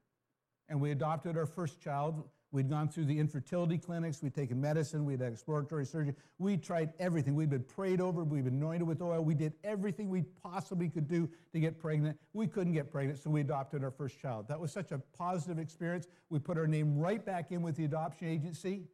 And 0.70 0.80
we 0.80 0.92
adopted 0.92 1.37
our 1.37 1.44
first 1.44 1.82
child 1.82 2.24
We'd 2.54 2.70
gone 2.70 2.88
through 2.88 3.06
the 3.06 3.18
infertility 3.18 3.78
clinics, 3.78 4.22
we'd 4.22 4.32
taken 4.32 4.60
medicine, 4.60 5.04
we'd 5.04 5.20
had 5.20 5.32
exploratory 5.32 5.84
surgery. 5.84 6.14
We 6.38 6.56
tried 6.56 6.92
everything. 7.00 7.34
We'd 7.34 7.50
been 7.50 7.64
prayed 7.64 8.00
over, 8.00 8.22
we'd 8.22 8.44
been 8.44 8.54
anointed 8.54 8.86
with 8.86 9.02
oil. 9.02 9.24
We 9.24 9.34
did 9.34 9.54
everything 9.64 10.08
we 10.08 10.22
possibly 10.40 10.88
could 10.88 11.08
do 11.08 11.28
to 11.52 11.58
get 11.58 11.80
pregnant. 11.80 12.16
We 12.32 12.46
couldn't 12.46 12.72
get 12.72 12.92
pregnant, 12.92 13.18
so 13.18 13.28
we 13.28 13.40
adopted 13.40 13.82
our 13.82 13.90
first 13.90 14.20
child. 14.20 14.46
That 14.46 14.60
was 14.60 14.70
such 14.70 14.92
a 14.92 14.98
positive 15.18 15.58
experience. 15.58 16.06
We 16.30 16.38
put 16.38 16.56
our 16.56 16.68
name 16.68 16.96
right 16.96 17.26
back 17.26 17.50
in 17.50 17.60
with 17.60 17.74
the 17.74 17.86
adoption 17.86 18.28
agency 18.28 18.84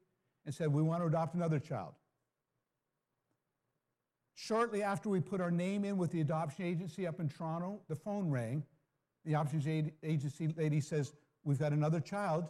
and 0.46 0.54
said, 0.54 0.72
We 0.72 0.80
want 0.80 1.02
to 1.02 1.08
adopt 1.08 1.34
another 1.34 1.58
child. 1.58 1.92
Shortly 4.36 4.82
after 4.82 5.10
we 5.10 5.20
put 5.20 5.42
our 5.42 5.50
name 5.50 5.84
in 5.84 5.98
with 5.98 6.12
the 6.12 6.22
adoption 6.22 6.64
agency 6.64 7.06
up 7.06 7.20
in 7.20 7.28
Toronto, 7.28 7.82
the 7.90 7.96
phone 7.96 8.30
rang. 8.30 8.64
The 9.26 9.32
adoption 9.32 9.92
agency 10.02 10.48
lady 10.56 10.80
says, 10.80 11.12
We've 11.44 11.58
got 11.58 11.74
another 11.74 12.00
child 12.00 12.48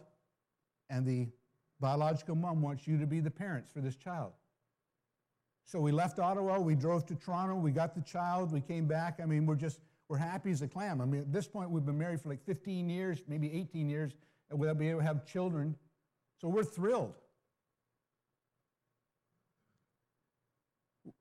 and 0.91 1.05
the 1.05 1.27
biological 1.79 2.35
mom 2.35 2.61
wants 2.61 2.85
you 2.85 2.99
to 2.99 3.07
be 3.07 3.19
the 3.21 3.31
parents 3.31 3.71
for 3.71 3.79
this 3.79 3.95
child. 3.95 4.33
So 5.63 5.79
we 5.79 5.91
left 5.91 6.19
Ottawa, 6.19 6.59
we 6.59 6.75
drove 6.75 7.05
to 7.07 7.15
Toronto, 7.15 7.55
we 7.55 7.71
got 7.71 7.95
the 7.95 8.01
child, 8.01 8.51
we 8.51 8.61
came 8.61 8.85
back. 8.85 9.19
I 9.23 9.25
mean, 9.25 9.45
we're 9.45 9.55
just, 9.55 9.79
we're 10.09 10.17
happy 10.17 10.51
as 10.51 10.61
a 10.61 10.67
clam. 10.67 10.99
I 10.99 11.05
mean, 11.05 11.21
at 11.21 11.31
this 11.31 11.47
point, 11.47 11.69
we've 11.71 11.85
been 11.85 11.97
married 11.97 12.21
for 12.21 12.29
like 12.29 12.43
15 12.45 12.89
years, 12.89 13.23
maybe 13.27 13.51
18 13.51 13.89
years, 13.89 14.11
and 14.49 14.59
without 14.59 14.77
being 14.77 14.91
able 14.91 14.99
to 14.99 15.05
have 15.05 15.25
children. 15.25 15.75
So 16.41 16.49
we're 16.49 16.63
thrilled. 16.63 17.15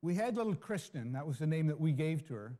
We 0.03 0.15
had 0.15 0.37
little 0.37 0.55
Kristen, 0.55 1.13
that 1.13 1.27
was 1.27 1.39
the 1.39 1.47
name 1.47 1.69
that 1.69 1.81
we 1.81 1.93
gave 1.93 2.27
to 2.27 2.35
her. 2.35 2.59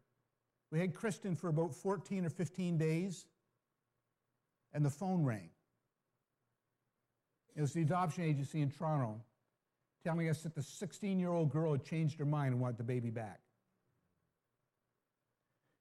We 0.71 0.79
had 0.79 0.95
Kristen 0.95 1.35
for 1.35 1.49
about 1.49 1.75
14 1.75 2.25
or 2.25 2.31
15 2.31 2.79
days, 2.79 3.27
and 4.73 4.85
the 4.85 4.91
phone 4.91 5.25
rang. 5.25 5.51
It 7.57 7.61
was 7.61 7.73
the 7.73 7.83
adoption 7.83 8.25
agency 8.25 8.61
in 8.61 8.71
Toronto 8.71 9.21
telling 10.05 10.29
us 10.29 10.43
that 10.43 10.55
the 10.55 10.63
16 10.63 11.19
year 11.19 11.31
old 11.31 11.51
girl 11.51 11.73
had 11.73 11.85
changed 11.85 12.19
her 12.19 12.25
mind 12.25 12.53
and 12.53 12.61
wanted 12.61 12.79
the 12.79 12.85
baby 12.85 13.11
back. 13.11 13.41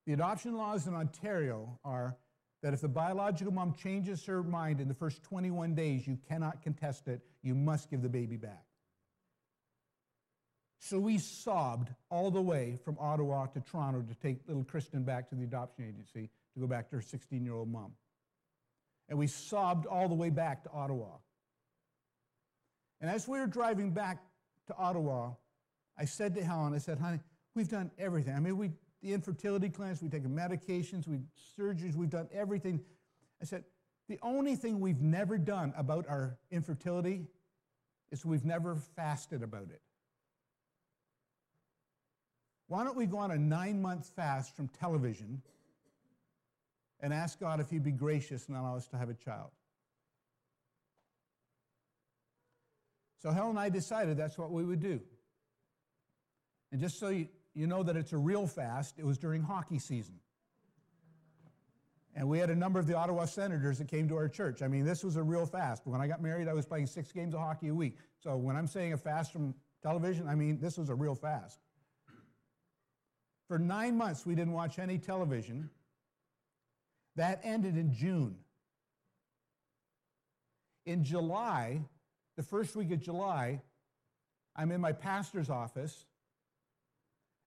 The 0.06 0.14
adoption 0.14 0.58
laws 0.58 0.88
in 0.88 0.96
Ontario 0.96 1.80
are 1.86 2.18
that 2.62 2.74
if 2.74 2.82
the 2.82 2.90
biological 2.90 3.54
mom 3.54 3.74
changes 3.74 4.26
her 4.26 4.44
mind 4.44 4.82
in 4.82 4.88
the 4.88 4.94
first 4.94 5.24
21 5.24 5.76
days, 5.76 6.06
you 6.08 6.18
cannot 6.28 6.62
contest 6.62 7.08
it. 7.08 7.22
You 7.42 7.56
must 7.56 7.90
give 7.90 8.02
the 8.02 8.10
baby 8.10 8.36
back. 8.36 8.66
So 10.80 10.98
we 10.98 11.18
sobbed 11.18 11.90
all 12.10 12.32
the 12.32 12.42
way 12.42 12.78
from 12.84 12.98
Ottawa 13.00 13.46
to 13.48 13.60
Toronto 13.60 14.02
to 14.02 14.16
take 14.16 14.48
little 14.48 14.64
Kristen 14.64 15.04
back 15.04 15.30
to 15.30 15.36
the 15.36 15.44
adoption 15.44 15.86
agency 15.88 16.30
to 16.54 16.60
go 16.60 16.68
back 16.68 16.90
to 16.90 16.98
her 16.98 17.02
16 17.02 17.44
year 17.44 17.54
old 17.54 17.70
mom. 17.70 17.94
And 19.10 19.18
we 19.18 19.28
sobbed 19.28 19.86
all 19.86 20.08
the 20.08 20.16
way 20.16 20.30
back 20.30 20.64
to 20.64 20.72
Ottawa. 20.72 21.18
And 23.02 23.10
as 23.10 23.28
we 23.28 23.40
were 23.40 23.48
driving 23.48 23.92
back 23.92 24.22
to 24.68 24.76
Ottawa, 24.76 25.32
I 25.98 26.06
said 26.06 26.36
to 26.36 26.44
Helen, 26.44 26.74
I 26.74 26.78
said, 26.80 27.00
honey, 27.00 27.20
we've 27.56 27.70
done 27.70 27.92
everything. 27.98 28.36
I 28.36 28.40
mean, 28.40 28.58
we 28.58 28.72
the 29.02 29.14
infertility 29.14 29.70
clinics, 29.70 30.02
we've 30.02 30.12
taken 30.12 30.32
medications, 30.32 31.08
we 31.08 31.20
surgeries, 31.58 31.96
we've 31.96 32.10
done 32.10 32.28
everything. 32.34 32.82
I 33.42 33.46
said, 33.46 33.64
the 34.08 34.20
only 34.22 34.56
thing 34.56 34.80
we've 34.80 35.02
never 35.02 35.38
done 35.38 35.74
about 35.78 36.06
our 36.10 36.38
infertility 36.52 37.28
is 38.12 38.26
we've 38.26 38.46
never 38.46 38.76
fasted 38.76 39.44
about 39.44 39.70
it. 39.70 39.82
Why 42.68 42.84
don't 42.84 42.98
we 42.98 43.06
go 43.06 43.18
on 43.18 43.32
a 43.32 43.38
nine 43.38 43.82
month 43.82 44.08
fast 44.16 44.56
from 44.56 44.68
television 44.68 45.42
and 47.00 47.14
ask 47.14 47.40
God 47.40 47.60
if 47.60 47.70
He'd 47.70 47.84
be 47.84 47.92
gracious 47.92 48.48
and 48.48 48.58
allow 48.58 48.76
us 48.76 48.88
to 48.90 48.98
have 48.98 49.10
a 49.10 49.14
child? 49.14 49.52
So 53.20 53.32
Helen 53.32 53.52
and 53.52 53.60
I 53.60 53.70
decided 53.70 54.18
that's 54.18 54.38
what 54.38 54.52
we 54.52 54.64
would 54.64 54.80
do. 54.80 55.02
And 56.72 56.80
just 56.80 57.00
so 57.00 57.10
you, 57.10 57.28
you 57.54 57.68
know 57.68 57.84
that 57.84 57.96
it's 57.98 58.14
a 58.14 58.18
real 58.18 58.48
fast, 58.48 58.98
it 58.98 59.06
was 59.06 59.18
during 59.18 59.42
hockey 59.42 59.80
season. 59.80 60.16
And 62.16 62.28
we 62.28 62.40
had 62.40 62.50
a 62.50 62.56
number 62.56 62.80
of 62.80 62.88
the 62.88 62.96
Ottawa 62.96 63.26
Senators 63.26 63.78
that 63.78 63.88
came 63.88 64.08
to 64.10 64.16
our 64.16 64.28
church. 64.28 64.62
I 64.62 64.68
mean, 64.68 64.84
this 64.84 65.04
was 65.04 65.16
a 65.16 65.24
real 65.24 65.46
fast. 65.46 65.86
When 65.86 66.02
I 66.02 66.08
got 66.08 66.22
married, 66.22 66.48
I 66.48 66.54
was 66.54 66.66
playing 66.66 66.88
six 66.88 67.12
games 67.12 67.34
of 67.34 67.40
hockey 67.40 67.68
a 67.70 67.74
week. 67.74 67.98
So 68.18 68.36
when 68.36 68.56
I'm 68.56 68.68
saying 68.68 68.94
a 68.94 68.98
fast 68.98 69.32
from 69.32 69.54
television, 69.84 70.28
I 70.28 70.36
mean, 70.36 70.60
this 70.60 70.78
was 70.78 70.90
a 70.90 70.96
real 70.96 71.16
fast. 71.16 71.60
For 73.48 73.58
nine 73.58 73.98
months, 73.98 74.26
we 74.26 74.36
didn't 74.36 74.54
watch 74.54 74.80
any 74.80 74.98
television. 74.98 75.70
That 77.16 77.42
ended 77.44 77.78
in 77.78 77.94
June. 77.94 78.38
In 80.86 81.04
July, 81.04 81.82
the 82.40 82.44
first 82.44 82.74
week 82.74 82.90
of 82.94 83.02
July, 83.02 83.62
I'm 84.56 84.72
in 84.72 84.80
my 84.80 84.94
pastor's 84.94 85.50
office. 85.50 86.06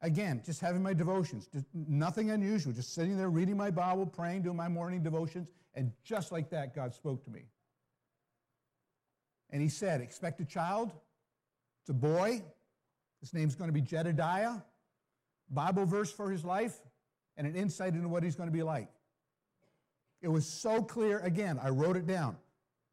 Again, 0.03 0.43
just 0.45 0.61
having 0.61 0.83
my 0.83 0.93
devotions, 0.93 1.49
just 1.51 1.65
nothing 1.73 2.31
unusual, 2.31 2.75
just 2.75 2.93
sitting 2.93 3.17
there 3.17 3.31
reading 3.31 3.57
my 3.57 3.71
Bible, 3.71 4.05
praying, 4.05 4.43
doing 4.43 4.57
my 4.59 4.69
morning 4.69 5.03
devotions, 5.03 5.49
and 5.75 5.93
just 6.05 6.31
like 6.31 6.51
that, 6.51 6.75
God 6.75 6.93
spoke 6.93 7.25
to 7.25 7.31
me. 7.31 7.47
And 9.49 9.63
He 9.63 9.71
said, 9.71 10.03
Expect 10.03 10.41
a 10.41 10.45
child. 10.45 10.93
It's 11.81 11.89
a 11.89 11.95
boy. 11.95 12.43
His 13.23 13.33
name's 13.33 13.55
going 13.55 13.69
to 13.69 13.73
be 13.73 13.81
Jedediah. 13.81 14.57
Bible 15.49 15.87
verse 15.87 16.13
for 16.13 16.31
his 16.31 16.45
life, 16.45 16.79
and 17.39 17.47
an 17.47 17.57
insight 17.57 17.95
into 17.95 18.09
what 18.09 18.23
he's 18.23 18.37
going 18.37 18.51
to 18.51 18.55
be 18.55 18.63
like. 18.63 18.91
It 20.21 20.29
was 20.29 20.47
so 20.47 20.83
clear. 20.83 21.19
Again, 21.21 21.59
I 21.63 21.71
wrote 21.71 21.97
it 21.97 22.07
down. 22.07 22.37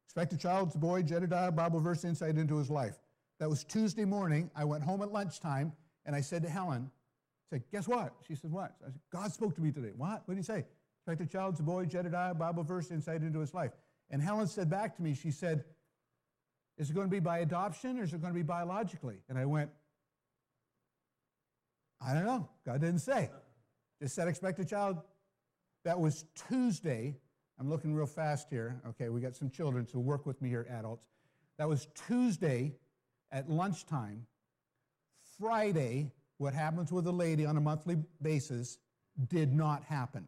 Expect 0.09 0.33
a 0.33 0.37
child's 0.37 0.75
boy, 0.75 1.03
Jedediah, 1.03 1.51
Bible 1.51 1.79
verse 1.79 2.03
insight 2.03 2.35
into 2.35 2.57
his 2.57 2.71
life. 2.71 2.95
That 3.39 3.47
was 3.47 3.63
Tuesday 3.63 4.05
morning. 4.05 4.49
I 4.55 4.65
went 4.65 4.83
home 4.83 5.03
at 5.03 5.11
lunchtime 5.11 5.71
and 6.03 6.15
I 6.15 6.21
said 6.21 6.41
to 6.41 6.49
Helen, 6.49 6.89
I 6.89 7.55
said, 7.55 7.63
guess 7.71 7.87
what? 7.87 8.15
She 8.27 8.33
said, 8.33 8.51
what? 8.51 8.73
I 8.81 8.87
said, 8.87 8.99
God 9.11 9.31
spoke 9.31 9.53
to 9.53 9.61
me 9.61 9.71
today. 9.71 9.91
What? 9.95 10.23
What 10.25 10.33
did 10.33 10.37
he 10.37 10.43
say? 10.43 10.65
Expect 10.97 11.21
a 11.21 11.31
child's 11.31 11.61
boy, 11.61 11.85
Jedediah, 11.85 12.33
Bible 12.33 12.63
verse 12.63 12.89
insight 12.89 13.21
into 13.21 13.37
his 13.37 13.53
life. 13.53 13.69
And 14.09 14.19
Helen 14.19 14.47
said 14.47 14.67
back 14.67 14.95
to 14.95 15.03
me, 15.03 15.13
she 15.13 15.29
said, 15.29 15.63
is 16.79 16.89
it 16.89 16.93
going 16.93 17.05
to 17.05 17.11
be 17.11 17.19
by 17.19 17.39
adoption 17.39 17.99
or 17.99 18.03
is 18.03 18.11
it 18.11 18.19
going 18.19 18.33
to 18.33 18.37
be 18.37 18.41
biologically? 18.41 19.17
And 19.29 19.37
I 19.37 19.45
went, 19.45 19.69
I 22.01 22.15
don't 22.15 22.25
know. 22.25 22.49
God 22.65 22.81
didn't 22.81 22.99
say. 22.99 23.29
Just 24.01 24.15
said 24.15 24.27
expect 24.27 24.57
a 24.57 24.65
child. 24.65 24.97
That 25.85 25.99
was 25.99 26.25
Tuesday. 26.49 27.15
I'm 27.59 27.69
looking 27.69 27.93
real 27.93 28.07
fast 28.07 28.49
here. 28.49 28.81
Okay, 28.87 29.09
we 29.09 29.19
got 29.19 29.35
some 29.35 29.49
children, 29.49 29.85
so 29.87 29.99
work 29.99 30.25
with 30.25 30.41
me 30.41 30.49
here, 30.49 30.65
adults. 30.69 31.05
That 31.57 31.67
was 31.67 31.87
Tuesday 32.07 32.73
at 33.31 33.49
lunchtime. 33.49 34.25
Friday, 35.39 36.11
what 36.37 36.53
happens 36.53 36.91
with 36.91 37.05
a 37.07 37.11
lady 37.11 37.45
on 37.45 37.57
a 37.57 37.61
monthly 37.61 37.97
basis 38.21 38.77
did 39.27 39.53
not 39.53 39.83
happen. 39.83 40.25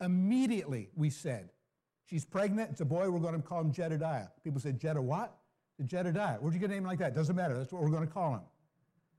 Immediately, 0.00 0.90
we 0.96 1.10
said, 1.10 1.50
She's 2.06 2.24
pregnant. 2.24 2.70
It's 2.70 2.80
a 2.80 2.84
boy. 2.84 3.10
We're 3.10 3.18
going 3.18 3.40
to 3.40 3.46
call 3.46 3.60
him 3.60 3.72
Jedediah. 3.72 4.26
People 4.42 4.60
said, 4.60 4.78
Jeddah 4.78 5.00
what? 5.00 5.38
Jedediah. 5.84 6.36
Where'd 6.38 6.54
you 6.54 6.60
get 6.60 6.70
a 6.70 6.74
name 6.74 6.84
like 6.84 6.98
that? 6.98 7.14
Doesn't 7.14 7.34
matter. 7.34 7.56
That's 7.56 7.72
what 7.72 7.82
we're 7.82 7.90
going 7.90 8.06
to 8.06 8.12
call 8.12 8.34
him. 8.34 8.42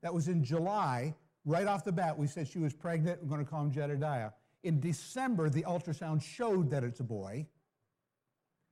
That 0.02 0.14
was 0.14 0.28
in 0.28 0.44
July. 0.44 1.14
Right 1.44 1.66
off 1.66 1.84
the 1.84 1.92
bat, 1.92 2.16
we 2.16 2.26
said 2.26 2.48
she 2.48 2.58
was 2.58 2.74
pregnant. 2.74 3.22
We're 3.22 3.28
going 3.28 3.44
to 3.44 3.50
call 3.50 3.62
him 3.62 3.72
Jedediah. 3.72 4.30
In 4.66 4.80
December, 4.80 5.48
the 5.48 5.62
ultrasound 5.62 6.22
showed 6.22 6.70
that 6.70 6.82
it's 6.82 6.98
a 6.98 7.04
boy. 7.04 7.46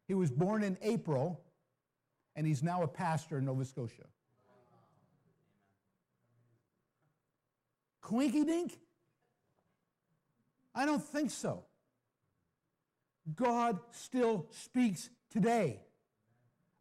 He 0.08 0.14
was 0.14 0.32
born 0.32 0.64
in 0.64 0.76
April, 0.82 1.40
and 2.34 2.44
he's 2.44 2.64
now 2.64 2.82
a 2.82 2.88
pastor 2.88 3.38
in 3.38 3.44
Nova 3.44 3.64
Scotia. 3.64 4.02
Quinky 8.00 8.44
dink? 8.44 8.76
I 10.74 10.84
don't 10.84 11.00
think 11.00 11.30
so. 11.30 11.62
God 13.32 13.78
still 13.92 14.48
speaks 14.50 15.10
today. 15.30 15.80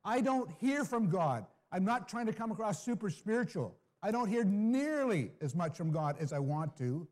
I 0.03 0.21
don't 0.21 0.49
hear 0.59 0.83
from 0.85 1.11
God. 1.11 1.45
I'm 1.71 1.85
not 1.85 2.09
trying 2.09 2.25
to 2.25 2.33
come 2.33 2.51
across 2.51 2.83
super 2.83 3.11
spiritual. 3.11 3.77
I 4.01 4.09
don't 4.09 4.27
hear 4.27 4.43
nearly 4.43 5.33
as 5.39 5.53
much 5.53 5.77
from 5.77 5.91
God 5.91 6.15
as 6.19 6.33
I 6.33 6.39
want 6.39 6.75
to. 6.79 7.07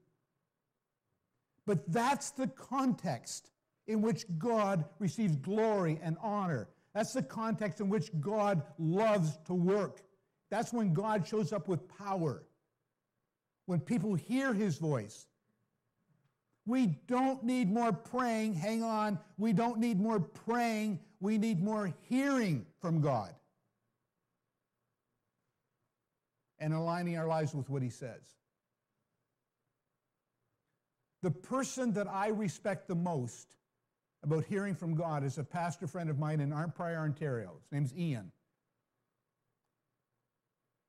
But 1.66 1.91
that's 1.91 2.32
the 2.32 2.47
context 2.47 3.51
in 3.88 4.01
which 4.01 4.26
God 4.38 4.86
receives 4.99 5.36
glory 5.36 5.99
and 6.01 6.18
honor. 6.22 6.70
That's 6.93 7.14
the 7.14 7.24
context 7.24 7.80
in 7.80 7.89
which 7.89 8.09
God 8.20 8.64
loves 8.78 9.38
to 9.45 9.53
work. 9.53 10.01
That's 10.49 10.74
when 10.74 10.93
God 10.93 11.28
shows 11.28 11.53
up 11.53 11.68
with 11.68 11.88
power. 11.97 12.43
When 13.66 13.80
people 13.80 14.16
hear 14.16 14.53
his 14.53 14.78
voice, 14.78 15.28
we 16.66 16.88
don't 17.07 17.43
need 17.43 17.72
more 17.72 17.91
praying. 17.91 18.53
Hang 18.53 18.84
on. 18.84 19.20
We 19.38 19.53
don't 19.53 19.80
need 19.80 19.99
more 19.99 20.20
praying. 20.20 20.99
We 21.20 21.38
need 21.38 21.64
more 21.64 21.93
hearing 22.09 22.66
from 22.80 23.01
God 23.01 23.34
and 26.59 26.74
aligning 26.74 27.18
our 27.18 27.28
lives 27.28 27.53
with 27.53 27.70
what 27.70 27.82
He 27.82 27.89
says. 27.89 28.22
The 31.22 31.32
person 31.32 31.94
that 31.94 32.08
I 32.08 32.28
respect 32.30 32.88
the 32.88 32.96
most 32.96 33.56
about 34.24 34.46
hearing 34.46 34.76
from 34.76 34.96
God 34.96 35.24
is 35.24 35.38
a 35.38 35.44
pastor 35.44 35.88
friend 35.88 36.10
of 36.10 36.20
mine 36.20 36.40
in 36.40 36.52
Arnprior, 36.52 37.00
Ontario. 37.00 37.54
His 37.64 37.72
name's 37.72 37.96
Ian. 37.96 38.32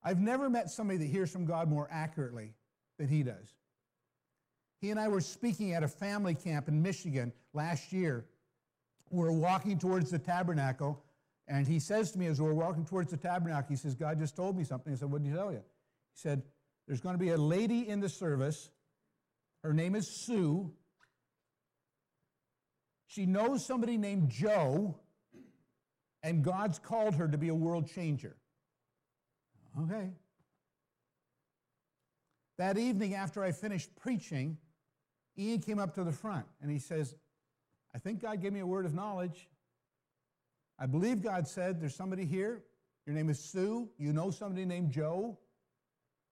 I've 0.03 0.21
never 0.21 0.51
met 0.51 0.71
somebody 0.71 0.99
that 0.99 1.07
hears 1.07 1.31
from 1.31 1.45
God 1.45 1.69
more 1.69 1.89
accurately 1.91 2.55
than 2.99 3.09
he 3.09 3.23
does. 3.23 3.55
He 4.81 4.91
and 4.91 4.99
I 4.99 5.09
were 5.09 5.21
speaking 5.21 5.75
at 5.75 5.85
a 5.85 5.89
family 5.89 6.35
camp 6.35 6.67
in 6.69 6.83
Michigan 6.83 7.33
last 7.53 7.93
year. 7.93 8.27
We're 9.11 9.31
walking 9.31 9.79
towards 9.79 10.11
the 10.11 10.19
tabernacle, 10.19 11.03
and 11.47 11.67
he 11.67 11.79
says 11.79 12.11
to 12.13 12.19
me 12.19 12.27
as 12.27 12.41
we're 12.41 12.55
walking 12.55 12.85
towards 12.85 13.11
the 13.11 13.17
tabernacle, 13.17 13.69
he 13.69 13.77
says, 13.77 13.95
God 13.95 14.19
just 14.19 14.35
told 14.35 14.57
me 14.57 14.65
something. 14.65 14.93
I 14.93 14.97
said, 14.97 15.11
What 15.11 15.23
did 15.23 15.31
he 15.31 15.37
tell 15.37 15.53
you? 15.53 15.59
He 15.59 16.21
said, 16.21 16.43
There's 16.89 17.01
going 17.01 17.15
to 17.15 17.19
be 17.19 17.31
a 17.31 17.37
lady 17.37 17.89
in 17.89 18.01
the 18.01 18.09
service. 18.09 18.71
Her 19.63 19.73
name 19.73 19.95
is 19.95 20.09
Sue. 20.09 20.73
She 23.07 23.27
knows 23.27 23.65
somebody 23.65 23.97
named 23.97 24.31
Joe, 24.31 24.97
and 26.23 26.43
God's 26.43 26.79
called 26.79 27.15
her 27.17 27.29
to 27.29 27.39
be 27.39 27.49
a 27.49 27.55
world 27.55 27.89
changer. 27.89 28.37
Okay. 29.83 30.11
That 32.59 32.79
evening, 32.79 33.15
after 33.15 33.43
I 33.43 33.53
finished 33.53 33.95
preaching, 33.97 34.59
Ian 35.39 35.61
came 35.61 35.79
up 35.79 35.95
to 35.95 36.05
the 36.05 36.13
front 36.13 36.47
and 36.61 36.71
he 36.71 36.79
says, 36.79 37.15
I 37.95 37.99
think 37.99 38.21
God 38.21 38.41
gave 38.41 38.53
me 38.53 38.61
a 38.61 38.67
word 38.67 38.87
of 38.87 38.95
knowledge. 38.95 39.49
I 40.79 40.87
believe 40.87 41.23
God 41.23 41.47
said, 41.47 41.81
There's 41.81 41.95
somebody 41.95 42.25
here. 42.25 42.63
Your 43.07 43.15
name 43.15 43.29
is 43.29 43.39
Sue. 43.39 43.89
You 43.99 44.13
know 44.13 44.31
somebody 44.31 44.65
named 44.65 44.91
Joe. 44.91 45.39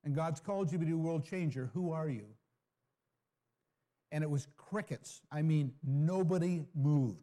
And 0.05 0.15
God's 0.15 0.41
called 0.41 0.73
you 0.73 0.79
to 0.79 0.85
be 0.85 0.93
a 0.93 0.97
world 0.97 1.25
changer. 1.25 1.71
Who 1.75 1.93
are 1.93 2.09
you? 2.09 2.27
And 4.13 4.25
it 4.25 4.31
was 4.31 4.47
crickets. 4.57 5.21
I 5.31 5.43
mean, 5.43 5.73
nobody 5.85 6.65
moved. 6.75 7.23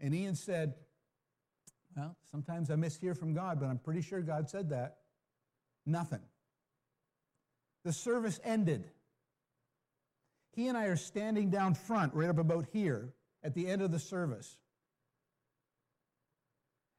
And 0.00 0.14
Ian 0.14 0.34
said, 0.34 0.74
Well, 1.96 2.16
sometimes 2.30 2.70
I 2.70 2.74
mishear 2.74 3.16
from 3.16 3.34
God, 3.34 3.60
but 3.60 3.66
I'm 3.66 3.78
pretty 3.78 4.02
sure 4.02 4.20
God 4.20 4.48
said 4.48 4.70
that. 4.70 4.98
Nothing. 5.84 6.22
The 7.84 7.92
service 7.92 8.40
ended. 8.44 8.90
He 10.52 10.68
and 10.68 10.76
I 10.76 10.86
are 10.86 10.96
standing 10.96 11.50
down 11.50 11.74
front, 11.74 12.14
right 12.14 12.28
up 12.28 12.38
about 12.38 12.66
here, 12.72 13.12
at 13.44 13.54
the 13.54 13.68
end 13.68 13.82
of 13.82 13.92
the 13.92 13.98
service. 13.98 14.58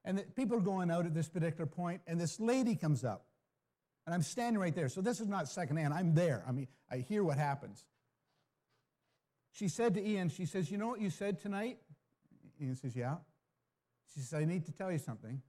And 0.05 0.19
the, 0.19 0.23
people 0.23 0.57
are 0.57 0.61
going 0.61 0.89
out 0.89 1.05
at 1.05 1.13
this 1.13 1.27
particular 1.27 1.65
point, 1.65 2.01
and 2.07 2.19
this 2.19 2.39
lady 2.39 2.75
comes 2.75 3.03
up. 3.03 3.25
And 4.07 4.15
I'm 4.15 4.21
standing 4.21 4.57
right 4.57 4.73
there. 4.73 4.87
So 4.87 5.01
this 5.01 5.19
is 5.19 5.27
not 5.27 5.49
secondhand. 5.49 5.93
I'm 5.93 6.15
there. 6.15 6.41
I 6.47 6.53
mean, 6.53 6.69
I 6.89 6.99
hear 6.99 7.25
what 7.25 7.37
happens. 7.37 7.83
She 9.51 9.67
said 9.67 9.95
to 9.95 10.01
Ian, 10.07 10.29
she 10.29 10.45
says, 10.45 10.71
You 10.71 10.77
know 10.77 10.87
what 10.87 11.01
you 11.01 11.09
said 11.09 11.41
tonight? 11.41 11.77
Ian 12.61 12.75
says, 12.77 12.95
Yeah. 12.95 13.15
She 14.13 14.21
says, 14.21 14.39
I 14.39 14.45
need 14.45 14.65
to 14.65 14.71
tell 14.71 14.93
you 14.93 14.97
something. 14.97 15.41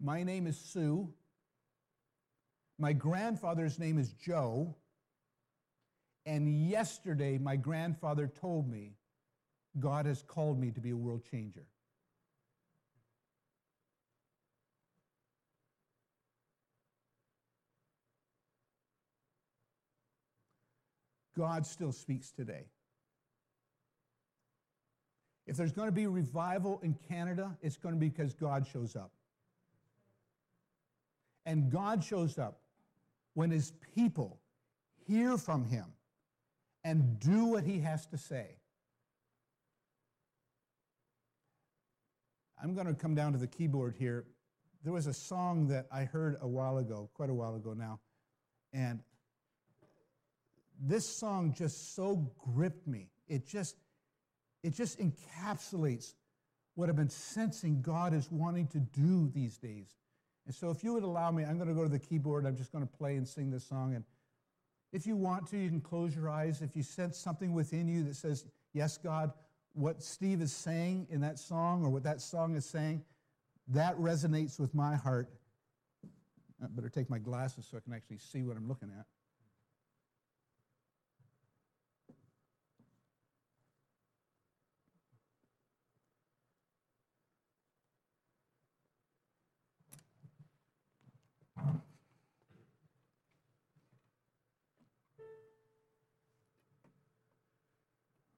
My 0.00 0.22
name 0.22 0.46
is 0.46 0.56
Sue. 0.56 1.12
My 2.78 2.94
grandfather's 2.94 3.78
name 3.78 3.98
is 3.98 4.14
Joe. 4.14 4.74
And 6.24 6.68
yesterday, 6.68 7.36
my 7.36 7.56
grandfather 7.56 8.28
told 8.28 8.66
me 8.66 8.94
God 9.78 10.06
has 10.06 10.22
called 10.22 10.58
me 10.58 10.70
to 10.70 10.80
be 10.80 10.90
a 10.90 10.96
world 10.96 11.22
changer. 11.30 11.66
God 21.36 21.66
still 21.66 21.92
speaks 21.92 22.30
today. 22.30 22.64
If 25.46 25.56
there's 25.56 25.72
going 25.72 25.88
to 25.88 25.92
be 25.92 26.06
revival 26.06 26.80
in 26.82 26.96
Canada, 27.08 27.56
it's 27.62 27.76
going 27.76 27.94
to 27.94 28.00
be 28.00 28.08
because 28.08 28.34
God 28.34 28.66
shows 28.66 28.96
up. 28.96 29.12
And 31.44 31.70
God 31.70 32.02
shows 32.02 32.38
up 32.38 32.58
when 33.34 33.50
his 33.50 33.72
people 33.94 34.40
hear 35.06 35.38
from 35.38 35.64
him 35.64 35.84
and 36.82 37.20
do 37.20 37.44
what 37.44 37.64
he 37.64 37.78
has 37.80 38.06
to 38.06 38.18
say. 38.18 38.56
I'm 42.60 42.74
going 42.74 42.86
to 42.86 42.94
come 42.94 43.14
down 43.14 43.32
to 43.32 43.38
the 43.38 43.46
keyboard 43.46 43.94
here. 43.98 44.24
There 44.82 44.92
was 44.92 45.06
a 45.06 45.12
song 45.12 45.68
that 45.68 45.86
I 45.92 46.04
heard 46.04 46.36
a 46.40 46.48
while 46.48 46.78
ago, 46.78 47.10
quite 47.14 47.30
a 47.30 47.34
while 47.34 47.54
ago 47.54 47.74
now, 47.74 48.00
and 48.72 49.00
this 50.80 51.08
song 51.08 51.54
just 51.56 51.94
so 51.94 52.30
gripped 52.38 52.86
me. 52.86 53.08
It 53.28 53.46
just 53.46 53.76
it 54.62 54.74
just 54.74 54.98
encapsulates 54.98 56.14
what 56.74 56.88
I've 56.88 56.96
been 56.96 57.08
sensing 57.08 57.80
God 57.82 58.12
is 58.12 58.30
wanting 58.30 58.66
to 58.68 58.78
do 58.78 59.30
these 59.34 59.56
days. 59.56 59.94
And 60.46 60.54
so, 60.54 60.70
if 60.70 60.84
you 60.84 60.92
would 60.92 61.02
allow 61.02 61.30
me, 61.30 61.44
I'm 61.44 61.56
going 61.56 61.68
to 61.68 61.74
go 61.74 61.82
to 61.82 61.88
the 61.88 61.98
keyboard. 61.98 62.46
I'm 62.46 62.56
just 62.56 62.70
going 62.70 62.86
to 62.86 62.92
play 62.96 63.16
and 63.16 63.26
sing 63.26 63.50
this 63.50 63.64
song. 63.64 63.94
And 63.94 64.04
if 64.92 65.06
you 65.06 65.16
want 65.16 65.46
to, 65.48 65.56
you 65.56 65.68
can 65.68 65.80
close 65.80 66.14
your 66.14 66.28
eyes. 66.28 66.62
If 66.62 66.76
you 66.76 66.82
sense 66.82 67.18
something 67.18 67.52
within 67.52 67.88
you 67.88 68.04
that 68.04 68.16
says, 68.16 68.44
Yes, 68.72 68.98
God, 68.98 69.32
what 69.72 70.02
Steve 70.02 70.40
is 70.40 70.52
saying 70.52 71.08
in 71.10 71.20
that 71.22 71.38
song 71.38 71.84
or 71.84 71.88
what 71.88 72.02
that 72.04 72.20
song 72.20 72.54
is 72.54 72.64
saying, 72.64 73.02
that 73.68 73.96
resonates 73.98 74.60
with 74.60 74.74
my 74.74 74.94
heart. 74.94 75.28
I 76.62 76.66
better 76.68 76.88
take 76.88 77.10
my 77.10 77.18
glasses 77.18 77.66
so 77.70 77.76
I 77.76 77.80
can 77.80 77.92
actually 77.92 78.18
see 78.18 78.42
what 78.42 78.56
I'm 78.56 78.68
looking 78.68 78.90
at. 78.98 79.06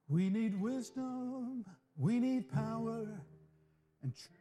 We 0.09 0.29
need 0.31 0.59
wisdom, 0.59 1.63
we 1.95 2.19
need 2.19 2.51
power, 2.51 3.07
and 4.01 4.15
truth. 4.15 4.39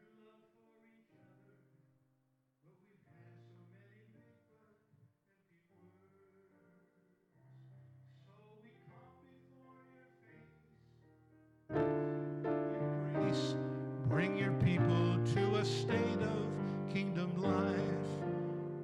Bring 14.08 14.36
your 14.36 14.52
people 14.52 15.18
to 15.34 15.56
a 15.56 15.64
state 15.64 16.22
of 16.22 16.92
kingdom 16.92 17.40
life. 17.40 18.24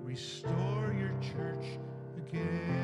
Restore 0.03 0.95
your 0.97 1.15
church 1.21 1.79
again. 2.19 2.84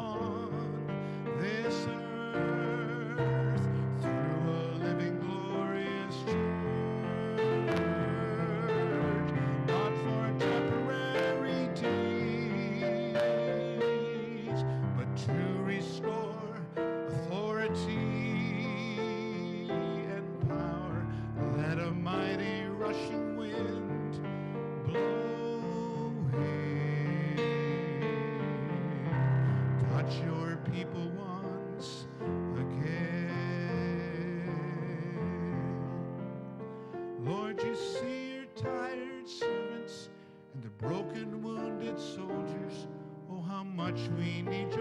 much 43.91 44.09
we 44.17 44.41
need 44.43 44.80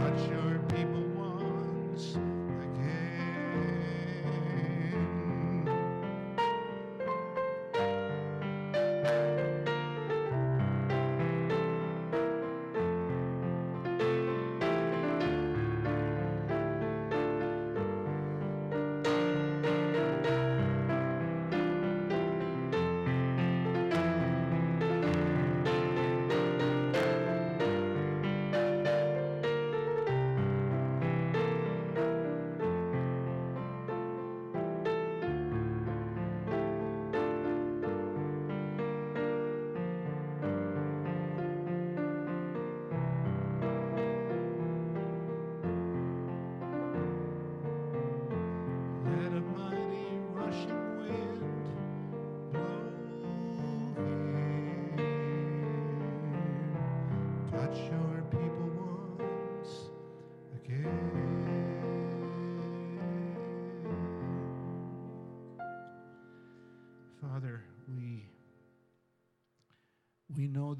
Touch 0.00 0.30
your 0.30 0.58
people 0.70 1.04
once 1.14 2.16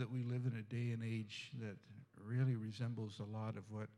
that 0.01 0.11
we 0.11 0.23
live 0.23 0.47
in 0.47 0.59
a 0.59 0.75
day 0.75 0.93
and 0.93 1.05
age 1.05 1.51
that 1.61 1.77
really 2.17 2.57
resembles 2.57 3.21
a 3.21 3.37
lot 3.37 3.59
of 3.59 3.65
what 3.69 3.89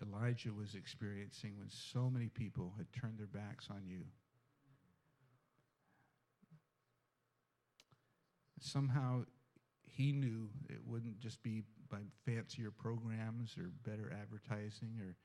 Elijah 0.00 0.52
was 0.52 0.76
experiencing 0.76 1.58
when 1.58 1.68
so 1.68 2.08
many 2.08 2.28
people 2.28 2.72
had 2.76 2.86
turned 2.92 3.18
their 3.18 3.26
backs 3.26 3.66
on 3.68 3.82
you. 3.84 4.02
Somehow 8.60 9.24
he 9.82 10.12
knew 10.12 10.48
it 10.68 10.78
wouldn't 10.86 11.18
just 11.18 11.42
be 11.42 11.64
by 11.90 11.98
fancier 12.24 12.70
programs 12.70 13.56
or 13.58 13.72
better 13.84 14.16
advertising 14.22 15.00
or 15.00 15.16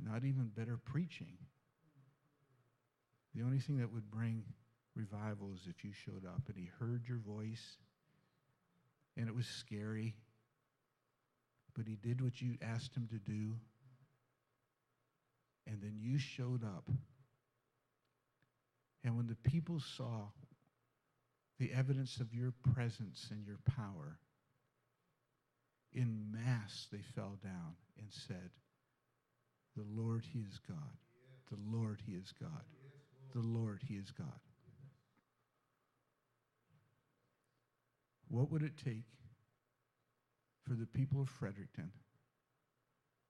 not 0.00 0.24
even 0.24 0.50
better 0.56 0.78
preaching. 0.82 1.36
The 3.34 3.42
only 3.42 3.58
thing 3.58 3.76
that 3.76 3.92
would 3.92 4.10
bring 4.10 4.42
revival 4.96 5.50
is 5.54 5.68
if 5.68 5.84
you 5.84 5.92
showed 5.92 6.24
up 6.24 6.44
and 6.48 6.56
he 6.56 6.70
heard 6.80 7.06
your 7.06 7.18
voice 7.18 7.76
and 9.18 9.28
it 9.28 9.34
was 9.34 9.46
scary, 9.46 10.14
but 11.76 11.86
he 11.86 11.96
did 11.96 12.22
what 12.22 12.40
you 12.40 12.56
asked 12.62 12.96
him 12.96 13.06
to 13.10 13.18
do 13.18 13.56
and 15.68 15.82
then 15.82 15.98
you 16.00 16.18
showed 16.18 16.64
up. 16.64 16.88
And 19.04 19.16
when 19.16 19.26
the 19.26 19.50
people 19.50 19.80
saw 19.96 20.28
the 21.58 21.72
evidence 21.72 22.18
of 22.20 22.32
your 22.32 22.52
presence 22.74 23.28
and 23.30 23.44
your 23.46 23.58
power, 23.76 24.18
in 25.92 26.32
mass 26.32 26.86
they 26.90 27.02
fell 27.14 27.38
down 27.42 27.74
and 27.98 28.08
said, 28.10 28.50
The 29.76 29.84
Lord, 29.94 30.24
He 30.32 30.40
is 30.40 30.58
God. 30.66 30.96
The 31.50 31.58
Lord, 31.76 32.00
He 32.06 32.12
is 32.12 32.32
God. 32.40 32.64
The 33.34 33.40
Lord, 33.40 33.82
He 33.86 33.94
is 33.94 34.10
God. 34.10 34.40
What 38.28 38.50
would 38.50 38.62
it 38.62 38.76
take 38.76 39.06
for 40.66 40.74
the 40.74 40.86
people 40.86 41.20
of 41.20 41.28
Fredericton 41.28 41.90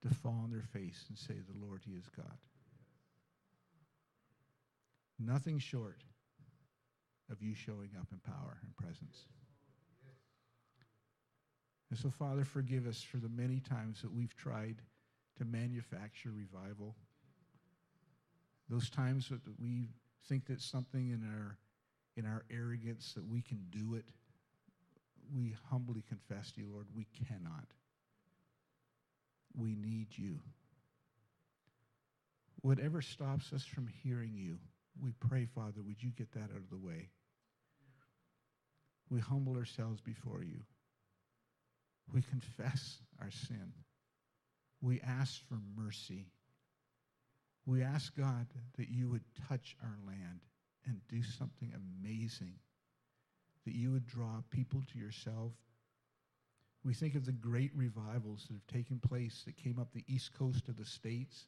to 0.03 0.15
fall 0.15 0.41
on 0.43 0.51
their 0.51 0.63
face 0.63 1.05
and 1.09 1.17
say, 1.17 1.35
The 1.35 1.65
Lord, 1.65 1.83
He 1.85 1.93
is 1.93 2.09
God? 2.17 2.39
Nothing 5.19 5.59
short 5.59 6.03
of 7.31 7.43
you 7.43 7.55
showing 7.55 7.91
up 7.99 8.09
in 8.13 8.19
power 8.19 8.59
and 8.63 8.77
presence. 8.77 9.27
And 11.91 11.99
so, 11.99 12.11
Father, 12.11 12.45
forgive 12.45 12.87
us 12.87 13.03
for 13.03 13.17
the 13.17 13.29
many 13.29 13.61
times 13.61 14.03
that 14.03 14.13
we've 14.13 14.37
tried 14.37 14.77
to 15.39 15.45
manufacture 15.45 16.31
revival. 16.31 16.95
Those 18.69 18.91
times 18.91 19.29
that 19.31 19.41
we 19.59 19.89
think 20.29 20.47
that 20.47 20.61
something 20.61 21.11
in 21.11 21.23
our 21.25 21.57
in 22.17 22.27
our 22.27 22.45
arrogance 22.51 23.13
that 23.15 23.25
we 23.25 23.41
can 23.41 23.65
do 23.71 23.95
it, 23.95 24.05
we 25.35 25.55
humbly 25.71 26.05
confess 26.09 26.53
to 26.53 26.61
you, 26.61 26.69
Lord, 26.73 26.87
we 26.95 27.07
cannot. 27.27 27.67
We 29.57 29.75
need 29.75 30.09
you. 30.17 30.41
Whatever 32.61 33.03
stops 33.03 33.53
us 33.53 33.65
from 33.65 33.87
hearing 33.87 34.35
you, 34.35 34.59
we 35.01 35.13
pray, 35.21 35.47
Father, 35.47 35.83
would 35.87 36.03
you 36.03 36.11
get 36.11 36.33
that 36.33 36.51
out 36.55 36.57
of 36.57 36.71
the 36.71 36.77
way? 36.77 37.11
We 39.11 39.21
humble 39.21 39.57
ourselves 39.57 40.01
before 40.01 40.43
you. 40.43 40.61
We 42.13 42.23
confess 42.23 42.99
our 43.21 43.31
sin. 43.31 43.73
We 44.81 45.01
ask 45.01 45.41
for 45.49 45.59
mercy. 45.77 46.27
We 47.67 47.83
ask, 47.83 48.17
God, 48.17 48.47
that 48.77 48.89
you 48.89 49.11
would 49.11 49.25
touch 49.49 49.77
our 49.83 49.99
land 50.07 50.41
and 50.87 51.01
do 51.09 51.23
something 51.23 51.73
amazing, 51.75 52.55
that 53.69 53.77
you 53.77 53.93
would 53.93 54.07
draw 54.07 54.41
people 54.49 54.83
to 54.91 54.99
yourself. 54.99 55.53
We 56.85 56.95
think 56.95 57.15
of 57.15 57.27
the 57.27 57.33
great 57.33 57.71
revivals 57.77 58.47
that 58.47 58.55
have 58.55 58.67
taken 58.67 58.99
place 58.99 59.43
that 59.45 59.59
came 59.59 59.79
up 59.79 59.93
the 59.93 60.07
east 60.09 60.33
coast 60.33 60.69
of 60.69 60.79
the 60.79 60.87
States. 60.87 61.45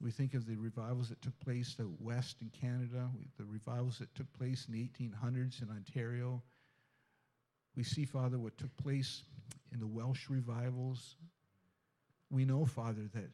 We 0.00 0.10
think 0.10 0.34
of 0.34 0.44
the 0.44 0.56
revivals 0.56 1.08
that 1.10 1.22
took 1.22 1.38
place 1.38 1.76
out 1.80 2.00
west 2.00 2.38
in 2.40 2.50
Canada, 2.50 3.08
the 3.38 3.44
revivals 3.44 4.00
that 4.00 4.12
took 4.16 4.32
place 4.32 4.66
in 4.66 4.74
the 4.74 4.88
1800s 4.88 5.62
in 5.62 5.70
Ontario. 5.70 6.42
We 7.76 7.84
see, 7.84 8.04
Father, 8.04 8.40
what 8.40 8.58
took 8.58 8.76
place 8.76 9.22
in 9.72 9.78
the 9.78 9.86
Welsh 9.86 10.28
revivals. 10.28 11.14
We 12.28 12.44
know, 12.44 12.64
Father, 12.64 13.08
that 13.14 13.30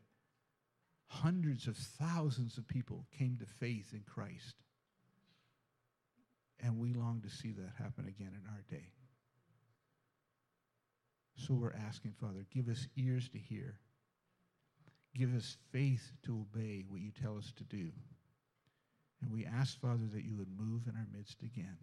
hundreds 1.06 1.66
of 1.66 1.78
thousands 1.78 2.58
of 2.58 2.68
people 2.68 3.06
came 3.16 3.38
to 3.40 3.46
faith 3.46 3.94
in 3.94 4.02
Christ. 4.06 4.61
And 6.62 6.78
we 6.78 6.94
long 6.94 7.20
to 7.22 7.30
see 7.30 7.52
that 7.52 7.72
happen 7.76 8.06
again 8.06 8.32
in 8.34 8.48
our 8.48 8.62
day. 8.70 8.86
So 11.36 11.54
we're 11.54 11.74
asking, 11.88 12.14
Father, 12.20 12.46
give 12.54 12.68
us 12.68 12.86
ears 12.96 13.28
to 13.30 13.38
hear. 13.38 13.78
Give 15.16 15.34
us 15.34 15.56
faith 15.72 16.12
to 16.24 16.46
obey 16.46 16.84
what 16.88 17.00
you 17.00 17.10
tell 17.10 17.36
us 17.36 17.52
to 17.56 17.64
do. 17.64 17.90
And 19.20 19.32
we 19.32 19.44
ask, 19.44 19.80
Father, 19.80 20.08
that 20.14 20.24
you 20.24 20.36
would 20.36 20.48
move 20.56 20.82
in 20.86 20.94
our 20.96 21.06
midst 21.12 21.42
again. 21.42 21.76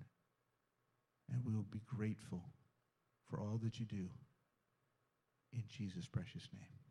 And 1.31 1.43
we 1.45 1.53
will 1.53 1.67
be 1.71 1.81
grateful 1.85 2.41
for 3.29 3.39
all 3.39 3.59
that 3.63 3.79
you 3.79 3.85
do. 3.85 4.07
In 5.53 5.63
Jesus' 5.67 6.07
precious 6.07 6.47
name. 6.53 6.88